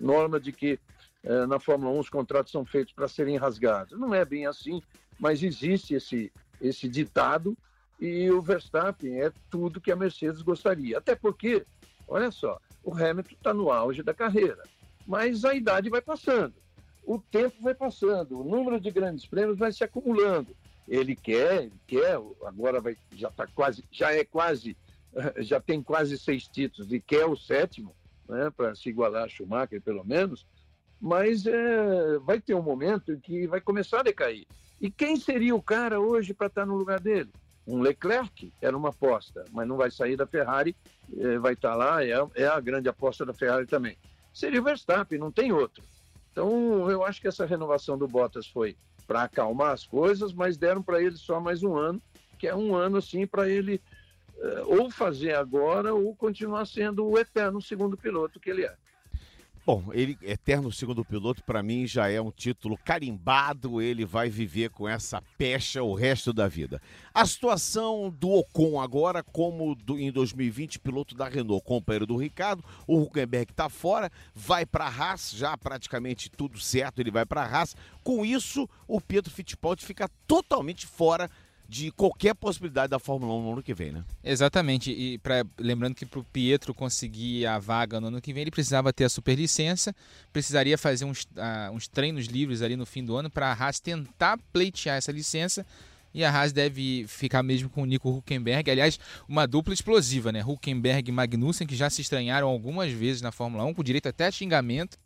norma 0.00 0.40
de 0.40 0.52
que 0.52 0.78
eh, 1.22 1.46
na 1.46 1.60
Fórmula 1.60 1.92
1 1.92 1.98
os 1.98 2.08
contratos 2.08 2.50
são 2.50 2.64
feitos 2.64 2.92
para 2.92 3.08
serem 3.08 3.36
rasgados. 3.36 3.98
Não 3.98 4.14
é 4.14 4.24
bem 4.24 4.46
assim, 4.46 4.82
mas 5.18 5.42
existe 5.42 5.94
esse, 5.94 6.32
esse 6.60 6.88
ditado 6.88 7.56
e 8.00 8.30
o 8.30 8.40
Verstappen 8.40 9.20
é 9.20 9.30
tudo 9.50 9.80
que 9.80 9.92
a 9.92 9.96
Mercedes 9.96 10.40
gostaria. 10.40 10.98
Até 10.98 11.14
porque, 11.14 11.64
olha 12.08 12.30
só, 12.30 12.58
o 12.82 12.94
Hamilton 12.94 13.34
está 13.34 13.52
no 13.52 13.70
auge 13.70 14.02
da 14.02 14.14
carreira, 14.14 14.62
mas 15.10 15.44
a 15.44 15.52
idade 15.52 15.90
vai 15.90 16.00
passando, 16.00 16.54
o 17.04 17.18
tempo 17.18 17.56
vai 17.60 17.74
passando, 17.74 18.40
o 18.40 18.44
número 18.44 18.80
de 18.80 18.92
grandes 18.92 19.26
prêmios 19.26 19.58
vai 19.58 19.72
se 19.72 19.82
acumulando. 19.82 20.54
Ele 20.86 21.16
quer, 21.16 21.64
ele 21.64 21.80
quer, 21.84 22.16
agora 22.46 22.80
vai, 22.80 22.96
já 23.16 23.26
está 23.26 23.44
quase, 23.48 23.82
já 23.90 24.12
é 24.12 24.24
quase, 24.24 24.76
já 25.38 25.60
tem 25.60 25.82
quase 25.82 26.16
seis 26.16 26.46
títulos 26.46 26.92
e 26.92 27.00
quer 27.00 27.26
o 27.26 27.34
sétimo, 27.34 27.92
né, 28.28 28.50
para 28.56 28.76
se 28.76 28.88
igualar 28.88 29.24
a 29.24 29.28
Schumacher 29.28 29.82
pelo 29.82 30.04
menos, 30.04 30.46
mas 31.00 31.44
é, 31.44 32.16
vai 32.20 32.40
ter 32.40 32.54
um 32.54 32.62
momento 32.62 33.10
em 33.10 33.18
que 33.18 33.48
vai 33.48 33.60
começar 33.60 34.00
a 34.00 34.04
decair. 34.04 34.46
E 34.80 34.92
quem 34.92 35.16
seria 35.16 35.56
o 35.56 35.62
cara 35.62 35.98
hoje 35.98 36.32
para 36.32 36.46
estar 36.46 36.64
no 36.64 36.76
lugar 36.76 37.00
dele? 37.00 37.30
Um 37.66 37.80
Leclerc 37.80 38.52
era 38.62 38.76
uma 38.76 38.90
aposta, 38.90 39.44
mas 39.50 39.66
não 39.66 39.76
vai 39.76 39.90
sair 39.90 40.16
da 40.16 40.26
Ferrari, 40.26 40.76
vai 41.40 41.54
estar 41.54 41.74
lá, 41.74 42.04
é, 42.04 42.12
é 42.36 42.46
a 42.46 42.60
grande 42.60 42.88
aposta 42.88 43.26
da 43.26 43.34
Ferrari 43.34 43.66
também. 43.66 43.98
Seria 44.32 44.60
o 44.60 44.64
Verstappen, 44.64 45.18
não 45.18 45.30
tem 45.30 45.52
outro. 45.52 45.82
Então, 46.32 46.90
eu 46.90 47.04
acho 47.04 47.20
que 47.20 47.28
essa 47.28 47.44
renovação 47.44 47.98
do 47.98 48.06
Bottas 48.06 48.46
foi 48.46 48.76
para 49.06 49.24
acalmar 49.24 49.72
as 49.72 49.84
coisas, 49.84 50.32
mas 50.32 50.56
deram 50.56 50.82
para 50.82 51.02
ele 51.02 51.16
só 51.16 51.40
mais 51.40 51.62
um 51.62 51.76
ano, 51.76 52.00
que 52.38 52.46
é 52.46 52.54
um 52.54 52.74
ano 52.74 52.98
assim 52.98 53.26
para 53.26 53.48
ele 53.48 53.80
uh, 54.36 54.80
ou 54.80 54.90
fazer 54.90 55.34
agora 55.34 55.92
ou 55.92 56.14
continuar 56.14 56.64
sendo 56.64 57.04
o 57.04 57.18
eterno 57.18 57.60
segundo 57.60 57.96
piloto 57.96 58.38
que 58.38 58.50
ele 58.50 58.64
é. 58.64 58.74
Bom, 59.66 59.84
ele, 59.92 60.16
eterno 60.22 60.72
segundo 60.72 61.04
piloto, 61.04 61.44
para 61.44 61.62
mim 61.62 61.86
já 61.86 62.08
é 62.08 62.18
um 62.18 62.30
título 62.30 62.78
carimbado. 62.82 63.80
Ele 63.80 64.06
vai 64.06 64.30
viver 64.30 64.70
com 64.70 64.88
essa 64.88 65.22
pecha 65.36 65.82
o 65.82 65.94
resto 65.94 66.32
da 66.32 66.48
vida. 66.48 66.80
A 67.12 67.26
situação 67.26 68.10
do 68.10 68.30
Ocon 68.30 68.80
agora, 68.80 69.22
como 69.22 69.74
do, 69.74 69.98
em 69.98 70.10
2020, 70.10 70.78
piloto 70.78 71.14
da 71.14 71.28
Renault, 71.28 71.62
companheiro 71.64 72.06
do 72.06 72.16
Ricardo. 72.16 72.64
O 72.86 73.02
Huckenberg 73.02 73.52
está 73.52 73.68
fora, 73.68 74.10
vai 74.34 74.64
para 74.64 74.86
a 74.86 74.88
Haas, 74.88 75.30
já 75.30 75.56
praticamente 75.58 76.30
tudo 76.30 76.58
certo, 76.58 76.98
ele 77.00 77.10
vai 77.10 77.26
para 77.26 77.42
a 77.42 77.46
Haas. 77.46 77.76
Com 78.02 78.24
isso, 78.24 78.68
o 78.88 78.98
Pietro 78.98 79.30
Fittipaldi 79.30 79.84
fica 79.84 80.08
totalmente 80.26 80.86
fora 80.86 81.30
de 81.70 81.92
qualquer 81.92 82.34
possibilidade 82.34 82.90
da 82.90 82.98
Fórmula 82.98 83.32
1 83.32 83.42
no 83.44 83.52
ano 83.52 83.62
que 83.62 83.72
vem, 83.72 83.92
né? 83.92 84.04
Exatamente. 84.24 84.90
E 84.90 85.18
pra, 85.18 85.44
lembrando 85.56 85.94
que 85.94 86.04
para 86.04 86.18
o 86.18 86.24
Pietro 86.24 86.74
conseguir 86.74 87.46
a 87.46 87.60
vaga 87.60 88.00
no 88.00 88.08
ano 88.08 88.20
que 88.20 88.32
vem, 88.32 88.42
ele 88.42 88.50
precisava 88.50 88.92
ter 88.92 89.04
a 89.04 89.08
superlicença, 89.08 89.94
precisaria 90.32 90.76
fazer 90.76 91.04
uns, 91.04 91.22
uh, 91.22 91.72
uns 91.72 91.86
treinos 91.86 92.26
livres 92.26 92.60
ali 92.60 92.74
no 92.74 92.84
fim 92.84 93.04
do 93.04 93.14
ano 93.14 93.30
para 93.30 93.46
a 93.46 93.52
Haas 93.52 93.78
tentar 93.78 94.36
pleitear 94.52 94.96
essa 94.96 95.12
licença. 95.12 95.64
E 96.12 96.24
a 96.24 96.30
Haas 96.32 96.52
deve 96.52 97.04
ficar 97.06 97.40
mesmo 97.40 97.70
com 97.70 97.82
o 97.82 97.86
Nico 97.86 98.10
Huckenberg. 98.10 98.68
Aliás, 98.68 98.98
uma 99.28 99.46
dupla 99.46 99.72
explosiva, 99.72 100.32
né? 100.32 100.44
Huckenberg 100.44 101.08
e 101.08 101.12
Magnussen, 101.12 101.68
que 101.68 101.76
já 101.76 101.88
se 101.88 102.02
estranharam 102.02 102.48
algumas 102.48 102.90
vezes 102.90 103.22
na 103.22 103.30
Fórmula 103.30 103.64
1, 103.64 103.74
com 103.74 103.84
direito 103.84 104.08
até 104.08 104.26
a 104.26 104.30
xingamento. 104.32 104.98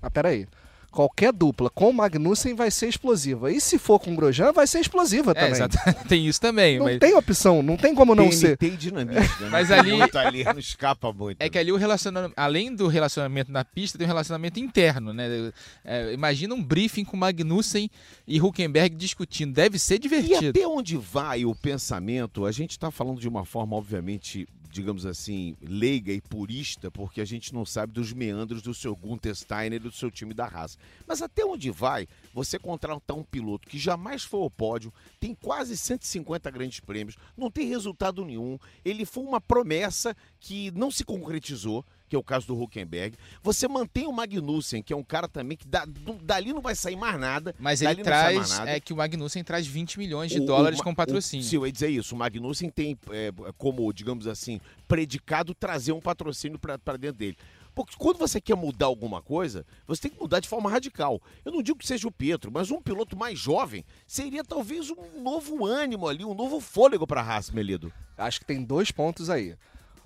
Mas 0.00 0.12
peraí 0.12 0.46
qualquer 0.94 1.32
dupla 1.32 1.68
com 1.68 1.92
Magnussen 1.92 2.54
vai 2.54 2.70
ser 2.70 2.88
explosiva. 2.88 3.50
E 3.50 3.60
se 3.60 3.78
for 3.78 3.98
com 3.98 4.14
Grosjean, 4.14 4.52
vai 4.52 4.66
ser 4.66 4.78
explosiva 4.78 5.32
é, 5.32 5.34
também. 5.34 5.52
Exato. 5.52 5.76
tem 6.08 6.26
isso 6.26 6.40
também. 6.40 6.78
Não 6.78 6.86
mas... 6.86 6.98
tem 6.98 7.14
opção, 7.14 7.62
não 7.62 7.76
tem 7.76 7.94
como 7.94 8.14
não 8.14 8.28
TNT 8.28 8.36
ser. 8.36 8.56
Tem 8.56 8.76
dinamite, 8.76 9.18
né? 9.42 9.48
Mas 9.50 9.70
ali... 9.70 9.92
muito 9.92 10.16
ali, 10.16 10.44
não 10.44 10.58
escapa 10.58 11.12
muito. 11.12 11.40
É 11.40 11.48
que 11.48 11.58
ali 11.58 11.72
o 11.72 11.76
relacionamento, 11.76 12.34
além 12.36 12.74
do 12.74 12.86
relacionamento 12.86 13.50
na 13.50 13.64
pista, 13.64 13.98
tem 13.98 14.06
um 14.06 14.08
relacionamento 14.08 14.60
interno, 14.60 15.12
né? 15.12 15.52
É, 15.84 16.12
imagina 16.12 16.54
um 16.54 16.62
briefing 16.62 17.04
com 17.04 17.16
Magnussen 17.16 17.90
e 18.26 18.40
Huckenberg 18.40 18.94
discutindo. 18.94 19.52
Deve 19.52 19.78
ser 19.78 19.98
divertido. 19.98 20.44
E 20.44 20.48
até 20.50 20.66
onde 20.66 20.96
vai 20.96 21.44
o 21.44 21.54
pensamento? 21.54 22.46
A 22.46 22.52
gente 22.52 22.70
está 22.70 22.90
falando 22.90 23.20
de 23.20 23.28
uma 23.28 23.44
forma, 23.44 23.76
obviamente, 23.76 24.46
digamos 24.74 25.06
assim, 25.06 25.56
leiga 25.62 26.12
e 26.12 26.20
purista, 26.20 26.90
porque 26.90 27.20
a 27.20 27.24
gente 27.24 27.54
não 27.54 27.64
sabe 27.64 27.92
dos 27.92 28.12
meandros 28.12 28.60
do 28.60 28.74
seu 28.74 28.96
Gunther 28.96 29.36
Steiner 29.36 29.74
e 29.74 29.84
do 29.84 29.92
seu 29.92 30.10
time 30.10 30.34
da 30.34 30.46
raça. 30.46 30.76
Mas 31.06 31.22
até 31.22 31.44
onde 31.44 31.70
vai 31.70 32.08
você 32.32 32.58
contratar 32.58 33.16
um 33.16 33.22
piloto 33.22 33.68
que 33.68 33.78
jamais 33.78 34.24
foi 34.24 34.40
ao 34.40 34.50
pódio, 34.50 34.92
tem 35.20 35.32
quase 35.32 35.76
150 35.76 36.50
grandes 36.50 36.80
prêmios, 36.80 37.16
não 37.36 37.52
tem 37.52 37.68
resultado 37.68 38.24
nenhum, 38.24 38.58
ele 38.84 39.04
foi 39.04 39.22
uma 39.22 39.40
promessa 39.40 40.16
que 40.40 40.72
não 40.72 40.90
se 40.90 41.04
concretizou, 41.04 41.84
que 42.08 42.16
é 42.16 42.18
o 42.18 42.22
caso 42.22 42.46
do 42.46 42.60
Huckenberg. 42.60 43.16
Você 43.42 43.66
mantém 43.66 44.06
o 44.06 44.12
Magnussen, 44.12 44.82
que 44.82 44.92
é 44.92 44.96
um 44.96 45.02
cara 45.02 45.28
também 45.28 45.56
que 45.56 45.66
da, 45.66 45.84
dali 46.22 46.52
não 46.52 46.60
vai 46.60 46.74
sair 46.74 46.96
mais 46.96 47.18
nada. 47.18 47.54
Mas 47.58 47.82
ele 47.82 48.02
traz, 48.02 48.60
é 48.60 48.78
que 48.80 48.92
o 48.92 48.96
Magnussen 48.96 49.42
traz 49.42 49.66
20 49.66 49.98
milhões 49.98 50.30
de 50.30 50.40
o, 50.40 50.46
dólares 50.46 50.80
o, 50.80 50.82
com 50.82 50.94
patrocínio. 50.94 51.44
O, 51.44 51.48
sim, 51.48 51.56
eu 51.56 51.66
ia 51.66 51.72
dizer 51.72 51.88
isso. 51.88 52.14
O 52.14 52.18
Magnussen 52.18 52.70
tem 52.70 52.98
é, 53.10 53.32
como, 53.56 53.92
digamos 53.92 54.26
assim, 54.26 54.60
predicado 54.86 55.54
trazer 55.54 55.92
um 55.92 56.00
patrocínio 56.00 56.58
para 56.58 56.96
dentro 56.96 57.18
dele. 57.18 57.36
Porque 57.74 57.96
quando 57.98 58.18
você 58.18 58.40
quer 58.40 58.54
mudar 58.54 58.86
alguma 58.86 59.20
coisa, 59.20 59.66
você 59.86 60.02
tem 60.02 60.10
que 60.12 60.20
mudar 60.20 60.38
de 60.38 60.48
forma 60.48 60.70
radical. 60.70 61.20
Eu 61.44 61.50
não 61.50 61.62
digo 61.62 61.78
que 61.78 61.86
seja 61.86 62.06
o 62.06 62.12
Pietro, 62.12 62.52
mas 62.52 62.70
um 62.70 62.80
piloto 62.80 63.16
mais 63.16 63.38
jovem 63.38 63.84
seria 64.06 64.44
talvez 64.44 64.90
um 64.90 65.20
novo 65.20 65.66
ânimo 65.66 66.06
ali, 66.06 66.24
um 66.24 66.34
novo 66.34 66.60
fôlego 66.60 67.06
para 67.06 67.20
a 67.20 67.24
Haas, 67.24 67.50
Melido. 67.50 67.92
Acho 68.16 68.38
que 68.38 68.46
tem 68.46 68.62
dois 68.62 68.92
pontos 68.92 69.28
aí. 69.28 69.56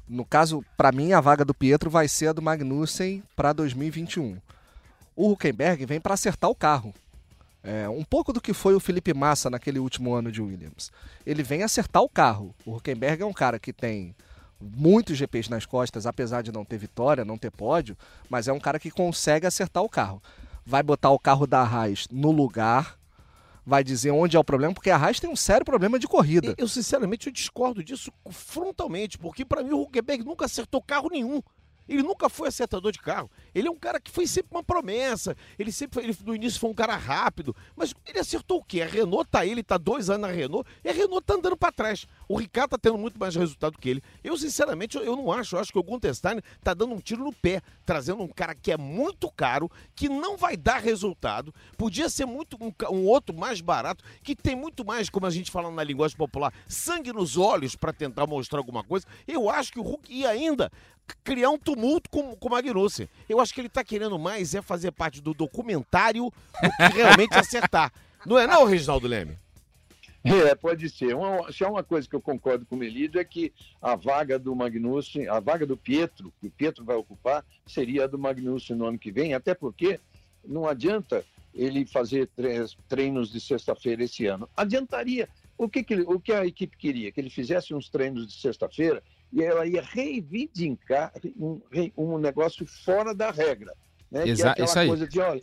No 0.09 0.25
caso, 0.25 0.65
para 0.77 0.91
mim, 0.91 1.13
a 1.13 1.21
vaga 1.21 1.45
do 1.45 1.55
Pietro 1.55 1.91
vai 1.91 2.09
ser 2.09 2.29
a 2.29 2.33
do 2.33 2.41
Magnussen 2.41 3.23
para 3.37 3.53
2021. 3.53 4.39
O 5.15 5.33
Huckenberg 5.33 5.85
vem 5.85 6.01
para 6.01 6.15
acertar 6.15 6.49
o 6.49 6.55
carro. 6.55 6.95
É, 7.63 7.89
um 7.89 8.05
pouco 8.05 8.33
do 8.33 8.41
que 8.41 8.55
foi 8.55 8.75
o 8.75 8.81
Felipe 8.81 9.13
Massa 9.13 9.51
naquele 9.51 9.79
último 9.79 10.15
ano 10.15 10.33
de 10.33 10.41
Williams. 10.41 10.91
Ele 11.27 11.43
vem 11.43 11.63
acertar 11.63 12.03
o 12.03 12.09
carro. 12.09 12.55
O 12.65 12.77
Huckenberg 12.77 13.23
é 13.23 13.27
um 13.27 13.33
cara 13.33 13.59
que 13.59 13.73
tem 13.73 14.15
muitos 14.61 15.17
GPs 15.17 15.51
nas 15.51 15.67
costas, 15.67 16.07
apesar 16.07 16.43
de 16.43 16.53
não 16.53 16.65
ter 16.65 16.79
vitória, 16.79 17.25
não 17.25 17.39
ter 17.39 17.51
pódio, 17.51 17.97
mas 18.29 18.49
é 18.49 18.53
um 18.53 18.61
cara 18.61 18.79
que 18.79 18.91
consegue 18.91 19.47
acertar 19.47 19.83
o 19.83 19.89
carro. 19.89 20.23
Vai 20.65 20.83
botar 20.83 21.11
o 21.11 21.19
carro 21.19 21.47
da 21.47 21.63
Haas 21.63 22.07
no 22.11 22.31
lugar, 22.31 22.98
vai 23.69 23.85
dizer 23.85 24.11
onde 24.13 24.35
é 24.35 24.41
o 24.41 24.45
problema, 24.45 24.73
porque 24.73 24.89
a 24.89 24.97
Haas 24.97 25.21
tem 25.21 25.29
um 25.29 25.37
sério 25.37 25.63
problema 25.63 25.99
de 25.99 26.09
corrida. 26.09 26.55
Eu, 26.57 26.67
sinceramente, 26.67 27.27
eu 27.27 27.33
discordo 27.33 27.85
disso 27.85 28.11
frontalmente, 28.31 29.19
porque 29.19 29.45
para 29.45 29.63
mim 29.63 29.73
o 29.73 29.83
Huckenberg 29.83 30.25
nunca 30.25 30.47
acertou 30.47 30.81
carro 30.81 31.11
nenhum. 31.11 31.43
Ele 31.87 32.03
nunca 32.03 32.31
foi 32.31 32.49
acertador 32.49 32.93
de 32.93 32.99
carro. 32.99 33.31
Ele 33.55 33.69
é 33.69 33.71
um 33.71 33.77
cara 33.77 34.01
que 34.01 34.11
foi 34.11 34.27
sempre 34.27 34.51
uma 34.53 34.63
promessa. 34.63 35.37
Ele 35.59 35.73
sempre 35.73 35.95
foi, 35.95 36.05
ele, 36.05 36.17
no 36.25 36.35
início 36.35 36.61
foi 36.61 36.71
um 36.71 36.75
cara 36.75 36.97
rápido. 36.97 37.55
Mas 37.77 37.95
ele 38.07 38.19
acertou 38.19 38.59
o 38.59 38.65
quê? 38.65 38.83
A 38.83 38.87
Renault 38.87 39.29
tá 39.31 39.45
ele, 39.45 39.63
tá 39.63 39.77
dois 39.79 40.11
anos 40.11 40.29
na 40.29 40.35
Renault, 40.35 40.69
e 40.85 40.89
a 40.89 40.93
Renault 40.93 41.25
tá 41.25 41.35
andando 41.35 41.57
para 41.57 41.73
trás. 41.73 42.07
O 42.29 42.37
Ricardo 42.37 42.71
tá 42.71 42.79
tendo 42.79 42.99
muito 42.99 43.19
mais 43.19 43.35
resultado 43.35 43.79
que 43.79 43.89
ele. 43.89 44.03
Eu, 44.23 44.37
sinceramente, 44.37 44.97
eu, 44.97 45.03
eu 45.03 45.17
não 45.17 45.33
acho. 45.33 45.57
Eu 45.57 45.61
acho 45.61 45.73
que 45.73 45.79
o 45.79 45.83
Gunter 45.83 46.15
Steiner 46.15 46.43
tá 46.63 46.75
dando 46.75 46.95
um 46.95 47.01
tiro 47.01 47.25
no 47.25 47.33
pé, 47.33 47.61
trazendo 47.85 48.23
um 48.23 48.29
cara 48.29 48.55
que 48.55 48.71
é 48.73 48.77
muito 48.77 49.31
caro, 49.31 49.71
que 49.95 50.09
não 50.09 50.37
vai 50.37 50.57
dar 50.57 50.81
resultado. 50.81 51.55
Podia 51.77 52.09
ser 52.09 52.27
muito 52.27 52.57
um, 52.61 52.73
um 52.91 53.07
outro 53.07 53.35
mais 53.35 53.61
barato, 53.61 54.05
que 54.23 54.35
tem 54.35 54.55
muito 54.55 54.85
mais, 54.85 55.09
como 55.09 55.27
a 55.27 55.31
gente 55.31 55.51
fala 55.51 55.71
na 55.71 55.85
linguagem 55.85 56.17
popular, 56.17 56.53
sangue 56.67 57.13
nos 57.13 57.37
olhos 57.37 57.75
para 57.77 57.93
tentar 57.93 58.27
mostrar 58.27 58.59
alguma 58.59 58.85
coisa. 58.85 59.07
Eu 59.27 59.49
acho 59.49 59.73
que 59.73 59.79
o 59.79 59.83
Hulk 59.83 60.13
e 60.13 60.27
ainda 60.27 60.71
criar 61.25 61.51
um 61.51 61.59
tumulto 61.59 62.11
com, 62.11 62.37
com 62.37 62.49
o 62.49 62.51
Magnussen. 62.51 63.09
Eu 63.29 63.38
acho 63.41 63.55
que 63.55 63.61
ele 63.61 63.69
está 63.69 63.85
querendo 63.85 64.19
mais 64.19 64.55
é 64.55 64.63
fazer 64.63 64.91
parte 64.93 65.21
do 65.21 65.35
documentário 65.35 66.25
do 66.25 66.71
que 66.91 66.97
realmente 66.97 67.35
acertar. 67.39 67.93
Não 68.27 68.39
é 68.39 68.47
não, 68.47 68.65
Reginaldo 68.65 69.07
Leme? 69.07 69.39
É, 70.25 70.55
pode 70.55 70.91
ser. 70.91 71.15
Uma, 71.15 71.51
se 71.53 71.65
há 71.65 71.71
uma 71.71 71.83
coisa 71.83 72.09
que 72.09 72.15
eu 72.15 72.21
concordo 72.21 72.67
com 72.67 72.75
o 72.75 72.79
Melido 72.79 73.19
é 73.19 73.25
que 73.25 73.53
a 73.81 73.95
vaga 73.95 74.39
do 74.39 74.55
Magnussen, 74.55 75.29
a 75.29 75.41
vaga 75.41 75.65
do 75.65 75.77
Pietro, 75.77 76.33
que 76.41 76.49
o 76.49 76.51
Pietro 76.51 76.85
vai 76.85 76.97
ocupar, 76.97 77.45
seria 77.67 78.05
a 78.05 78.07
do 78.07 78.19
Magnussen 78.19 78.77
no 78.77 78.87
ano 78.87 78.99
que 78.99 79.11
vem, 79.11 79.33
até 79.33 79.55
porque 79.55 80.01
não 80.45 80.67
adianta 80.67 81.25
ele 81.55 81.87
fazer 81.87 82.29
treinos 82.89 83.33
de 83.33 83.41
sexta-feira 83.41 84.05
esse 84.05 84.27
ano. 84.27 84.49
Adiantaria. 84.57 85.29
O 85.57 85.69
que, 85.69 85.83
que, 85.83 85.95
o 85.95 86.21
que 86.21 86.33
a 86.33 86.47
equipe 86.47 86.77
queria? 86.77 87.11
Que 87.11 87.21
ele 87.21 87.31
fizesse 87.31 87.75
uns 87.75 87.89
treinos 87.89 88.27
de 88.27 88.35
sexta-feira 88.35 89.03
e 89.33 89.43
ela 89.43 89.67
ia 89.67 89.83
reivindicar 89.83 91.13
um, 91.37 91.61
um 91.97 92.19
negócio 92.19 92.67
fora 92.67 93.15
da 93.15 93.31
regra. 93.31 93.75
Né? 94.11 94.29
Exa 94.29 94.55
que 94.55 94.63
é 94.63 94.65
aquela 94.65 94.87
coisa 94.87 95.07
de, 95.07 95.21
olha, 95.21 95.43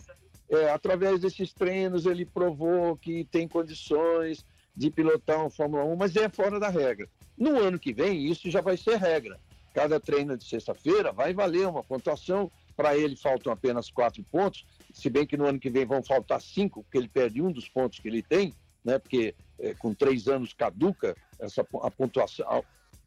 é, 0.49 0.69
através 0.69 1.19
desses 1.19 1.53
treinos 1.53 2.05
ele 2.05 2.25
provou 2.25 2.97
que 2.97 3.25
tem 3.25 3.47
condições 3.47 4.45
de 4.75 4.89
pilotar 4.89 5.45
um 5.45 5.49
Fórmula 5.49 5.83
1, 5.85 5.95
mas 5.95 6.15
é 6.15 6.27
fora 6.29 6.59
da 6.59 6.69
regra. 6.69 7.07
No 7.37 7.57
ano 7.59 7.79
que 7.79 7.93
vem, 7.93 8.25
isso 8.25 8.49
já 8.49 8.61
vai 8.61 8.77
ser 8.77 8.97
regra. 8.97 9.39
Cada 9.73 9.99
treino 9.99 10.37
de 10.37 10.45
sexta-feira 10.45 11.11
vai 11.11 11.33
valer 11.33 11.67
uma 11.67 11.83
pontuação. 11.83 12.51
Para 12.75 12.97
ele 12.97 13.15
faltam 13.15 13.53
apenas 13.53 13.89
quatro 13.89 14.21
pontos, 14.23 14.65
se 14.93 15.09
bem 15.09 15.25
que 15.25 15.37
no 15.37 15.45
ano 15.45 15.57
que 15.57 15.69
vem 15.69 15.85
vão 15.85 16.03
faltar 16.03 16.41
cinco, 16.41 16.83
porque 16.83 16.97
ele 16.97 17.07
perde 17.07 17.41
um 17.41 17.49
dos 17.49 17.69
pontos 17.69 17.99
que 17.99 18.07
ele 18.09 18.21
tem, 18.21 18.53
né? 18.83 18.99
porque 18.99 19.33
é, 19.57 19.73
com 19.73 19.93
três 19.93 20.27
anos 20.27 20.53
caduca 20.53 21.15
essa, 21.39 21.65
a 21.81 21.91
pontuação, 21.91 22.65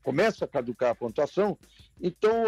começa 0.08 0.46
a 0.46 0.48
caducar 0.48 0.92
a 0.92 0.94
pontuação. 0.94 1.58
Então, 2.00 2.44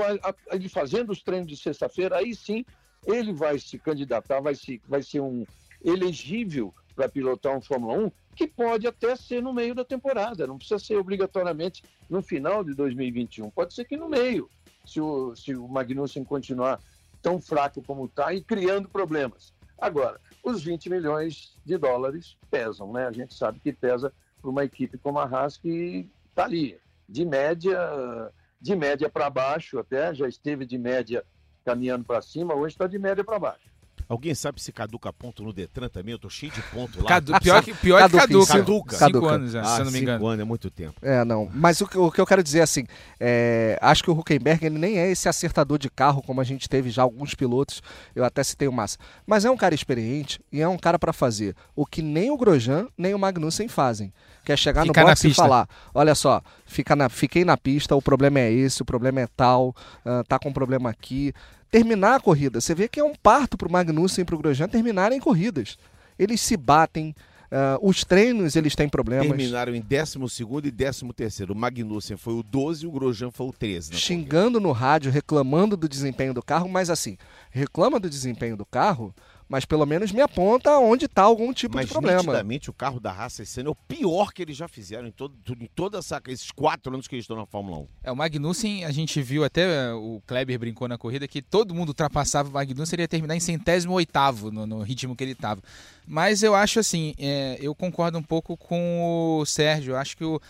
ele 0.50 0.66
fazendo 0.66 1.10
os 1.10 1.22
treinos 1.22 1.46
de 1.46 1.58
sexta-feira, 1.58 2.16
aí 2.16 2.34
sim 2.34 2.64
ele 3.06 3.34
vai 3.34 3.58
se 3.58 3.78
candidatar, 3.78 4.40
vai, 4.40 4.54
se, 4.54 4.80
vai 4.88 5.02
ser 5.02 5.20
um 5.20 5.44
elegível 5.84 6.72
para 6.96 7.06
pilotar 7.06 7.54
um 7.54 7.60
Fórmula 7.60 7.98
1, 7.98 8.10
que 8.34 8.46
pode 8.46 8.86
até 8.86 9.14
ser 9.14 9.42
no 9.42 9.52
meio 9.52 9.74
da 9.74 9.84
temporada, 9.84 10.46
não 10.46 10.56
precisa 10.56 10.78
ser 10.78 10.96
obrigatoriamente 10.96 11.82
no 12.08 12.22
final 12.22 12.64
de 12.64 12.74
2021, 12.74 13.50
pode 13.50 13.74
ser 13.74 13.84
que 13.84 13.96
no 13.96 14.08
meio, 14.08 14.48
se 14.86 14.98
o, 14.98 15.36
se 15.36 15.54
o 15.54 15.68
Magnussen 15.68 16.24
continuar 16.24 16.80
tão 17.20 17.38
fraco 17.42 17.82
como 17.82 18.06
está 18.06 18.32
e 18.32 18.42
criando 18.42 18.88
problemas. 18.88 19.52
Agora, 19.78 20.18
os 20.42 20.62
20 20.62 20.88
milhões 20.88 21.54
de 21.62 21.76
dólares 21.76 22.38
pesam, 22.50 22.90
né? 22.90 23.06
A 23.06 23.12
gente 23.12 23.34
sabe 23.34 23.60
que 23.60 23.70
pesa 23.70 24.10
para 24.40 24.50
uma 24.50 24.64
equipe 24.64 24.96
como 24.96 25.18
a 25.18 25.24
Haas 25.24 25.58
que 25.58 26.08
está 26.30 26.44
ali, 26.44 26.78
de 27.10 27.24
média, 27.24 28.32
de 28.60 28.76
média 28.76 29.10
para 29.10 29.28
baixo, 29.28 29.78
até 29.78 30.14
já 30.14 30.28
esteve 30.28 30.64
de 30.64 30.78
média 30.78 31.24
caminhando 31.64 32.04
para 32.04 32.22
cima, 32.22 32.54
hoje 32.54 32.74
está 32.74 32.86
de 32.86 32.98
média 32.98 33.24
para 33.24 33.38
baixo. 33.38 33.68
Alguém 34.10 34.34
sabe 34.34 34.60
se 34.60 34.72
caduca 34.72 35.12
ponto 35.12 35.40
no 35.44 35.52
Detran 35.52 35.88
também? 35.88 36.10
Eu 36.10 36.18
tô 36.18 36.28
cheio 36.28 36.50
de 36.50 36.60
ponto 36.62 37.00
lá. 37.00 37.08
Cadu, 37.08 37.32
pior 37.38 37.62
que, 37.62 37.72
pior 37.72 38.00
caduca, 38.00 38.26
que 38.26 38.34
caduca. 38.48 38.96
Caduca. 38.96 39.06
Cinco 39.06 39.26
anos 39.28 39.52
já, 39.52 39.60
ah, 39.60 39.64
se 39.66 39.80
eu 39.80 39.84
não 39.84 39.92
me 39.92 40.00
engano. 40.00 40.18
Cinco 40.18 40.26
anos 40.26 40.40
é 40.40 40.44
muito 40.44 40.68
tempo. 40.68 40.94
É, 41.00 41.24
não. 41.24 41.48
Mas 41.54 41.80
o 41.80 41.86
que, 41.86 41.96
o 41.96 42.10
que 42.10 42.20
eu 42.20 42.26
quero 42.26 42.42
dizer, 42.42 42.60
assim, 42.60 42.86
é, 43.20 43.78
acho 43.80 44.02
que 44.02 44.10
o 44.10 44.18
Huckenberg 44.18 44.66
ele 44.66 44.80
nem 44.80 44.98
é 44.98 45.08
esse 45.08 45.28
acertador 45.28 45.78
de 45.78 45.88
carro, 45.88 46.22
como 46.22 46.40
a 46.40 46.44
gente 46.44 46.68
teve 46.68 46.90
já 46.90 47.02
alguns 47.02 47.36
pilotos, 47.36 47.80
eu 48.12 48.24
até 48.24 48.42
citei 48.42 48.66
o 48.66 48.72
Massa. 48.72 48.98
Mas 49.24 49.44
é 49.44 49.50
um 49.50 49.56
cara 49.56 49.76
experiente 49.76 50.40
e 50.50 50.60
é 50.60 50.66
um 50.66 50.76
cara 50.76 50.98
para 50.98 51.12
fazer 51.12 51.54
o 51.76 51.86
que 51.86 52.02
nem 52.02 52.32
o 52.32 52.36
Grosjean 52.36 52.88
nem 52.98 53.14
o 53.14 53.18
Magnussen 53.18 53.68
fazem. 53.68 54.12
Que 54.44 54.50
é 54.50 54.56
chegar 54.56 54.84
Ficar 54.86 55.02
no 55.02 55.06
box 55.06 55.22
e 55.22 55.34
falar, 55.34 55.68
olha 55.94 56.16
só, 56.16 56.42
fica 56.66 56.96
na, 56.96 57.08
fiquei 57.08 57.44
na 57.44 57.56
pista, 57.56 57.94
o 57.94 58.02
problema 58.02 58.40
é 58.40 58.50
esse, 58.50 58.82
o 58.82 58.84
problema 58.84 59.20
é 59.20 59.28
tal, 59.36 59.68
uh, 60.04 60.24
tá 60.26 60.36
com 60.36 60.52
problema 60.52 60.90
aqui 60.90 61.32
terminar 61.70 62.16
a 62.16 62.20
corrida. 62.20 62.60
Você 62.60 62.74
vê 62.74 62.88
que 62.88 63.00
é 63.00 63.04
um 63.04 63.14
parto 63.14 63.56
para 63.56 63.68
o 63.68 63.72
Magnussen 63.72 64.22
e 64.22 64.24
para 64.24 64.34
o 64.34 64.38
Grosjean 64.38 64.68
terminarem 64.68 65.20
corridas. 65.20 65.78
Eles 66.18 66.40
se 66.40 66.56
batem, 66.56 67.14
uh, 67.50 67.88
os 67.88 68.04
treinos 68.04 68.56
eles 68.56 68.74
têm 68.74 68.88
problemas. 68.88 69.28
Terminaram 69.28 69.74
em 69.74 69.80
12 69.80 70.18
e 70.66 70.72
13 70.72 71.44
O 71.48 71.54
Magnussen 71.54 72.16
foi 72.16 72.34
o 72.34 72.42
12 72.42 72.84
e 72.84 72.88
o 72.88 72.90
Grosjean 72.90 73.30
foi 73.30 73.46
o 73.46 73.52
13. 73.52 73.94
Xingando 73.94 74.52
corrida. 74.52 74.60
no 74.60 74.72
rádio, 74.72 75.12
reclamando 75.12 75.76
do 75.76 75.88
desempenho 75.88 76.34
do 76.34 76.42
carro, 76.42 76.68
mas 76.68 76.90
assim, 76.90 77.16
reclama 77.50 77.98
do 78.00 78.10
desempenho 78.10 78.56
do 78.56 78.66
carro, 78.66 79.14
mas 79.50 79.64
pelo 79.64 79.84
menos 79.84 80.12
me 80.12 80.20
aponta 80.20 80.78
onde 80.78 81.06
está 81.06 81.22
algum 81.22 81.52
tipo 81.52 81.74
mas, 81.74 81.86
de 81.86 81.92
problema. 81.92 82.44
Mas 82.44 82.68
o 82.68 82.72
carro 82.72 83.00
da 83.00 83.10
raça 83.10 83.42
esse 83.42 83.58
ano 83.58 83.70
é 83.70 83.72
o 83.72 83.74
pior 83.74 84.32
que 84.32 84.42
eles 84.42 84.56
já 84.56 84.68
fizeram 84.68 85.08
em, 85.08 85.10
todo, 85.10 85.34
em 85.60 85.66
todos 85.74 86.08
esses 86.28 86.52
quatro 86.52 86.94
anos 86.94 87.08
que 87.08 87.16
eles 87.16 87.24
estão 87.24 87.36
na 87.36 87.44
Fórmula 87.44 87.78
1. 87.78 87.88
É, 88.04 88.12
o 88.12 88.16
Magnussen, 88.16 88.84
a 88.84 88.92
gente 88.92 89.20
viu 89.20 89.42
até, 89.42 89.92
o 89.92 90.22
Kleber 90.24 90.56
brincou 90.56 90.86
na 90.86 90.96
corrida, 90.96 91.26
que 91.26 91.42
todo 91.42 91.74
mundo 91.74 91.88
ultrapassava 91.88 92.48
o 92.48 92.52
Magnussen, 92.52 92.94
ele 92.94 93.02
ia 93.02 93.08
terminar 93.08 93.34
em 93.34 93.40
centésimo 93.40 93.92
oitavo 93.94 94.52
no, 94.52 94.68
no 94.68 94.82
ritmo 94.82 95.16
que 95.16 95.24
ele 95.24 95.32
estava. 95.32 95.60
Mas 96.06 96.44
eu 96.44 96.54
acho 96.54 96.78
assim, 96.78 97.12
é, 97.18 97.58
eu 97.60 97.74
concordo 97.74 98.18
um 98.18 98.22
pouco 98.22 98.56
com 98.56 99.40
o 99.40 99.44
Sérgio, 99.44 99.94
eu 99.94 99.96
acho 99.96 100.16
que 100.16 100.24
o 100.24 100.40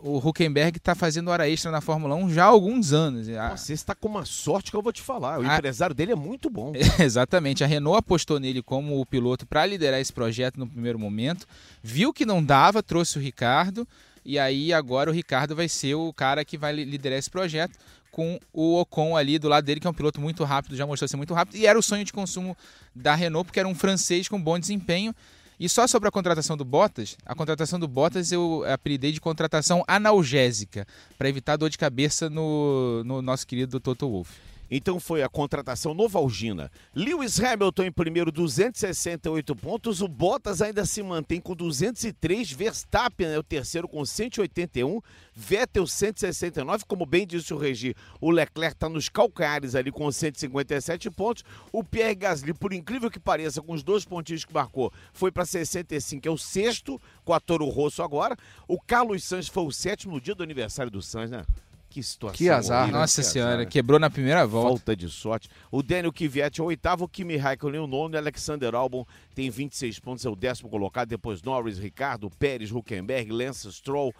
o 0.00 0.18
Huckenberg 0.18 0.78
está 0.78 0.94
fazendo 0.94 1.28
hora 1.28 1.48
extra 1.48 1.70
na 1.70 1.80
Fórmula 1.80 2.14
1 2.14 2.30
já 2.30 2.44
há 2.44 2.48
alguns 2.48 2.92
anos. 2.92 3.26
Você 3.56 3.72
está 3.72 3.94
com 3.94 4.08
uma 4.08 4.24
sorte 4.24 4.70
que 4.70 4.76
eu 4.76 4.82
vou 4.82 4.92
te 4.92 5.02
falar. 5.02 5.40
O 5.40 5.42
a... 5.42 5.54
empresário 5.56 5.94
dele 5.94 6.12
é 6.12 6.16
muito 6.16 6.48
bom. 6.48 6.72
Exatamente. 6.98 7.64
A 7.64 7.66
Renault 7.66 7.98
apostou 7.98 8.38
nele 8.38 8.62
como 8.62 9.00
o 9.00 9.06
piloto 9.06 9.46
para 9.46 9.66
liderar 9.66 10.00
esse 10.00 10.12
projeto 10.12 10.58
no 10.58 10.66
primeiro 10.66 10.98
momento. 10.98 11.46
Viu 11.82 12.12
que 12.12 12.24
não 12.24 12.42
dava, 12.42 12.82
trouxe 12.82 13.18
o 13.18 13.20
Ricardo. 13.20 13.86
E 14.24 14.38
aí 14.38 14.72
agora 14.72 15.10
o 15.10 15.12
Ricardo 15.12 15.56
vai 15.56 15.68
ser 15.68 15.94
o 15.94 16.12
cara 16.12 16.44
que 16.44 16.58
vai 16.58 16.72
liderar 16.72 17.18
esse 17.18 17.30
projeto 17.30 17.78
com 18.10 18.38
o 18.52 18.80
Ocon 18.80 19.16
ali 19.16 19.38
do 19.38 19.48
lado 19.48 19.64
dele, 19.64 19.80
que 19.80 19.86
é 19.86 19.90
um 19.90 19.94
piloto 19.94 20.20
muito 20.20 20.42
rápido, 20.42 20.74
já 20.74 20.84
mostrou 20.86 21.08
ser 21.08 21.16
muito 21.16 21.32
rápido. 21.32 21.56
E 21.56 21.66
era 21.66 21.78
o 21.78 21.82
sonho 21.82 22.04
de 22.04 22.12
consumo 22.12 22.56
da 22.94 23.14
Renault, 23.14 23.46
porque 23.46 23.60
era 23.60 23.68
um 23.68 23.74
francês 23.74 24.28
com 24.28 24.40
bom 24.40 24.58
desempenho 24.58 25.14
E 25.60 25.68
só 25.68 25.86
sobre 25.86 26.08
a 26.08 26.12
contratação 26.12 26.56
do 26.56 26.64
Bottas, 26.64 27.16
a 27.26 27.34
contratação 27.34 27.80
do 27.80 27.88
Bottas 27.88 28.30
eu 28.30 28.64
apelidei 28.72 29.10
de 29.10 29.20
contratação 29.20 29.82
analgésica, 29.88 30.86
para 31.18 31.28
evitar 31.28 31.56
dor 31.56 31.68
de 31.68 31.76
cabeça 31.76 32.30
no, 32.30 33.02
no 33.04 33.20
nosso 33.20 33.46
querido 33.46 33.80
Toto 33.80 34.08
Wolff. 34.08 34.47
Então 34.70 35.00
foi 35.00 35.22
a 35.22 35.28
contratação 35.28 35.94
Novalgina. 35.94 36.70
Lewis 36.94 37.40
Hamilton 37.40 37.84
em 37.84 37.92
primeiro, 37.92 38.30
268 38.30 39.56
pontos. 39.56 40.00
O 40.00 40.08
Bottas 40.08 40.60
ainda 40.60 40.84
se 40.84 41.02
mantém 41.02 41.40
com 41.40 41.54
203. 41.54 42.52
Verstappen 42.52 43.28
é 43.28 43.38
o 43.38 43.42
terceiro 43.42 43.88
com 43.88 44.04
181. 44.04 45.00
Vettel 45.34 45.86
169. 45.86 46.84
Como 46.86 47.06
bem 47.06 47.26
disse 47.26 47.54
o 47.54 47.58
Regi, 47.58 47.94
o 48.20 48.30
Leclerc 48.30 48.76
está 48.76 48.88
nos 48.88 49.08
calcanhares 49.08 49.74
ali 49.74 49.90
com 49.90 50.10
157 50.10 51.10
pontos. 51.10 51.44
O 51.72 51.82
Pierre 51.82 52.14
Gasly, 52.14 52.52
por 52.52 52.72
incrível 52.72 53.10
que 53.10 53.20
pareça, 53.20 53.62
com 53.62 53.72
os 53.72 53.82
dois 53.82 54.04
pontinhos 54.04 54.44
que 54.44 54.52
marcou, 54.52 54.92
foi 55.12 55.30
para 55.30 55.44
65, 55.44 56.26
é 56.26 56.30
o 56.30 56.38
sexto, 56.38 57.00
com 57.24 57.32
a 57.32 57.40
Toro 57.40 57.66
Rosso 57.66 58.02
agora. 58.02 58.36
O 58.66 58.80
Carlos 58.80 59.24
Sainz 59.24 59.48
foi 59.48 59.64
o 59.64 59.72
sétimo 59.72 60.14
no 60.14 60.20
dia 60.20 60.34
do 60.34 60.42
aniversário 60.42 60.90
do 60.90 61.00
Sainz, 61.00 61.30
né? 61.30 61.44
Que 61.88 62.02
situação. 62.02 62.36
Que 62.36 62.50
azar. 62.50 62.82
horrível, 62.82 63.00
Nossa 63.00 63.22
que 63.22 63.28
senhora, 63.28 63.50
azar, 63.52 63.64
né? 63.64 63.70
quebrou 63.70 63.98
na 63.98 64.10
primeira 64.10 64.46
volta. 64.46 64.68
Falta 64.68 64.96
de 64.96 65.08
sorte. 65.08 65.48
O 65.70 65.82
Daniel 65.82 66.12
Kvyat 66.12 66.60
é 66.60 66.62
o 66.62 66.66
oitavo, 66.66 67.04
o 67.04 67.08
Kimi 67.08 67.36
Raikkonen 67.36 67.80
o 67.80 67.86
nono, 67.86 68.14
e 68.14 68.18
Alexander 68.18 68.74
Albon 68.74 69.06
tem 69.34 69.48
26 69.48 69.98
pontos, 69.98 70.24
é 70.26 70.28
o 70.28 70.36
décimo 70.36 70.68
colocado. 70.68 71.08
Depois 71.08 71.42
Norris, 71.42 71.78
Ricardo, 71.78 72.30
Pérez, 72.38 72.70
Huckenberg, 72.70 73.30
Lance 73.32 73.72
Stroll. 73.72 74.14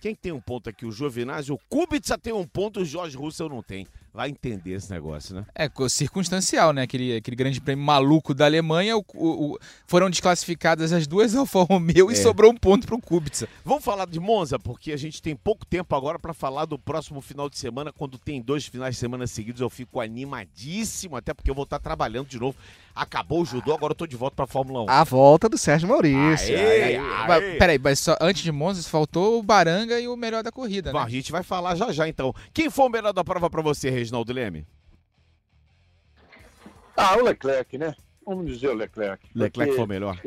Quem 0.00 0.16
tem 0.16 0.32
um 0.32 0.40
ponto 0.40 0.68
aqui? 0.68 0.84
O 0.84 0.90
Giovinazzi, 0.90 1.52
o 1.52 1.58
Kubica 1.68 2.18
tem 2.18 2.32
um 2.32 2.44
ponto, 2.44 2.80
o 2.80 2.84
Jorge 2.84 3.16
Russell 3.16 3.48
não 3.48 3.62
tem. 3.62 3.86
Vai 4.14 4.28
entender 4.28 4.72
esse 4.72 4.90
negócio, 4.90 5.34
né? 5.34 5.46
É, 5.54 5.70
circunstancial, 5.88 6.72
né? 6.74 6.82
Aquele, 6.82 7.16
aquele 7.16 7.34
grande 7.34 7.60
prêmio 7.62 7.82
maluco 7.84 8.34
da 8.34 8.44
Alemanha. 8.44 8.96
o- 8.96 9.04
o- 9.14 9.52
o- 9.54 9.58
foram 9.86 10.10
desclassificadas 10.10 10.92
as 10.92 11.06
duas 11.06 11.34
Alfa 11.36 11.62
Romeo 11.62 12.10
e 12.10 12.14
É. 12.14 12.16
sobrou 12.16 12.50
um 12.52 12.56
ponto 12.56 12.86
pro 12.86 13.00
Kubica. 13.00 13.48
Vamos 13.64 13.82
falar 13.82 14.06
de 14.06 14.20
Monza, 14.20 14.58
porque 14.58 14.92
a 14.92 14.96
gente 14.98 15.22
tem 15.22 15.34
pouco 15.34 15.64
tempo 15.64 15.94
agora 15.96 16.18
para 16.18 16.34
falar 16.34 16.66
do 16.66 16.78
próximo 16.78 17.22
final 17.22 17.48
de 17.48 17.58
semana. 17.58 17.90
Quando 17.92 18.18
tem 18.18 18.42
dois 18.42 18.66
finais 18.66 18.96
de 18.96 19.00
semana 19.00 19.26
seguidos, 19.26 19.60
eu 19.62 19.70
fico 19.70 19.98
animadíssimo, 20.00 21.16
até 21.16 21.32
porque 21.32 21.50
eu 21.50 21.54
vou 21.54 21.64
estar 21.64 21.78
trabalhando 21.78 22.26
de 22.28 22.38
novo. 22.38 22.56
Acabou 22.94 23.40
o 23.40 23.44
judô, 23.46 23.72
agora 23.72 23.92
eu 23.92 23.96
tô 23.96 24.06
de 24.06 24.16
volta 24.16 24.36
para 24.36 24.46
Fórmula 24.46 24.82
1. 24.82 24.90
A 24.90 25.02
volta 25.04 25.48
do 25.48 25.56
Sérgio 25.56 25.88
Maurício. 25.88 26.54
Aê, 26.54 26.98
Mas, 26.98 27.42
aê. 27.42 27.56
peraí, 27.56 27.78
mas 27.78 27.98
só, 27.98 28.14
antes 28.20 28.42
de 28.42 28.52
Monza 28.52 28.82
faltou 28.86 29.38
o 29.38 29.42
Baranga 29.42 29.98
e 29.98 30.06
o 30.06 30.14
melhor 30.16 30.42
da 30.42 30.52
corrida, 30.52 30.92
Bom, 30.92 30.98
né? 30.98 31.04
a 31.06 31.08
gente 31.08 31.32
vai 31.32 31.42
falar 31.42 31.74
já 31.74 31.90
já 31.90 32.06
então. 32.06 32.34
Quem 32.52 32.68
foi 32.68 32.84
o 32.84 32.90
melhor 32.90 33.14
da 33.14 33.24
prova 33.24 33.48
para 33.48 33.62
você, 33.62 33.88
Reginaldo 34.02 34.32
Leme? 34.32 34.66
Ah, 36.96 37.16
o 37.16 37.22
Leclerc, 37.22 37.78
né? 37.78 37.94
Vamos 38.26 38.46
dizer 38.46 38.68
o 38.68 38.74
Leclerc. 38.74 39.24
Leclerc 39.34 39.74
foi 39.74 39.84
o 39.84 39.88
melhor. 39.88 40.20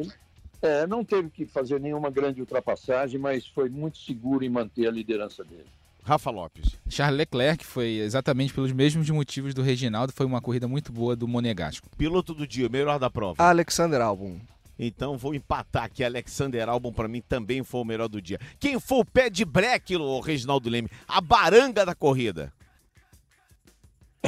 é, 0.61 0.87
não 0.87 1.03
teve 1.03 1.29
que 1.29 1.45
fazer 1.45 1.79
nenhuma 1.79 2.09
grande 2.09 2.39
ultrapassagem, 2.39 3.19
mas 3.19 3.45
foi 3.45 3.69
muito 3.69 3.97
seguro 3.97 4.43
em 4.43 4.49
manter 4.49 4.87
a 4.87 4.91
liderança 4.91 5.43
dele. 5.43 5.65
Rafa 6.03 6.29
Lopes. 6.29 6.77
Charles 6.87 7.17
Leclerc 7.17 7.65
foi 7.65 7.97
exatamente 7.97 8.53
pelos 8.53 8.71
mesmos 8.71 9.09
motivos 9.09 9.53
do 9.53 9.61
Reginaldo. 9.61 10.13
Foi 10.13 10.25
uma 10.25 10.39
corrida 10.39 10.67
muito 10.67 10.91
boa 10.91 11.15
do 11.15 11.27
Monegasco. 11.27 11.89
Piloto 11.97 12.33
do 12.33 12.47
dia, 12.47 12.69
melhor 12.69 12.99
da 12.99 13.09
prova. 13.09 13.43
Alexander 13.43 13.99
Albon. 14.01 14.39
Então 14.77 15.17
vou 15.17 15.33
empatar 15.33 15.85
aqui. 15.85 16.03
Alexander 16.03 16.69
Albon 16.69 16.93
para 16.93 17.07
mim 17.07 17.21
também 17.21 17.63
foi 17.63 17.81
o 17.81 17.85
melhor 17.85 18.07
do 18.07 18.21
dia. 18.21 18.39
Quem 18.59 18.79
foi 18.79 18.99
o 18.99 19.05
pé 19.05 19.29
de 19.29 19.43
breque, 19.43 19.95
o 19.95 20.19
Reginaldo 20.19 20.69
Leme? 20.69 20.89
A 21.07 21.19
baranga 21.19 21.85
da 21.85 21.95
corrida. 21.95 22.53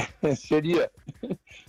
seria, 0.35 0.89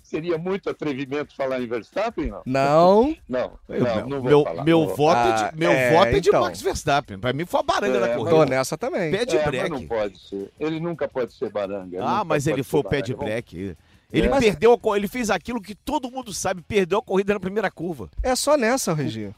seria 0.03 0.39
muito 0.39 0.68
atrevimento 0.70 1.35
falar 1.37 1.61
em 1.61 1.66
Verstappen, 1.66 2.26
não? 2.26 2.43
Não. 2.47 3.16
Não, 3.29 3.53
não, 3.68 4.09
não 4.09 4.22
meu 4.22 4.45
falar. 4.45 4.64
meu 4.64 4.87
voto 4.89 5.16
é 5.18 5.33
Ah, 5.33 5.51
de, 5.51 5.59
meu 5.59 5.70
é, 5.70 5.91
voto 5.93 6.07
é 6.09 6.20
de 6.20 6.29
então. 6.29 6.41
Max 6.43 6.61
Verstappen. 6.62 7.18
Para 7.18 7.33
mim 7.33 7.45
foi 7.47 7.61
a 7.61 7.62
baranga 7.62 7.97
É, 7.97 8.01
da 8.01 8.07
mas- 8.09 8.16
Tô 8.16 8.24
corrida. 8.24 8.47
nessa 8.47 8.76
também. 8.79 9.11
Pé 9.11 9.24
de 9.24 9.37
É, 9.37 9.45
mas 9.45 9.45
não 9.45 9.68
breque. 9.79 9.87
pode 9.87 10.18
ser. 10.18 10.51
Ele 10.59 10.81
nunca 10.81 11.09
pode 11.09 11.33
ser 11.33 11.51
baranga. 11.51 11.99
Ah, 12.03 12.24
mas 12.24 12.47
ele 12.47 12.62
foi 12.62 12.81
o 12.81 12.85
pé 12.85 13.01
de 13.03 13.14
baranga. 13.14 13.33
breque. 13.35 13.76
Ele 14.12 14.26
É. 14.26 14.39
perdeu, 14.41 14.81
ele 14.97 15.07
fez 15.09 15.29
aquilo 15.31 15.61
que 15.61 15.74
todo 15.74 16.11
mundo 16.11 16.33
sabe, 16.33 16.62
perdeu 16.62 16.99
a 16.99 17.03
corrida 17.03 17.35
na 17.35 17.41
primeira 17.41 17.70
curva. 17.70 18.09
É 18.22 18.35
só 18.35 18.57
nessa, 18.57 18.95
Regi. 18.95 19.35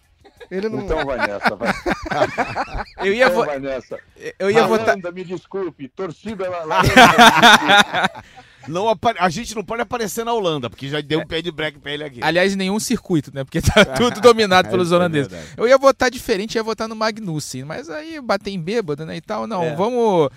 Ele 0.51 0.69
não. 0.69 0.81
Então 0.81 1.05
vai 1.05 1.19
nessa, 1.19 1.55
vai. 1.57 1.71
Eu 3.05 3.13
ia, 3.13 3.25
Então 3.27 3.37
vo- 3.37 3.45
vai 3.47 3.59
nessa. 3.59 3.99
eu 4.39 4.51
ia 4.51 4.67
votar. 4.67 4.97
me 5.13 5.25
desculpe. 5.25 5.89
Torcida 5.89 6.45
desculpe. 6.45 6.91
Não 8.71 8.87
a 9.19 9.29
gente 9.29 9.55
não 9.55 9.65
pode 9.65 9.83
aparecer 9.83 10.25
na 10.25 10.33
Holanda, 10.33 10.71
porque 10.71 10.89
já 10.89 11.01
deu 11.01 11.21
um 11.21 11.27
pé 11.27 11.43
de 11.43 11.51
breque 11.51 11.79
pra 11.79 11.93
ele 11.93 12.05
aqui. 12.05 12.21
Aliás, 12.23 12.55
nenhum 12.57 12.79
circuito, 12.81 13.31
né? 13.35 13.45
Porque 13.45 13.61
tá 13.61 13.85
tudo 13.97 14.21
dominado 14.21 14.69
pelos 14.71 14.91
É 14.93 14.95
holandeses. 14.97 15.29
verdade. 15.31 15.53
Eu 15.57 15.69
ia 15.69 15.77
votar 15.77 16.11
diferente, 16.11 16.55
ia 16.55 16.63
votar 16.63 16.89
no 16.89 16.95
Magnussen, 16.97 17.65
mas 17.65 17.91
aí 17.91 18.21
bater 18.21 18.51
em 18.51 18.61
bêbado, 18.61 19.05
né, 19.05 19.17
e 19.17 19.21
tal. 19.21 19.47
Não, 19.47 19.63
É. 19.65 19.75
vamos... 19.75 20.31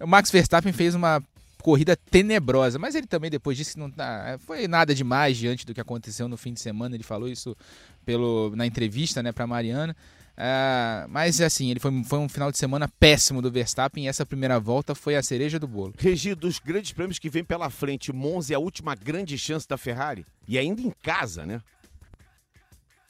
O 0.00 0.06
Max 0.06 0.30
Verstappen 0.30 0.72
fez 0.72 0.94
uma 0.94 1.22
corrida 1.62 1.94
tenebrosa, 1.94 2.78
mas 2.78 2.94
ele 2.94 3.06
também 3.06 3.30
depois 3.30 3.54
disse 3.56 3.74
que 3.74 3.78
não 3.78 3.90
tá, 3.90 4.38
foi 4.46 4.66
nada 4.66 4.94
demais 4.94 5.36
diante 5.36 5.66
do 5.66 5.74
que 5.74 5.80
aconteceu 5.80 6.26
no 6.26 6.38
fim 6.38 6.54
de 6.54 6.60
semana, 6.60 6.94
ele 6.94 7.04
falou 7.04 7.28
isso 7.28 7.54
pelo, 8.02 8.50
na 8.56 8.64
entrevista, 8.66 9.22
né, 9.22 9.30
pra 9.30 9.46
Mariana. 9.46 9.94
Ah, 10.36 11.06
mas 11.08 11.40
assim, 11.40 11.70
ele 11.70 11.80
foi, 11.80 12.02
foi 12.04 12.18
um 12.18 12.28
final 12.28 12.50
de 12.50 12.58
semana 12.58 12.88
péssimo 12.88 13.42
do 13.42 13.50
Verstappen 13.50 14.04
e 14.04 14.08
essa 14.08 14.24
primeira 14.24 14.58
volta 14.58 14.94
foi 14.94 15.16
a 15.16 15.22
cereja 15.22 15.58
do 15.58 15.68
bolo. 15.68 15.94
Regi, 15.98 16.34
dos 16.34 16.58
grandes 16.58 16.92
prêmios 16.92 17.18
que 17.18 17.28
vem 17.28 17.44
pela 17.44 17.68
frente, 17.68 18.12
Monza 18.12 18.54
é 18.54 18.56
a 18.56 18.60
última 18.60 18.94
grande 18.94 19.36
chance 19.36 19.68
da 19.68 19.76
Ferrari. 19.76 20.24
E 20.48 20.58
ainda 20.58 20.80
em 20.80 20.90
casa, 21.02 21.44
né? 21.44 21.60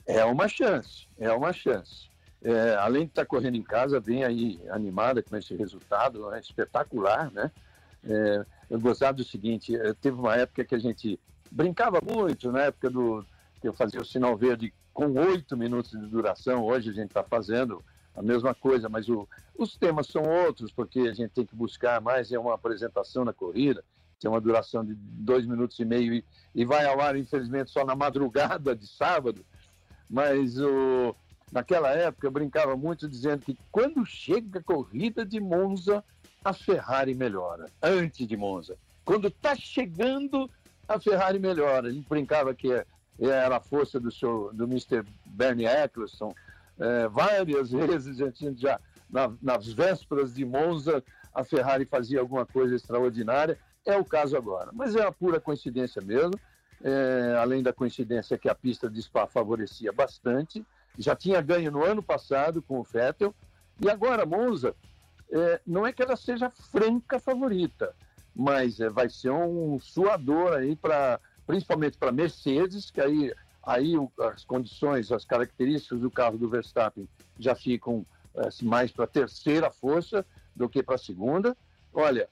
É 0.07 0.25
uma 0.25 0.49
chance, 0.49 1.07
é 1.19 1.31
uma 1.31 1.53
chance. 1.53 2.11
É, 2.43 2.75
além 2.77 3.05
de 3.05 3.11
estar 3.11 3.27
correndo 3.27 3.57
em 3.57 3.63
casa, 3.63 4.01
vem 4.01 4.25
aí 4.25 4.61
animada 4.71 5.23
com 5.23 5.37
esse 5.37 5.55
resultado, 5.55 6.33
é 6.33 6.41
espetacular, 6.41 7.31
né? 7.31 7.51
É, 8.03 8.45
eu 8.71 8.81
gostava 8.81 9.13
do 9.13 9.25
seguinte, 9.25 9.77
eh, 9.77 9.95
teve 10.01 10.17
uma 10.17 10.37
época 10.37 10.65
que 10.65 10.75
a 10.75 10.79
gente 10.79 11.19
brincava 11.51 12.01
muito, 12.01 12.51
na 12.51 12.63
época 12.63 12.89
do 12.89 13.25
eu 13.69 13.73
fazia 13.73 14.01
o 14.01 14.05
sinal 14.05 14.37
verde 14.37 14.73
com 14.93 15.13
oito 15.13 15.57
minutos 15.57 15.93
de 15.93 16.07
duração, 16.07 16.65
hoje 16.65 16.91
a 16.91 16.93
gente 16.93 17.09
está 17.09 17.23
fazendo 17.23 17.83
a 18.15 18.23
mesma 18.23 18.55
coisa, 18.55 18.89
mas 18.89 19.09
o, 19.09 19.29
os 19.57 19.77
temas 19.77 20.07
são 20.09 20.23
outros, 20.23 20.73
porque 20.73 21.01
a 21.01 21.13
gente 21.13 21.31
tem 21.31 21.47
que 21.47 21.55
buscar 21.55 22.01
mais, 22.01 22.33
é 22.33 22.39
uma 22.39 22.55
apresentação 22.55 23.25
na 23.25 23.33
corrida, 23.33 23.85
tem 24.19 24.31
uma 24.31 24.41
duração 24.41 24.85
de 24.85 24.95
dois 24.95 25.47
minutos 25.47 25.79
e 25.79 25.85
meio 25.85 26.15
e, 26.15 26.25
e 26.55 26.65
vai 26.65 26.85
ao 26.85 27.01
ar, 27.01 27.17
infelizmente, 27.17 27.71
só 27.71 27.85
na 27.85 27.95
madrugada 27.95 28.75
de 28.75 28.87
sábado, 28.87 29.45
mas 30.09 30.59
o, 30.59 31.15
naquela 31.53 31.91
época 31.91 32.27
eu 32.27 32.31
brincava 32.31 32.77
muito 32.77 33.09
dizendo 33.09 33.45
que 33.45 33.57
quando 33.71 34.05
chega 34.05 34.59
a 34.59 34.63
corrida 34.63 35.25
de 35.25 35.41
Monza, 35.41 36.05
a 36.45 36.53
Ferrari 36.53 37.15
melhora, 37.15 37.67
antes 37.83 38.27
de 38.27 38.37
Monza. 38.37 38.77
Quando 39.05 39.29
está 39.29 39.55
chegando, 39.55 40.51
a 40.91 40.99
Ferrari 40.99 41.39
melhora. 41.39 41.89
A 41.89 41.91
gente 41.93 42.09
brincava 42.09 42.55
que 42.55 42.85
era 43.29 43.57
a 43.57 43.61
força 43.61 43.99
do, 44.01 44.11
seu, 44.11 44.51
do 44.53 44.65
Mr. 44.65 45.05
Bernie 45.27 45.67
Eccleston. 45.67 46.35
É, 46.79 47.09
várias 47.09 47.71
vezes 47.73 48.21
a 48.21 48.31
gente 48.31 48.61
já, 48.61 48.81
na- 49.09 49.33
nas 49.43 49.67
vésperas 49.69 50.35
de 50.35 50.45
Monza, 50.45 51.03
a 51.35 51.45
Ferrari 51.45 51.85
fazia 51.85 52.21
alguma 52.21 52.47
coisa 52.47 52.75
extraordinária. 52.75 53.59
É 53.85 53.97
o 53.97 54.05
caso 54.05 54.37
agora. 54.37 54.71
Mas 54.73 54.95
é 54.97 55.01
uma 55.03 55.13
pura 55.13 55.41
coincidência 55.41 56.01
mesmo. 56.03 56.33
É, 56.83 57.37
além 57.39 57.63
da 57.63 57.73
coincidência 57.75 58.39
que 58.39 58.49
a 58.49 58.55
pista 58.55 58.89
de 58.89 59.03
Spa 59.03 59.27
favorecia 59.27 59.93
bastante. 59.93 60.65
Já 60.99 61.15
tinha 61.15 61.41
ganho 61.43 61.71
no 61.71 61.85
ano 61.85 62.03
passado 62.03 62.63
com 62.63 62.81
o 62.81 62.83
Vettel. 62.83 63.35
E 63.83 63.89
agora 63.89 64.25
Monza, 64.27 64.75
é, 65.31 65.61
não 65.67 65.87
é 65.87 65.93
que 65.93 66.03
ela 66.03 66.17
seja 66.17 66.51
franca 66.51 67.19
favorita, 67.19 67.95
mas 68.35 68.81
é, 68.81 68.89
vai 68.91 69.09
ser 69.09 69.31
um 69.31 69.79
suador 69.79 70.55
aí 70.55 70.75
para 70.77 71.19
principalmente 71.51 71.99
para 71.99 72.13
Mercedes, 72.13 72.93
que 72.93 73.01
aí 73.01 73.35
aí 73.61 73.95
as 74.21 74.45
condições, 74.45 75.11
as 75.11 75.25
características 75.25 75.99
do 75.99 76.09
carro 76.09 76.39
do 76.39 76.49
Verstappen 76.49 77.09
já 77.41 77.57
ficam 77.57 78.07
é, 78.37 78.49
mais 78.63 78.93
para 78.93 79.05
a 79.05 79.09
terceira 79.09 79.69
força 79.69 80.25
do 80.55 80.69
que 80.69 80.81
para 80.81 80.95
a 80.95 80.99
segunda. 80.99 81.57
Olha, 81.93 82.29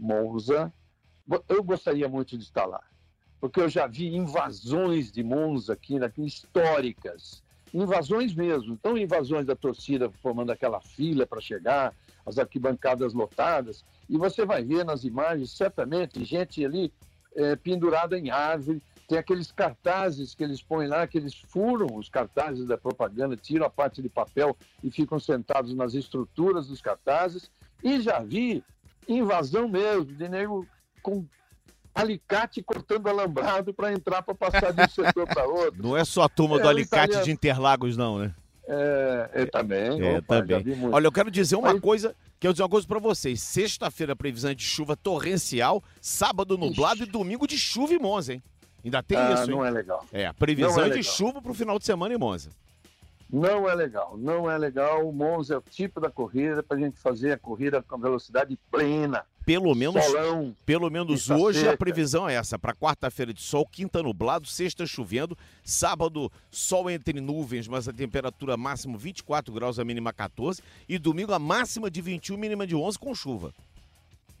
Monza, 0.00 0.72
eu 1.46 1.62
gostaria 1.62 2.08
muito 2.08 2.38
de 2.38 2.44
estar 2.44 2.64
lá, 2.64 2.82
porque 3.38 3.60
eu 3.60 3.68
já 3.68 3.86
vi 3.86 4.16
invasões 4.16 5.12
de 5.12 5.22
Monza 5.22 5.74
aqui, 5.74 6.02
aqui 6.02 6.24
históricas, 6.24 7.42
invasões 7.74 8.34
mesmo. 8.34 8.72
Então, 8.72 8.96
invasões 8.96 9.44
da 9.44 9.54
torcida 9.54 10.10
formando 10.22 10.52
aquela 10.52 10.80
fila 10.80 11.26
para 11.26 11.38
chegar, 11.38 11.94
as 12.24 12.38
arquibancadas 12.38 13.12
lotadas, 13.12 13.84
e 14.08 14.16
você 14.16 14.46
vai 14.46 14.64
ver 14.64 14.86
nas 14.86 15.04
imagens, 15.04 15.50
certamente, 15.50 16.24
gente 16.24 16.64
ali 16.64 16.90
eh, 17.38 17.56
pendurada 17.56 18.18
em 18.18 18.30
árvore, 18.30 18.82
tem 19.08 19.16
aqueles 19.16 19.50
cartazes 19.50 20.34
que 20.34 20.42
eles 20.44 20.60
põem 20.60 20.86
lá, 20.88 21.06
que 21.06 21.16
eles 21.16 21.34
furam 21.48 21.86
os 21.96 22.08
cartazes 22.10 22.66
da 22.66 22.76
propaganda, 22.76 23.36
tiram 23.36 23.64
a 23.64 23.70
parte 23.70 24.02
de 24.02 24.08
papel 24.08 24.54
e 24.84 24.90
ficam 24.90 25.18
sentados 25.18 25.72
nas 25.74 25.94
estruturas 25.94 26.66
dos 26.66 26.82
cartazes, 26.82 27.50
e 27.82 28.00
já 28.00 28.18
vi 28.18 28.62
invasão 29.08 29.68
mesmo, 29.68 30.04
de 30.04 30.28
nego 30.28 30.66
com 31.02 31.24
alicate 31.94 32.62
cortando 32.62 33.08
alambrado 33.08 33.72
para 33.72 33.92
entrar 33.92 34.20
para 34.22 34.34
passar 34.34 34.72
de 34.72 34.82
um 34.82 34.88
setor 34.88 35.26
para 35.26 35.46
outro. 35.48 35.82
Não 35.82 35.96
é 35.96 36.04
só 36.04 36.22
a 36.24 36.28
turma 36.28 36.58
É, 36.58 36.62
do 36.62 36.68
alicate 36.68 37.04
italiano. 37.04 37.24
de 37.24 37.30
Interlagos, 37.30 37.96
não, 37.96 38.18
né? 38.18 38.34
É, 38.68 39.30
eu 39.34 39.50
também. 39.50 40.00
É, 40.06 40.18
opa, 40.18 40.40
também. 40.42 40.62
Olha, 40.92 41.06
eu 41.06 41.12
quero 41.12 41.30
dizer 41.30 41.56
uma 41.56 41.70
Aí- 41.72 41.80
coisa, 41.80 42.14
quero 42.38 42.52
dizer 42.52 42.62
uma 42.62 42.68
coisa 42.68 42.86
pra 42.86 42.98
vocês. 42.98 43.40
Sexta-feira, 43.42 44.14
previsão 44.14 44.52
de 44.54 44.62
chuva 44.62 44.94
torrencial, 44.96 45.82
sábado 46.00 46.58
nublado 46.58 47.02
e 47.02 47.06
domingo 47.06 47.46
de 47.46 47.56
chuva 47.56 47.94
em 47.94 47.98
Monza, 47.98 48.34
hein? 48.34 48.42
Ainda 48.84 49.02
tem 49.02 49.16
Ah, 49.18 49.32
isso, 49.32 49.44
hein? 49.44 49.50
não 49.50 49.64
é 49.64 49.70
legal. 49.70 50.04
É, 50.12 50.32
previsão 50.34 50.80
é 50.84 50.88
de 50.90 50.96
legal. 50.96 51.02
chuva 51.02 51.40
pro 51.42 51.54
final 51.54 51.78
de 51.78 51.84
semana 51.86 52.14
em 52.14 52.18
Monza. 52.18 52.50
Não 53.30 53.68
é 53.68 53.74
legal, 53.74 54.16
não 54.16 54.50
é 54.50 54.56
legal. 54.56 55.06
O 55.06 55.12
Monza 55.12 55.54
é 55.54 55.58
o 55.58 55.60
tipo 55.60 56.00
da 56.00 56.10
corrida 56.10 56.62
para 56.62 56.78
a 56.78 56.80
gente 56.80 56.98
fazer 56.98 57.32
a 57.32 57.38
corrida 57.38 57.82
com 57.82 57.98
velocidade 57.98 58.58
plena. 58.70 59.24
Pelo 59.44 59.74
menos, 59.74 60.04
Solão. 60.04 60.54
pelo 60.64 60.90
menos 60.90 61.30
hoje 61.30 61.60
a 61.60 61.70
seca. 61.70 61.76
previsão 61.78 62.28
é 62.28 62.34
essa, 62.34 62.58
Pra 62.58 62.74
quarta-feira 62.74 63.32
de 63.32 63.40
sol, 63.40 63.66
quinta 63.66 64.02
nublado, 64.02 64.46
sexta 64.46 64.86
chovendo, 64.86 65.36
sábado 65.62 66.30
sol 66.50 66.90
entre 66.90 67.18
nuvens, 67.20 67.66
mas 67.66 67.88
a 67.88 67.92
temperatura 67.92 68.56
máxima 68.58 68.96
24 68.98 69.52
graus, 69.52 69.78
a 69.78 69.84
mínima 69.84 70.12
14 70.12 70.62
e 70.88 70.98
domingo 70.98 71.32
a 71.32 71.38
máxima 71.38 71.90
de 71.90 72.00
21, 72.02 72.36
mínima 72.36 72.66
de 72.66 72.76
11 72.76 72.98
com 72.98 73.14
chuva. 73.14 73.54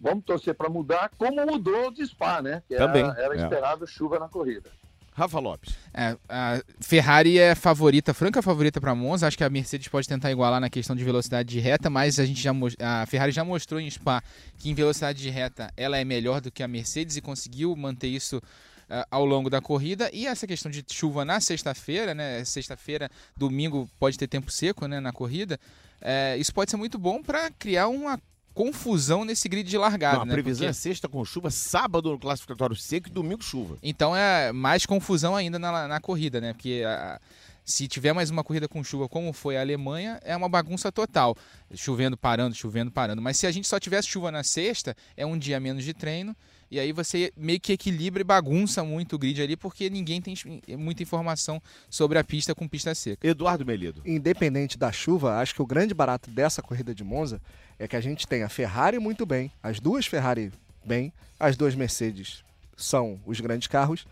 Vamos 0.00 0.24
torcer 0.24 0.54
para 0.54 0.68
mudar, 0.68 1.10
como 1.16 1.44
mudou 1.44 1.90
de 1.90 2.06
Spa, 2.06 2.40
né? 2.40 2.62
Que 2.68 2.76
Também, 2.76 3.02
era, 3.02 3.34
é. 3.34 3.42
esperado 3.42 3.86
chuva 3.86 4.18
na 4.18 4.28
corrida. 4.28 4.70
Rafa 5.18 5.40
Lopes. 5.40 5.74
É, 5.92 6.16
a 6.28 6.62
Ferrari 6.80 7.38
é 7.38 7.54
favorita, 7.54 8.14
franca 8.14 8.40
favorita 8.40 8.80
para 8.80 8.94
Monza. 8.94 9.26
Acho 9.26 9.36
que 9.36 9.42
a 9.42 9.50
Mercedes 9.50 9.88
pode 9.88 10.06
tentar 10.06 10.30
igualar 10.30 10.60
na 10.60 10.70
questão 10.70 10.94
de 10.94 11.02
velocidade 11.02 11.48
de 11.48 11.58
reta, 11.58 11.90
mas 11.90 12.20
a 12.20 12.24
gente 12.24 12.40
já 12.40 12.52
a 12.80 13.04
Ferrari 13.04 13.32
já 13.32 13.44
mostrou 13.44 13.80
em 13.80 13.90
Spa 13.90 14.22
que 14.56 14.70
em 14.70 14.74
velocidade 14.74 15.20
de 15.20 15.28
reta 15.28 15.72
ela 15.76 15.98
é 15.98 16.04
melhor 16.04 16.40
do 16.40 16.52
que 16.52 16.62
a 16.62 16.68
Mercedes 16.68 17.16
e 17.16 17.20
conseguiu 17.20 17.74
manter 17.74 18.06
isso 18.06 18.40
ah, 18.88 19.06
ao 19.10 19.24
longo 19.24 19.50
da 19.50 19.60
corrida. 19.60 20.08
E 20.12 20.24
essa 20.24 20.46
questão 20.46 20.70
de 20.70 20.84
chuva 20.88 21.24
na 21.24 21.40
sexta-feira, 21.40 22.14
né? 22.14 22.44
Sexta-feira, 22.44 23.10
domingo 23.36 23.90
pode 23.98 24.16
ter 24.16 24.28
tempo 24.28 24.52
seco, 24.52 24.86
né, 24.86 25.00
na 25.00 25.12
corrida. 25.12 25.58
É, 26.00 26.36
isso 26.38 26.54
pode 26.54 26.70
ser 26.70 26.76
muito 26.76 26.96
bom 26.96 27.20
para 27.20 27.50
criar 27.50 27.88
uma 27.88 28.20
confusão 28.58 29.24
nesse 29.24 29.48
grid 29.48 29.68
de 29.70 29.78
largada, 29.78 30.16
Não, 30.16 30.22
a 30.22 30.26
né? 30.26 30.32
previsão 30.32 30.66
Porque- 30.66 30.70
é 30.70 30.72
sexta 30.72 31.08
com 31.08 31.24
chuva, 31.24 31.48
sábado 31.48 32.10
no 32.10 32.18
classificatório 32.18 32.74
seco 32.74 33.08
e 33.08 33.10
domingo 33.12 33.42
chuva. 33.42 33.78
Então 33.82 34.16
é 34.16 34.50
mais 34.50 34.84
confusão 34.84 35.36
ainda 35.36 35.58
na, 35.60 35.86
na 35.86 36.00
corrida, 36.00 36.40
né? 36.40 36.52
Porque 36.52 36.82
a- 36.84 37.20
se 37.64 37.86
tiver 37.86 38.12
mais 38.14 38.30
uma 38.30 38.42
corrida 38.42 38.66
com 38.66 38.82
chuva, 38.82 39.08
como 39.08 39.32
foi 39.32 39.56
a 39.56 39.60
Alemanha, 39.60 40.18
é 40.24 40.34
uma 40.36 40.48
bagunça 40.48 40.90
total. 40.90 41.36
Chovendo, 41.74 42.16
parando, 42.16 42.54
chovendo, 42.56 42.90
parando. 42.90 43.20
Mas 43.22 43.36
se 43.36 43.46
a 43.46 43.50
gente 43.52 43.68
só 43.68 43.78
tivesse 43.78 44.08
chuva 44.08 44.32
na 44.32 44.42
sexta, 44.42 44.96
é 45.16 45.24
um 45.26 45.38
dia 45.38 45.60
menos 45.60 45.84
de 45.84 45.92
treino. 45.94 46.34
E 46.70 46.78
aí 46.80 46.92
você 46.92 47.32
meio 47.36 47.58
que 47.60 47.72
equilibra 47.72 48.20
e 48.20 48.24
bagunça 48.24 48.82
muito 48.84 49.16
o 49.16 49.18
grid 49.18 49.40
ali, 49.40 49.56
porque 49.56 49.88
ninguém 49.88 50.20
tem 50.20 50.34
muita 50.78 51.02
informação 51.02 51.62
sobre 51.88 52.18
a 52.18 52.24
pista 52.24 52.54
com 52.54 52.66
pista 52.68 52.94
seca. 52.94 53.26
Eduardo 53.26 53.64
Melido. 53.64 54.02
Independente 54.04 54.76
da 54.78 54.90
chuva, 54.92 55.38
acho 55.38 55.54
que 55.54 55.62
o 55.62 55.66
grande 55.66 55.94
barato 55.94 56.30
dessa 56.30 56.60
corrida 56.62 56.94
de 56.94 57.02
Monza 57.04 57.40
é 57.78 57.86
que 57.88 57.96
a 57.96 58.00
gente 58.00 58.26
tem 58.26 58.42
a 58.42 58.48
Ferrari 58.48 58.98
muito 58.98 59.24
bem, 59.24 59.50
as 59.62 59.78
duas 59.80 60.06
Ferrari 60.06 60.52
bem, 60.84 61.12
as 61.38 61.56
duas 61.56 61.74
Mercedes 61.74 62.42
são 62.76 63.20
os 63.26 63.40
grandes 63.40 63.68
carros 63.68 64.06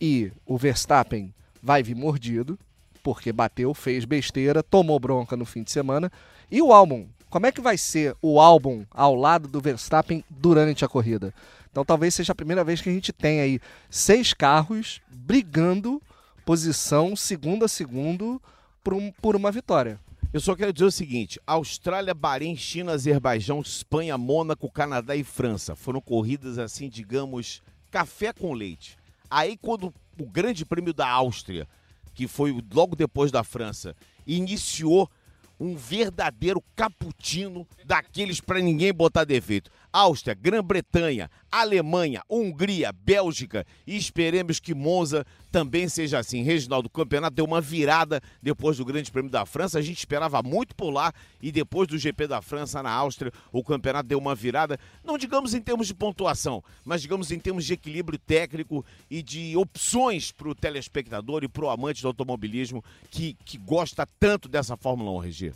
e 0.00 0.30
o 0.44 0.56
Verstappen 0.58 1.32
vai 1.62 1.82
vir 1.82 1.94
mordido 1.94 2.58
porque 3.02 3.32
bateu, 3.32 3.72
fez 3.72 4.04
besteira, 4.04 4.62
tomou 4.62 4.98
bronca 4.98 5.36
no 5.36 5.44
fim 5.46 5.62
de 5.62 5.70
semana. 5.70 6.10
E 6.50 6.60
o 6.60 6.72
Albon, 6.72 7.06
como 7.30 7.46
é 7.46 7.52
que 7.52 7.60
vai 7.60 7.78
ser 7.78 8.16
o 8.20 8.40
Albon 8.40 8.84
ao 8.90 9.14
lado 9.14 9.46
do 9.48 9.60
Verstappen 9.60 10.24
durante 10.28 10.84
a 10.84 10.88
corrida? 10.88 11.32
Então 11.70 11.84
talvez 11.84 12.14
seja 12.14 12.32
a 12.32 12.34
primeira 12.36 12.64
vez 12.64 12.80
que 12.80 12.88
a 12.88 12.92
gente 12.92 13.12
tem 13.12 13.40
aí 13.40 13.60
seis 13.88 14.32
carros 14.34 15.00
brigando 15.10 16.02
posição 16.44 17.14
segundo 17.14 17.64
a 17.64 17.68
segundo 17.68 18.40
por, 18.82 18.94
um- 18.94 19.12
por 19.12 19.36
uma 19.36 19.52
vitória. 19.52 19.98
Eu 20.36 20.40
só 20.40 20.54
quero 20.54 20.70
dizer 20.70 20.84
o 20.84 20.90
seguinte: 20.90 21.40
Austrália, 21.46 22.12
Bahrein, 22.12 22.54
China, 22.54 22.92
Azerbaijão, 22.92 23.62
Espanha, 23.62 24.18
Mônaco, 24.18 24.70
Canadá 24.70 25.16
e 25.16 25.24
França 25.24 25.74
foram 25.74 25.98
corridas 25.98 26.58
assim, 26.58 26.90
digamos, 26.90 27.62
café 27.90 28.34
com 28.34 28.52
leite. 28.52 28.98
Aí 29.30 29.56
quando 29.56 29.94
o 30.20 30.26
Grande 30.26 30.66
Prêmio 30.66 30.92
da 30.92 31.08
Áustria, 31.08 31.66
que 32.14 32.28
foi 32.28 32.54
logo 32.74 32.94
depois 32.94 33.32
da 33.32 33.42
França, 33.42 33.96
iniciou 34.26 35.10
um 35.58 35.74
verdadeiro 35.74 36.62
cappuccino 36.74 37.66
daqueles 37.82 38.38
para 38.38 38.60
ninguém 38.60 38.92
botar 38.92 39.24
defeito. 39.24 39.70
Áustria, 39.96 40.34
Grã-Bretanha, 40.34 41.30
Alemanha, 41.50 42.22
Hungria, 42.28 42.92
Bélgica 42.92 43.66
e 43.86 43.96
esperemos 43.96 44.60
que 44.60 44.74
Monza 44.74 45.24
também 45.50 45.88
seja 45.88 46.18
assim. 46.18 46.42
Reginaldo, 46.42 46.88
o 46.88 46.90
campeonato 46.90 47.34
deu 47.34 47.46
uma 47.46 47.62
virada 47.62 48.20
depois 48.42 48.76
do 48.76 48.84
Grande 48.84 49.10
Prêmio 49.10 49.30
da 49.30 49.46
França. 49.46 49.78
A 49.78 49.82
gente 49.82 49.96
esperava 49.96 50.42
muito 50.42 50.74
por 50.74 50.90
lá 50.90 51.14
e 51.40 51.50
depois 51.50 51.88
do 51.88 51.96
GP 51.96 52.26
da 52.26 52.42
França 52.42 52.82
na 52.82 52.90
Áustria, 52.90 53.32
o 53.50 53.64
campeonato 53.64 54.06
deu 54.06 54.18
uma 54.18 54.34
virada, 54.34 54.78
não 55.02 55.16
digamos 55.16 55.54
em 55.54 55.62
termos 55.62 55.86
de 55.86 55.94
pontuação, 55.94 56.62
mas 56.84 57.00
digamos 57.00 57.32
em 57.32 57.38
termos 57.38 57.64
de 57.64 57.72
equilíbrio 57.72 58.18
técnico 58.18 58.84
e 59.10 59.22
de 59.22 59.56
opções 59.56 60.30
para 60.30 60.50
o 60.50 60.54
telespectador 60.54 61.42
e 61.42 61.48
para 61.48 61.64
o 61.64 61.70
amante 61.70 62.02
do 62.02 62.08
automobilismo 62.08 62.84
que, 63.10 63.34
que 63.46 63.56
gosta 63.56 64.06
tanto 64.20 64.46
dessa 64.46 64.76
Fórmula 64.76 65.10
1, 65.12 65.18
Regi. 65.20 65.52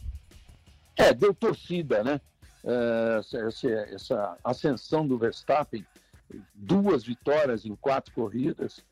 É, 0.97 1.12
deu 1.12 1.34
torcida, 1.34 2.03
né? 2.03 2.20
Essa, 2.63 3.39
essa- 3.95 4.39
ascensão 4.45 5.07
do 5.07 5.17
Verstappen, 5.19 5.85
duas 6.55 7.05
vitórias 7.05 7.65
em 7.65 7.75
quatro 7.75 8.13
corridas, 8.13 8.85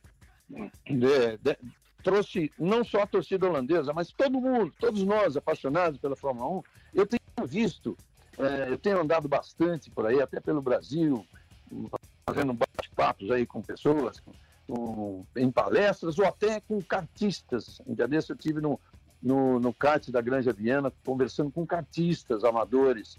de- 0.49 1.37
de- 1.39 1.59
trouxe 2.03 2.51
não 2.59 2.83
só 2.83 3.03
a 3.03 3.07
torcida 3.07 3.47
holandesa, 3.47 3.93
mas 3.93 4.11
todo 4.11 4.41
mundo, 4.41 4.73
todos 4.79 5.03
nós 5.05 5.37
apaixonados 5.37 5.99
pela 6.01 6.17
Fórmula 6.17 6.49
1. 6.59 6.63
Eu 6.95 7.07
tenho 7.07 7.21
visto, 7.47 7.97
é, 8.39 8.71
eu 8.71 8.79
tenho 8.79 9.01
andado 9.01 9.29
bastante 9.29 9.91
por 9.91 10.07
aí, 10.07 10.21
até 10.23 10.41
pelo 10.41 10.63
Brasil, 10.63 11.25
fazendo 12.27 12.55
bate-papos 12.55 13.31
aí 13.31 13.45
com 13.47 13.61
pessoas, 13.61 14.23
com- 14.67 15.25
em 15.37 15.51
palestras 15.51 16.19
ou 16.19 16.25
até 16.27 16.61
com 16.61 16.81
cartistas. 16.83 17.81
Um 17.87 17.95
dia 17.95 18.09
desse 18.09 18.33
eu 18.33 18.37
tive 18.37 18.61
no, 18.61 18.81
no, 19.23 19.61
no 19.61 19.75
kart 19.75 20.09
da 20.11 20.21
Granja 20.23 20.53
Viana, 20.53 20.91
conversando 21.05 21.51
com 21.51 21.67
cartistas 21.67 22.45
amadores. 22.45 23.19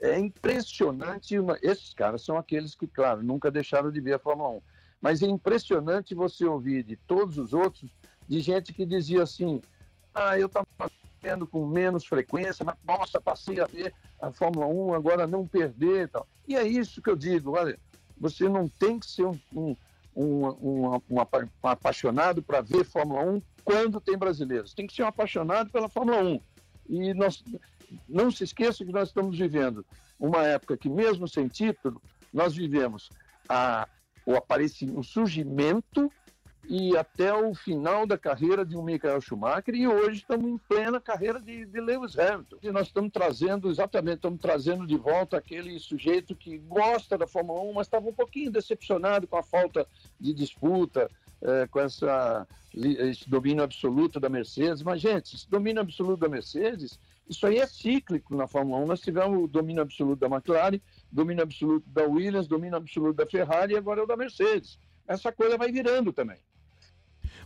É 0.00 0.18
impressionante, 0.18 1.38
uma- 1.38 1.58
esses 1.62 1.92
caras 1.92 2.24
são 2.24 2.36
aqueles 2.38 2.74
que, 2.74 2.86
claro, 2.86 3.22
nunca 3.22 3.50
deixaram 3.50 3.90
de 3.92 4.00
ver 4.00 4.14
a 4.14 4.18
Fórmula 4.18 4.48
1. 4.50 4.62
Mas 5.00 5.22
é 5.22 5.26
impressionante 5.26 6.14
você 6.14 6.44
ouvir 6.46 6.82
de 6.82 6.96
todos 6.96 7.38
os 7.38 7.52
outros, 7.52 7.90
de 8.26 8.40
gente 8.40 8.72
que 8.72 8.86
dizia 8.86 9.22
assim, 9.22 9.62
ah, 10.14 10.38
eu 10.38 10.46
estava 10.46 10.66
vendo 11.22 11.46
com 11.46 11.66
menos 11.66 12.06
frequência, 12.06 12.64
mas 12.64 12.76
nossa, 12.82 13.20
passei 13.20 13.60
a 13.60 13.66
ver 13.66 13.94
a 14.20 14.32
Fórmula 14.32 14.66
1, 14.66 14.94
agora 14.94 15.26
não 15.26 15.46
perder 15.46 16.04
e 16.04 16.08
tal. 16.08 16.26
E 16.48 16.56
é 16.56 16.66
isso 16.66 17.02
que 17.02 17.10
eu 17.10 17.16
digo, 17.16 17.52
olha, 17.56 17.78
você 18.16 18.48
não 18.48 18.68
tem 18.68 18.98
que 18.98 19.06
ser 19.06 19.26
um, 19.26 19.38
um, 19.52 19.76
um, 20.14 21.00
um- 21.10 21.20
apa- 21.20 21.48
apaixonado 21.62 22.42
para 22.42 22.60
ver 22.60 22.84
Fórmula 22.84 23.22
1 23.22 23.42
quando 23.64 24.00
tem 24.00 24.16
brasileiros. 24.16 24.74
Tem 24.74 24.86
que 24.86 24.94
ser 24.94 25.02
um 25.02 25.06
apaixonado 25.08 25.70
pela 25.70 25.88
Fórmula 25.88 26.22
1. 26.22 26.40
E 26.88 27.14
nós, 27.14 27.42
não 28.08 28.30
se 28.30 28.44
esqueça 28.44 28.84
que 28.84 28.92
nós 28.92 29.08
estamos 29.08 29.38
vivendo 29.38 29.84
uma 30.18 30.42
época 30.44 30.76
que, 30.76 30.88
mesmo 30.88 31.26
sem 31.26 31.48
título, 31.48 32.00
nós 32.32 32.54
vivemos 32.54 33.10
a, 33.48 33.88
o, 34.26 34.34
aparecimento, 34.34 34.98
o 34.98 35.04
surgimento 35.04 36.10
e 36.68 36.96
até 36.96 37.34
o 37.34 37.52
final 37.54 38.06
da 38.06 38.16
carreira 38.16 38.64
de 38.64 38.76
um 38.76 38.82
Michael 38.82 39.20
Schumacher 39.20 39.74
e 39.74 39.88
hoje 39.88 40.20
estamos 40.20 40.46
em 40.46 40.58
plena 40.58 41.00
carreira 41.00 41.40
de, 41.40 41.66
de 41.66 41.80
Lewis 41.80 42.16
Hamilton. 42.16 42.56
E 42.62 42.70
nós 42.70 42.86
estamos 42.86 43.10
trazendo, 43.10 43.68
exatamente, 43.68 44.16
estamos 44.16 44.40
trazendo 44.40 44.86
de 44.86 44.96
volta 44.96 45.36
aquele 45.36 45.78
sujeito 45.80 46.36
que 46.36 46.58
gosta 46.58 47.18
da 47.18 47.26
Fórmula 47.26 47.60
1, 47.62 47.72
mas 47.72 47.86
estava 47.86 48.08
um 48.08 48.12
pouquinho 48.12 48.52
decepcionado 48.52 49.26
com 49.26 49.36
a 49.36 49.42
falta 49.42 49.86
de 50.20 50.32
disputa, 50.32 51.10
eh, 51.42 51.66
com 51.68 51.80
essa, 51.80 52.46
esse 52.74 53.28
domínio 53.28 53.64
absoluto 53.64 54.20
da 54.20 54.28
Mercedes. 54.28 54.82
Mas, 54.82 55.00
gente, 55.00 55.34
esse 55.34 55.50
domínio 55.50 55.80
absoluto 55.80 56.20
da 56.20 56.28
Mercedes, 56.28 57.00
isso 57.30 57.46
aí 57.46 57.58
é 57.58 57.66
cíclico 57.66 58.34
na 58.34 58.48
Fórmula 58.48 58.82
1. 58.82 58.86
Nós 58.86 59.00
tivemos 59.00 59.44
o 59.44 59.46
domínio 59.46 59.80
absoluto 59.80 60.18
da 60.18 60.26
McLaren, 60.26 60.80
domínio 61.12 61.44
absoluto 61.44 61.88
da 61.88 62.02
Williams, 62.02 62.48
domínio 62.48 62.76
absoluto 62.76 63.14
da 63.14 63.24
Ferrari 63.24 63.72
e 63.72 63.76
agora 63.76 64.00
é 64.00 64.02
o 64.02 64.06
da 64.06 64.16
Mercedes. 64.16 64.80
Essa 65.06 65.30
coisa 65.30 65.56
vai 65.56 65.70
virando 65.70 66.12
também. 66.12 66.38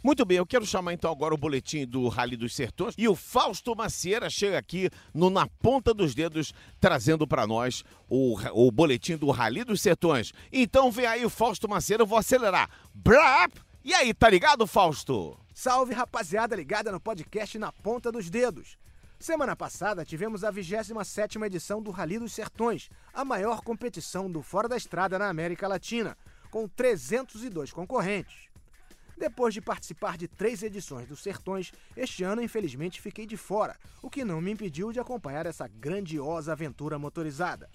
Muito 0.03 0.25
bem, 0.25 0.39
eu 0.39 0.47
quero 0.47 0.65
chamar 0.65 0.95
então 0.95 1.13
agora 1.13 1.35
o 1.35 1.39
boletim 1.39 1.87
do 1.87 2.09
Rally 2.09 2.37
dos 2.37 2.55
Sertões 2.55 2.95
e 2.97 3.07
o 3.07 3.15
Fausto 3.15 3.77
Macieira 3.77 4.31
chega 4.31 4.59
aqui 4.59 4.89
no 5.13 5.29
Na 5.29 5.47
Ponta 5.47 5.93
dos 5.93 6.15
Dedos 6.15 6.55
trazendo 6.81 7.27
para 7.27 7.47
nós 7.47 7.85
o, 8.09 8.39
o 8.53 8.71
boletim 8.71 9.19
do 9.19 9.31
Rally 9.31 9.65
dos 9.65 9.83
Sertões. 9.83 10.33
Então 10.51 10.91
vem 10.91 11.07
aí 11.07 11.27
o 11.27 11.31
Fausto 11.31 11.69
Macieira, 11.69 12.03
eu 12.03 12.07
vou 12.07 12.19
acelerar. 12.19 12.71
Brap! 12.95 13.53
E 13.85 13.93
aí, 13.93 14.15
tá 14.15 14.31
ligado, 14.31 14.67
Fausto? 14.67 15.39
Salve 15.53 15.93
rapaziada 15.93 16.57
ligada 16.57 16.91
no 16.91 16.99
podcast 16.99 17.59
Na 17.59 17.71
Ponta 17.71 18.11
dos 18.11 18.31
Dedos. 18.31 18.79
Semana 19.25 19.57
passada 19.57 20.05
tivemos 20.05 20.45
a 20.45 20.53
27ª 20.53 21.47
edição 21.47 21.81
do 21.81 21.91
Rally 21.91 22.19
dos 22.19 22.35
Sertões, 22.35 22.91
a 23.11 23.25
maior 23.25 23.63
competição 23.63 24.31
do 24.31 24.43
fora 24.43 24.69
da 24.69 24.77
estrada 24.77 25.19
na 25.19 25.31
América 25.31 25.67
Latina, 25.67 26.15
com 26.51 26.69
302 26.69 27.73
concorrentes. 27.73 28.51
Depois 29.17 29.55
de 29.55 29.63
participar 29.63 30.19
de 30.19 30.29
três 30.29 30.63
edições 30.63 31.09
dos 31.09 31.23
Sertões, 31.23 31.73
este 31.97 32.23
ano 32.23 32.43
infelizmente 32.43 33.01
fiquei 33.01 33.25
de 33.25 33.39
fora, 33.39 33.79
o 34.03 34.11
que 34.11 34.27
não 34.27 34.43
me 34.43 34.51
impediu 34.51 34.93
de 34.93 35.01
acompanhar 35.01 35.47
essa 35.47 35.67
grandiosa 35.67 36.53
aventura 36.53 36.99
motorizada. 36.99 37.71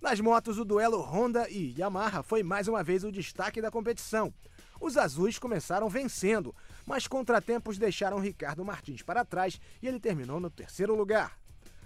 Nas 0.00 0.18
motos, 0.18 0.56
o 0.56 0.64
duelo 0.64 1.02
Honda 1.02 1.46
e 1.50 1.78
Yamaha 1.78 2.22
foi 2.22 2.42
mais 2.42 2.68
uma 2.68 2.82
vez 2.82 3.04
o 3.04 3.12
destaque 3.12 3.60
da 3.60 3.70
competição. 3.70 4.32
Os 4.80 4.96
azuis 4.96 5.38
começaram 5.38 5.88
vencendo, 5.90 6.54
mas 6.86 7.06
contratempos 7.06 7.76
deixaram 7.76 8.18
Ricardo 8.18 8.64
Martins 8.64 9.02
para 9.02 9.24
trás 9.24 9.60
e 9.82 9.86
ele 9.86 10.00
terminou 10.00 10.40
no 10.40 10.48
terceiro 10.48 10.94
lugar. 10.96 11.38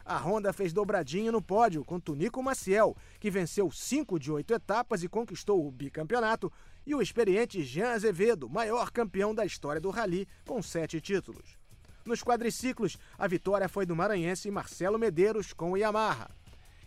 A 0.04 0.18
Honda 0.18 0.52
fez 0.52 0.72
dobradinha 0.72 1.32
no 1.32 1.42
pódio 1.42 1.82
com 1.84 1.98
Tunico 1.98 2.42
Maciel, 2.42 2.94
que 3.18 3.30
venceu 3.30 3.70
cinco 3.70 4.18
de 4.18 4.30
oito 4.30 4.52
etapas 4.52 5.02
e 5.02 5.08
conquistou 5.08 5.66
o 5.66 5.70
bicampeonato, 5.72 6.52
e 6.86 6.94
o 6.94 7.00
experiente 7.00 7.64
Jean 7.64 7.92
Azevedo, 7.92 8.48
maior 8.48 8.90
campeão 8.90 9.34
da 9.34 9.46
história 9.46 9.80
do 9.80 9.88
Rally, 9.88 10.28
com 10.46 10.62
sete 10.62 11.00
títulos. 11.00 11.56
Nos 12.04 12.22
quadriciclos, 12.22 12.98
a 13.18 13.26
vitória 13.26 13.66
foi 13.66 13.86
do 13.86 13.96
maranhense 13.96 14.50
Marcelo 14.50 14.98
Medeiros 14.98 15.54
com 15.54 15.72
o 15.72 15.76
Yamaha. 15.76 16.30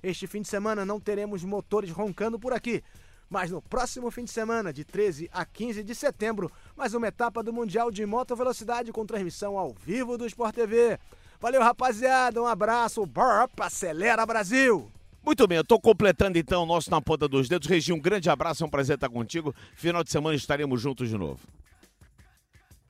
Este 0.03 0.27
fim 0.27 0.43
de 0.43 0.47
semana 0.47 0.85
não 0.85 0.99
teremos 0.99 1.43
motores 1.43 1.89
roncando 1.89 2.39
por 2.39 2.53
aqui, 2.53 2.83
mas 3.29 3.51
no 3.51 3.61
próximo 3.61 4.09
fim 4.09 4.23
de 4.23 4.31
semana, 4.31 4.71
de 4.71 4.83
13 4.83 5.29
a 5.31 5.45
15 5.45 5.83
de 5.83 5.93
setembro, 5.93 6.51
mais 6.75 6.93
uma 6.93 7.07
etapa 7.07 7.43
do 7.43 7.53
Mundial 7.53 7.91
de 7.91 8.05
Moto 8.05 8.35
Velocidade 8.35 8.91
com 8.91 9.05
transmissão 9.05 9.57
ao 9.57 9.73
vivo 9.73 10.17
do 10.17 10.25
Sport 10.25 10.55
TV. 10.55 10.97
Valeu, 11.39 11.61
rapaziada, 11.61 12.41
um 12.41 12.47
abraço, 12.47 13.05
Burp, 13.05 13.59
acelera 13.59 14.25
Brasil! 14.25 14.91
Muito 15.23 15.45
bem, 15.45 15.57
eu 15.57 15.61
estou 15.61 15.79
completando 15.79 16.37
então 16.37 16.63
o 16.63 16.65
nosso 16.65 16.89
Na 16.89 17.01
Ponta 17.01 17.27
dos 17.27 17.49
Dedos. 17.49 17.67
Regi, 17.67 17.91
um 17.91 17.99
grande 17.99 18.29
abraço, 18.29 18.63
é 18.63 18.65
um 18.65 18.69
prazer 18.69 18.95
estar 18.95 19.09
contigo. 19.09 19.53
Final 19.75 20.01
de 20.01 20.09
semana 20.09 20.35
estaremos 20.35 20.81
juntos 20.81 21.09
de 21.09 21.17
novo. 21.17 21.45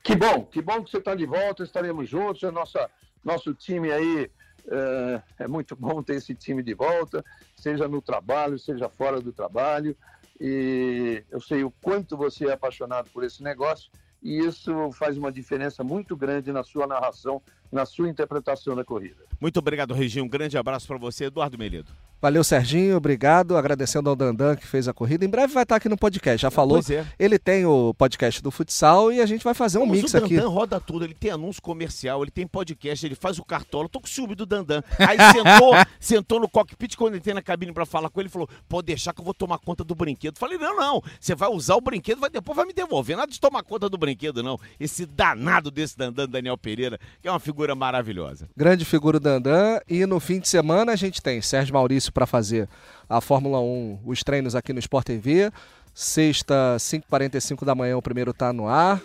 Que 0.04 0.14
bom, 0.14 0.44
que 0.44 0.62
bom 0.62 0.84
que 0.84 0.90
você 0.90 0.98
está 0.98 1.16
de 1.16 1.26
volta, 1.26 1.64
estaremos 1.64 2.08
juntos. 2.08 2.44
É 2.44 2.50
nossa, 2.52 2.88
nosso 3.24 3.52
time 3.54 3.90
aí 3.90 4.30
é, 4.70 5.22
é, 5.40 5.48
muito 5.48 5.74
bom 5.74 6.02
ter 6.02 6.16
esse 6.16 6.34
time 6.34 6.62
de 6.62 6.74
volta, 6.74 7.24
seja 7.56 7.88
no 7.88 8.00
trabalho, 8.00 8.58
seja 8.58 8.88
fora 8.88 9.20
do 9.20 9.32
trabalho. 9.32 9.96
E 10.40 11.24
eu 11.30 11.40
sei 11.40 11.64
o 11.64 11.70
quanto 11.70 12.16
você 12.16 12.46
é 12.46 12.52
apaixonado 12.52 13.10
por 13.10 13.24
esse 13.24 13.42
negócio 13.42 13.90
e 14.22 14.38
isso 14.38 14.90
faz 14.92 15.16
uma 15.16 15.30
diferença 15.30 15.84
muito 15.84 16.16
grande 16.16 16.52
na 16.52 16.64
sua 16.64 16.86
narração, 16.86 17.40
na 17.70 17.86
sua 17.86 18.08
interpretação 18.08 18.74
da 18.74 18.84
corrida. 18.84 19.24
Muito 19.40 19.58
obrigado, 19.58 19.94
Reginho. 19.94 20.24
Um 20.24 20.28
grande 20.28 20.56
abraço 20.58 20.86
para 20.86 20.98
você, 20.98 21.26
Eduardo 21.26 21.58
Melido. 21.58 21.92
Valeu, 22.20 22.42
Serginho. 22.42 22.96
Obrigado. 22.96 23.56
Agradecendo 23.56 24.10
ao 24.10 24.16
Dandan 24.16 24.56
que 24.56 24.66
fez 24.66 24.88
a 24.88 24.92
corrida. 24.92 25.24
Em 25.24 25.28
breve 25.28 25.52
vai 25.52 25.62
estar 25.62 25.76
aqui 25.76 25.88
no 25.88 25.96
podcast. 25.96 26.42
Já 26.42 26.50
falou. 26.50 26.78
Pois 26.78 26.90
é. 26.90 27.06
Ele 27.16 27.38
tem 27.38 27.64
o 27.64 27.94
podcast 27.94 28.42
do 28.42 28.50
futsal 28.50 29.12
e 29.12 29.20
a 29.20 29.26
gente 29.26 29.44
vai 29.44 29.54
fazer 29.54 29.78
um 29.78 29.86
Mas 29.86 29.98
mix 29.98 30.14
o 30.14 30.18
aqui. 30.18 30.34
Dandan 30.34 30.48
roda 30.48 30.80
tudo, 30.80 31.04
ele 31.04 31.14
tem 31.14 31.30
anúncio 31.30 31.62
comercial, 31.62 32.22
ele 32.22 32.32
tem 32.32 32.44
podcast, 32.44 33.06
ele 33.06 33.14
faz 33.14 33.38
o 33.38 33.44
cartola. 33.44 33.88
Tô 33.88 34.00
com 34.00 34.08
ciúme 34.08 34.34
do 34.34 34.44
Dandan. 34.44 34.82
Aí 34.98 35.16
sentou, 35.32 35.74
sentou 36.00 36.40
no 36.40 36.48
cockpit 36.48 36.96
quando 36.96 37.14
eu 37.14 37.18
entrei 37.18 37.34
na 37.34 37.42
cabine 37.42 37.72
pra 37.72 37.86
falar 37.86 38.10
com 38.10 38.18
ele, 38.18 38.28
falou: 38.28 38.48
pode 38.68 38.86
deixar 38.86 39.12
que 39.12 39.20
eu 39.20 39.24
vou 39.24 39.34
tomar 39.34 39.58
conta 39.58 39.84
do 39.84 39.94
brinquedo. 39.94 40.38
Falei, 40.38 40.58
não, 40.58 40.76
não. 40.76 41.00
Você 41.20 41.36
vai 41.36 41.48
usar 41.48 41.76
o 41.76 41.80
brinquedo, 41.80 42.18
vai 42.18 42.30
depois 42.30 42.56
vai 42.56 42.66
me 42.66 42.72
devolver. 42.72 43.16
Nada 43.16 43.30
de 43.30 43.38
tomar 43.38 43.62
conta 43.62 43.88
do 43.88 43.96
brinquedo, 43.96 44.42
não. 44.42 44.58
Esse 44.80 45.06
danado 45.06 45.70
desse 45.70 45.96
Dandan, 45.96 46.28
Daniel 46.28 46.58
Pereira, 46.58 46.98
que 47.22 47.28
é 47.28 47.30
uma 47.30 47.38
figura 47.38 47.57
maravilhosa. 47.74 48.48
Grande 48.56 48.84
figura 48.84 49.18
Dandan. 49.18 49.80
E 49.88 50.06
no 50.06 50.20
fim 50.20 50.38
de 50.40 50.48
semana 50.48 50.92
a 50.92 50.96
gente 50.96 51.22
tem 51.22 51.40
Sérgio 51.40 51.74
Maurício 51.74 52.12
para 52.12 52.26
fazer 52.26 52.68
a 53.08 53.20
Fórmula 53.20 53.60
1, 53.60 54.00
os 54.04 54.22
treinos 54.22 54.54
aqui 54.54 54.72
no 54.72 54.78
Sport 54.78 55.06
TV. 55.06 55.50
Sexta, 55.92 56.76
5h45 56.78 57.64
da 57.64 57.74
manhã, 57.74 57.96
o 57.96 58.02
primeiro 58.02 58.32
tá 58.32 58.52
no 58.52 58.68
ar. 58.68 59.00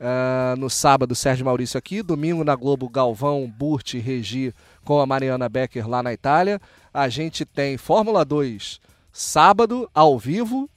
Ah, 0.00 0.54
no 0.56 0.70
sábado, 0.70 1.14
Sérgio 1.14 1.44
Maurício 1.44 1.76
aqui. 1.76 2.02
Domingo 2.02 2.44
na 2.44 2.54
Globo, 2.54 2.88
Galvão, 2.88 3.46
Burt 3.46 3.94
e 3.94 3.98
Regi 3.98 4.54
com 4.84 5.00
a 5.00 5.06
Mariana 5.06 5.48
Becker 5.48 5.88
lá 5.88 6.02
na 6.02 6.12
Itália. 6.12 6.60
A 6.94 7.08
gente 7.08 7.44
tem 7.44 7.76
Fórmula 7.76 8.24
2 8.24 8.80
sábado, 9.18 9.90
ao 9.92 10.18
vivo. 10.18 10.70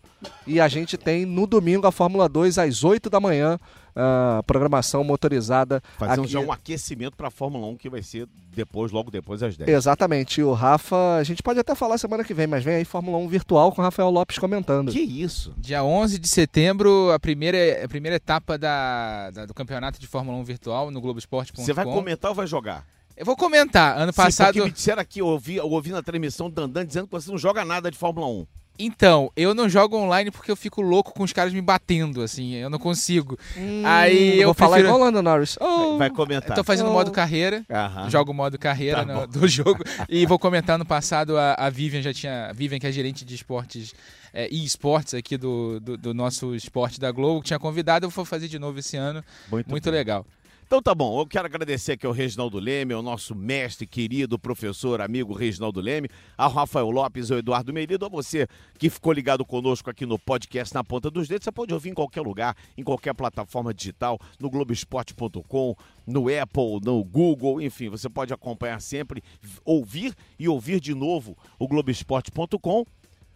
E 0.45 0.59
a 0.59 0.67
gente 0.67 0.97
tem 0.97 1.25
no 1.25 1.47
domingo 1.47 1.87
a 1.87 1.91
Fórmula 1.91 2.27
2 2.27 2.57
às 2.57 2.83
8 2.83 3.09
da 3.09 3.19
manhã. 3.19 3.59
Ah, 3.95 4.41
programação 4.45 5.03
motorizada 5.03 5.81
Fazer 5.97 6.21
aqui. 6.21 6.27
já 6.31 6.39
um 6.39 6.51
aquecimento 6.51 7.15
pra 7.15 7.29
Fórmula 7.29 7.67
1 7.67 7.77
que 7.77 7.89
vai 7.89 8.01
ser 8.03 8.27
depois, 8.53 8.91
logo 8.91 9.09
depois, 9.09 9.41
às 9.43 9.55
10. 9.55 9.69
Exatamente. 9.69 10.41
E 10.41 10.43
o 10.43 10.53
Rafa, 10.53 11.15
a 11.17 11.23
gente 11.23 11.41
pode 11.41 11.59
até 11.59 11.73
falar 11.75 11.97
semana 11.97 12.23
que 12.23 12.33
vem, 12.33 12.47
mas 12.47 12.63
vem 12.63 12.75
aí 12.75 12.85
Fórmula 12.85 13.17
1 13.17 13.27
virtual 13.27 13.71
com 13.71 13.81
o 13.81 13.83
Rafael 13.83 14.09
Lopes 14.09 14.37
comentando. 14.37 14.91
Que 14.91 14.99
isso? 14.99 15.53
Dia 15.57 15.83
11 15.83 16.19
de 16.19 16.27
setembro, 16.27 17.11
a 17.11 17.19
primeira, 17.19 17.85
a 17.85 17.87
primeira 17.87 18.15
etapa 18.17 18.57
da, 18.57 19.31
da- 19.31 19.45
do 19.45 19.53
campeonato 19.53 19.99
de 19.99 20.07
Fórmula 20.07 20.37
1 20.39 20.43
virtual 20.43 20.91
no 20.91 20.99
Globoesporte.com. 21.01 21.63
Você 21.63 21.73
vai 21.73 21.85
comentar 21.85 22.29
ou 22.31 22.35
vai 22.35 22.47
jogar? 22.47 22.85
Eu 23.15 23.25
vou 23.25 23.35
comentar. 23.35 23.97
Ano 23.97 24.11
Sim, 24.11 24.15
passado. 24.17 24.47
porque 24.53 24.61
me 24.65 24.71
disseram 24.71 25.01
aqui, 25.01 25.19
eu 25.19 25.27
ouvi, 25.27 25.57
eu 25.57 25.69
ouvi 25.69 25.91
na 25.91 26.01
transmissão 26.01 26.49
do 26.49 26.55
Dandan 26.55 26.85
dizendo 26.85 27.05
que 27.07 27.11
você 27.11 27.29
não 27.29 27.37
joga 27.37 27.63
nada 27.63 27.91
de 27.91 27.97
Fórmula 27.97 28.25
1. 28.27 28.47
Então, 28.85 29.31
eu 29.35 29.53
não 29.53 29.69
jogo 29.69 29.95
online 29.97 30.31
porque 30.31 30.51
eu 30.51 30.55
fico 30.55 30.81
louco 30.81 31.13
com 31.13 31.23
os 31.23 31.31
caras 31.33 31.53
me 31.53 31.61
batendo, 31.61 32.21
assim, 32.21 32.53
eu 32.55 32.69
não 32.69 32.79
consigo. 32.79 33.37
Aí 33.85 34.39
eu 34.39 34.47
vou 34.47 34.53
falar 34.53 34.71
prefiro- 34.77 34.89
igual 34.89 35.01
o 35.01 35.03
Lando 35.05 35.21
Norris. 35.21 35.57
Oh, 35.59 35.97
Vai 35.97 36.09
comentar. 36.09 36.49
Eu 36.51 36.55
tô 36.55 36.63
fazendo 36.63 36.89
Oh. 36.89 36.93
modo 36.93 37.11
carreira, 37.11 37.63
Aham. 37.69 38.09
jogo 38.09 38.33
modo 38.33 38.57
carreira 38.57 39.05
Tá 39.05 39.13
no- 39.13 39.27
do 39.27 39.47
jogo 39.47 39.83
e 40.09 40.25
vou 40.25 40.39
comentar 40.39 40.77
no 40.77 40.85
passado 40.85 41.37
a, 41.37 41.53
a 41.57 41.69
Vivian 41.69 42.01
já 42.01 42.13
tinha, 42.13 42.47
a 42.47 42.53
Vivian 42.53 42.79
que 42.79 42.87
é 42.87 42.91
gerente 42.91 43.23
de 43.23 43.35
esportes 43.35 43.93
é, 44.33 44.47
e 44.49 44.63
esportes 44.63 45.13
aqui 45.13 45.35
do, 45.37 45.79
do, 45.81 45.97
do 45.97 46.13
nosso 46.13 46.55
esporte 46.55 46.99
da 47.01 47.11
Globo, 47.11 47.41
que 47.41 47.47
tinha 47.47 47.59
convidado, 47.59 48.05
eu 48.05 48.09
vou 48.09 48.23
fazer 48.23 48.47
de 48.47 48.57
novo 48.57 48.79
esse 48.79 48.95
ano, 48.95 49.21
Muito, 49.51 49.69
muito 49.69 49.91
legal. 49.91 50.25
Então 50.71 50.81
tá 50.81 50.95
bom, 50.95 51.19
eu 51.19 51.27
quero 51.27 51.47
agradecer 51.47 51.91
aqui 51.91 52.05
ao 52.05 52.13
Reginaldo 52.13 52.57
Leme, 52.57 52.93
ao 52.93 53.01
nosso 53.01 53.35
mestre, 53.35 53.85
querido 53.85 54.39
professor, 54.39 55.01
amigo 55.01 55.33
Reginaldo 55.33 55.81
Leme, 55.81 56.07
ao 56.37 56.49
Rafael 56.49 56.89
Lopes, 56.89 57.29
ao 57.29 57.39
Eduardo 57.39 57.73
Merido, 57.73 58.05
a 58.05 58.07
você 58.07 58.47
que 58.79 58.89
ficou 58.89 59.11
ligado 59.11 59.43
conosco 59.43 59.89
aqui 59.89 60.05
no 60.05 60.17
podcast 60.17 60.73
Na 60.73 60.81
Ponta 60.81 61.11
dos 61.11 61.27
Dedos. 61.27 61.43
Você 61.43 61.51
pode 61.51 61.73
ouvir 61.73 61.89
em 61.89 61.93
qualquer 61.93 62.21
lugar, 62.21 62.55
em 62.77 62.83
qualquer 62.83 63.13
plataforma 63.13 63.73
digital, 63.73 64.17
no 64.39 64.49
Globoesporte.com, 64.49 65.75
no 66.07 66.27
Apple, 66.29 66.79
no 66.81 67.03
Google, 67.03 67.61
enfim, 67.61 67.89
você 67.89 68.09
pode 68.09 68.33
acompanhar 68.33 68.79
sempre, 68.79 69.21
ouvir 69.65 70.15
e 70.39 70.47
ouvir 70.47 70.79
de 70.79 70.95
novo 70.95 71.37
o 71.59 71.67
Globoesporte.com. 71.67 72.85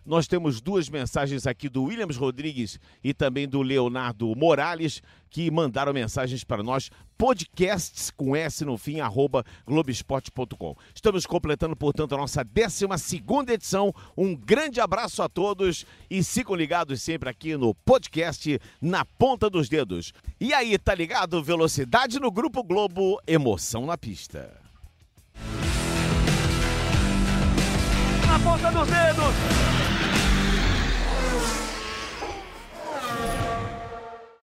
Nós 0.05 0.27
temos 0.27 0.61
duas 0.61 0.87
mensagens 0.87 1.47
aqui 1.47 1.67
do 1.67 1.83
Williams 1.83 2.15
Rodrigues 2.15 2.79
e 3.03 3.13
também 3.13 3.47
do 3.47 3.63
Leonardo 3.63 4.35
Morales, 4.35 5.01
que 5.31 5.49
mandaram 5.49 5.91
mensagens 5.91 6.43
para 6.43 6.61
nós, 6.61 6.91
podcasts 7.17 8.11
com 8.11 8.35
S 8.35 8.63
no 8.63 8.77
fim, 8.77 8.99
arroba 8.99 9.43
globesport.com. 9.65 10.75
Estamos 10.93 11.25
completando, 11.25 11.75
portanto, 11.75 12.13
a 12.13 12.17
nossa 12.17 12.43
12 12.43 12.85
edição. 13.51 13.91
Um 14.15 14.35
grande 14.35 14.79
abraço 14.79 15.23
a 15.23 15.27
todos 15.27 15.85
e 16.09 16.23
ficam 16.23 16.55
ligados 16.55 17.01
sempre 17.01 17.27
aqui 17.27 17.57
no 17.57 17.73
podcast 17.73 18.59
Na 18.79 19.03
Ponta 19.03 19.49
dos 19.49 19.67
Dedos. 19.67 20.13
E 20.39 20.53
aí, 20.53 20.77
tá 20.77 20.93
ligado? 20.93 21.43
Velocidade 21.43 22.19
no 22.19 22.31
Grupo 22.31 22.63
Globo, 22.63 23.19
emoção 23.25 23.87
na 23.87 23.97
pista. 23.97 24.55
Na 28.27 28.39
ponta 28.39 28.71
dos 28.71 28.87
dedos. 28.87 29.84